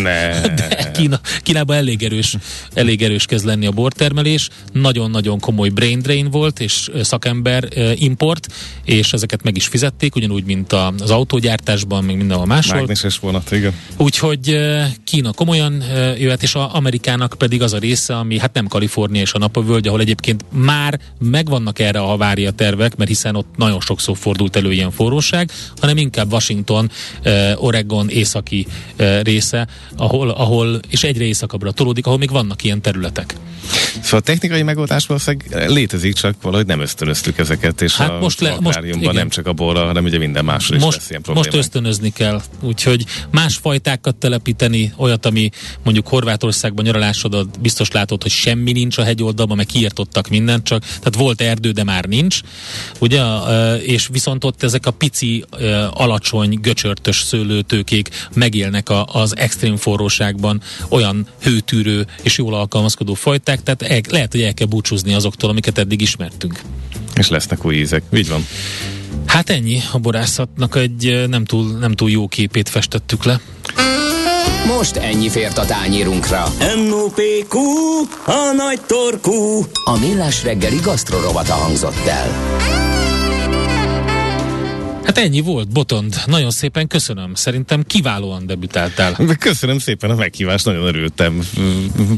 Ne. 0.02 0.40
De 0.54 0.90
Kína, 0.94 1.20
Kínában 1.42 1.76
elég 1.76 2.02
erős, 2.02 2.36
elég 2.74 3.02
erős 3.02 3.26
kezd 3.26 3.44
lenni 3.44 3.66
a 3.66 3.70
bortermelés, 3.70 4.48
nagyon-nagyon 4.72 5.40
komoly 5.40 5.68
brain 5.68 5.98
drain 5.98 6.30
volt, 6.30 6.60
és 6.60 6.90
szakember 7.02 7.68
import, 7.94 8.48
és 8.84 9.12
ezeket 9.12 9.42
meg 9.42 9.56
is 9.56 9.66
fizették, 9.66 10.16
ugyanúgy, 10.16 10.44
mint 10.44 10.72
az 10.72 11.10
autógyártásban, 11.10 12.04
meg 12.04 12.16
mindenhol 12.16 12.46
máshol. 12.46 12.76
Mágneses 12.76 13.18
vonat, 13.18 13.50
igen. 13.50 13.74
Úgyhogy 13.96 14.58
Kína 15.04 15.32
komolyan 15.32 15.84
jöhet, 16.18 16.42
és 16.42 16.54
a 16.54 16.74
Amerikának 16.74 17.34
pedig 17.38 17.62
az 17.62 17.72
a 17.72 17.78
része, 17.78 18.16
ami 18.16 18.38
hát 18.38 18.52
nem 18.52 18.66
Kalifornia 18.66 19.20
és 19.20 19.32
a 19.32 19.38
napavölgy, 19.38 19.88
ahol 19.88 20.00
egyébként 20.00 20.44
már 20.52 21.00
megvannak 21.18 21.78
erre 21.78 22.00
a 22.00 22.06
havária 22.06 22.50
tervek, 22.50 22.96
mert 22.96 23.10
hiszen 23.10 23.36
ott 23.36 23.56
nagyon 23.56 23.80
sokszor 23.80 24.16
fordult 24.16 24.56
elő 24.56 24.72
ilyen 24.72 24.90
forróság, 24.90 25.50
hanem 25.84 25.98
inkább 25.98 26.32
Washington, 26.32 26.90
Oregon 27.56 28.08
északi 28.08 28.66
része, 29.22 29.66
ahol, 29.96 30.30
ahol 30.30 30.80
és 30.88 31.02
egyre 31.02 31.24
északabbra 31.24 31.70
tolódik, 31.70 32.06
ahol 32.06 32.18
még 32.18 32.30
vannak 32.30 32.64
ilyen 32.64 32.82
területek. 32.82 33.34
Szóval 34.02 34.18
a 34.18 34.22
technikai 34.22 34.62
megoldás 34.62 35.06
valószínűleg 35.06 35.70
létezik, 35.70 36.14
csak 36.14 36.34
valahogy 36.42 36.66
nem 36.66 36.80
ösztönöztük 36.80 37.38
ezeket, 37.38 37.82
és 37.82 37.96
hát 37.96 38.10
a 38.10 38.18
most 38.18 38.40
le, 38.40 38.56
most, 38.60 38.78
igen. 38.82 39.14
nem 39.14 39.28
csak 39.28 39.46
a 39.46 39.52
borra, 39.52 39.84
hanem 39.84 40.04
ugye 40.04 40.18
minden 40.18 40.44
másról 40.44 40.78
most, 40.78 40.90
is 40.90 41.00
lesz 41.00 41.10
ilyen 41.10 41.22
probléma. 41.22 41.46
Most 41.46 41.58
ösztönözni 41.58 42.10
kell, 42.12 42.42
úgyhogy 42.60 43.04
más 43.30 43.56
fajtákat 43.56 44.16
telepíteni, 44.16 44.92
olyat, 44.96 45.26
ami 45.26 45.50
mondjuk 45.84 46.08
Horvátországban 46.08 46.84
nyaralásodat 46.84 47.60
biztos 47.60 47.90
látod, 47.90 48.22
hogy 48.22 48.30
semmi 48.30 48.72
nincs 48.72 48.98
a 48.98 49.02
hegyoldalban, 49.02 49.56
meg 49.56 49.66
kiirtottak 49.66 50.28
mindent, 50.28 50.64
csak 50.64 50.82
tehát 50.82 51.14
volt 51.16 51.40
erdő, 51.40 51.70
de 51.70 51.84
már 51.84 52.04
nincs, 52.04 52.40
ugye, 52.98 53.22
és 53.78 54.08
viszont 54.12 54.44
ott 54.44 54.62
ezek 54.62 54.86
a 54.86 54.90
pici, 54.90 55.44
alacsony, 55.90 56.58
göcsörtös 56.60 57.20
szőlőtőkék 57.20 58.08
megélnek 58.34 58.88
a, 58.88 59.04
az 59.12 59.36
extrém 59.36 59.76
forróságban 59.76 60.60
olyan 60.88 61.26
hőtűrő 61.42 62.06
és 62.22 62.38
jól 62.38 62.54
alkalmazkodó 62.54 63.14
fajták, 63.14 63.62
tehát 63.62 63.82
el, 63.82 64.00
lehet, 64.10 64.32
hogy 64.32 64.42
el 64.42 64.54
kell 64.54 64.66
búcsúzni 64.66 65.14
azoktól, 65.14 65.50
amiket 65.50 65.78
eddig 65.78 66.00
ismertünk. 66.00 66.60
És 67.14 67.28
lesznek 67.28 67.64
új 67.64 67.74
ízek, 67.74 68.02
így 68.14 68.28
van. 68.28 68.46
Hát 69.26 69.50
ennyi 69.50 69.80
a 69.92 69.98
borászatnak 69.98 70.76
egy 70.76 71.24
nem 71.28 71.44
túl, 71.44 71.78
nem 71.78 71.92
túl 71.92 72.10
jó 72.10 72.28
képét 72.28 72.68
festettük 72.68 73.24
le. 73.24 73.40
Most 74.66 74.96
ennyi 74.96 75.28
fért 75.28 75.58
a 75.58 75.64
tányírunkra. 75.64 76.52
M.O.P.Q. 76.58 77.58
A 78.26 78.52
nagy 78.56 78.80
torkú. 78.86 79.66
A 79.84 79.98
millás 79.98 80.42
reggeli 80.42 80.78
gasztrorovata 80.82 81.52
hangzott 81.52 82.06
el. 82.06 82.93
Hát 85.04 85.18
ennyi 85.18 85.40
volt, 85.40 85.68
Botond. 85.72 86.16
Nagyon 86.26 86.50
szépen 86.50 86.86
köszönöm. 86.86 87.34
Szerintem 87.34 87.82
kiválóan 87.82 88.46
debütáltál. 88.46 89.16
Köszönöm 89.38 89.78
szépen 89.78 90.10
a 90.10 90.14
meghívást, 90.14 90.64
nagyon 90.64 90.86
örültem. 90.86 91.48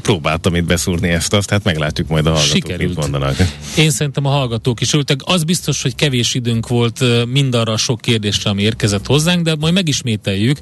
Próbáltam 0.02 0.54
itt 0.54 0.64
beszúrni 0.64 1.08
ezt, 1.08 1.32
azt, 1.32 1.50
hát 1.50 1.64
meglátjuk 1.64 2.08
majd 2.08 2.26
a 2.26 2.30
hallgatók, 2.30 2.54
Sikerült. 2.54 2.88
mit 2.88 2.96
mondanak. 2.96 3.36
Én 3.76 3.90
szerintem 3.90 4.24
a 4.26 4.28
hallgatók 4.30 4.80
is 4.80 4.92
ültek. 4.92 5.20
Az 5.24 5.44
biztos, 5.44 5.82
hogy 5.82 5.94
kevés 5.94 6.34
időnk 6.34 6.68
volt 6.68 7.04
mindarra 7.32 7.72
a 7.72 7.76
sok 7.76 8.00
kérdésre, 8.00 8.50
ami 8.50 8.62
érkezett 8.62 9.06
hozzánk, 9.06 9.42
de 9.42 9.56
majd 9.56 9.74
megismételjük 9.74 10.58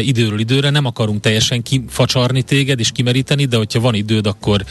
időről 0.00 0.38
időre. 0.38 0.70
Nem 0.70 0.84
akarunk 0.84 1.20
teljesen 1.20 1.62
kifacsarni 1.62 2.42
téged 2.42 2.78
és 2.78 2.90
kimeríteni, 2.92 3.44
de 3.44 3.56
hogyha 3.56 3.80
van 3.80 3.94
időd, 3.94 4.26
akkor 4.26 4.64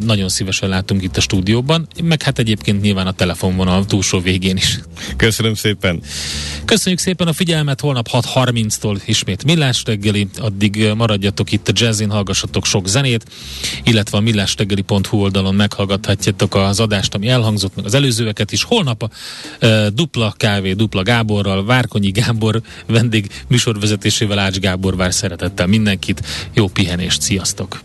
nagyon 0.00 0.28
szívesen 0.28 0.68
látunk 0.68 1.02
itt 1.02 1.16
a 1.16 1.20
stúdióban. 1.20 1.88
Meg 2.02 2.22
hát 2.22 2.38
egyébként 2.38 2.82
nyilván 2.82 3.06
a 3.06 3.12
telefon 3.12 3.56
van 3.56 3.68
a 3.68 3.84
túlsó 3.84 4.20
végén 4.20 4.56
is. 4.56 4.80
Köszönöm 5.16 5.54
szépen. 5.90 6.64
Köszönjük 6.64 7.00
szépen 7.00 7.26
a 7.26 7.32
figyelmet, 7.32 7.80
holnap 7.80 8.08
6.30-tól 8.12 9.00
ismét 9.04 9.44
Millás 9.44 9.82
reggeli, 9.84 10.28
addig 10.38 10.92
maradjatok 10.96 11.52
itt 11.52 11.68
a 11.68 11.72
jazzin, 11.74 12.10
hallgassatok 12.10 12.64
sok 12.64 12.88
zenét, 12.88 13.24
illetve 13.84 14.18
a 14.18 14.20
millásreggeli.hu 14.20 15.18
oldalon 15.18 15.54
meghallgathatjátok 15.54 16.54
az 16.54 16.80
adást, 16.80 17.14
ami 17.14 17.28
elhangzott, 17.28 17.76
meg 17.76 17.84
az 17.84 17.94
előzőeket 17.94 18.52
is. 18.52 18.62
Holnap 18.62 19.02
a 19.02 19.10
e, 19.64 19.90
dupla 19.90 20.34
kávé, 20.36 20.72
dupla 20.72 21.02
Gáborral, 21.02 21.64
Várkonyi 21.64 22.10
Gábor 22.10 22.62
vendég 22.86 23.30
műsorvezetésével 23.48 24.38
Ács 24.38 24.58
Gábor 24.58 24.96
vár 24.96 25.14
szeretettel 25.14 25.66
mindenkit. 25.66 26.22
Jó 26.52 26.68
pihenést, 26.68 27.20
sziasztok! 27.20 27.80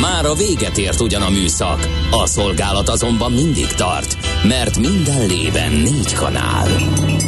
Már 0.00 0.24
a 0.24 0.34
véget 0.34 0.78
ért 0.78 1.00
ugyan 1.00 1.22
a 1.22 1.30
műszak, 1.30 1.88
a 2.10 2.26
szolgálat 2.26 2.88
azonban 2.88 3.32
mindig 3.32 3.66
tart, 3.66 4.16
mert 4.42 4.78
minden 4.78 5.26
lében 5.26 5.72
négy 5.72 6.12
kanál. 6.12 6.68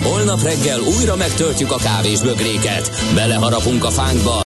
Holnap 0.02 0.42
reggel 0.42 0.80
újra 0.80 1.16
megtöltjük 1.16 1.72
a 1.72 1.76
kávés 1.76 2.20
bögréket, 2.20 2.90
beleharapunk 3.14 3.84
a 3.84 3.90
fánkba, 3.90 4.36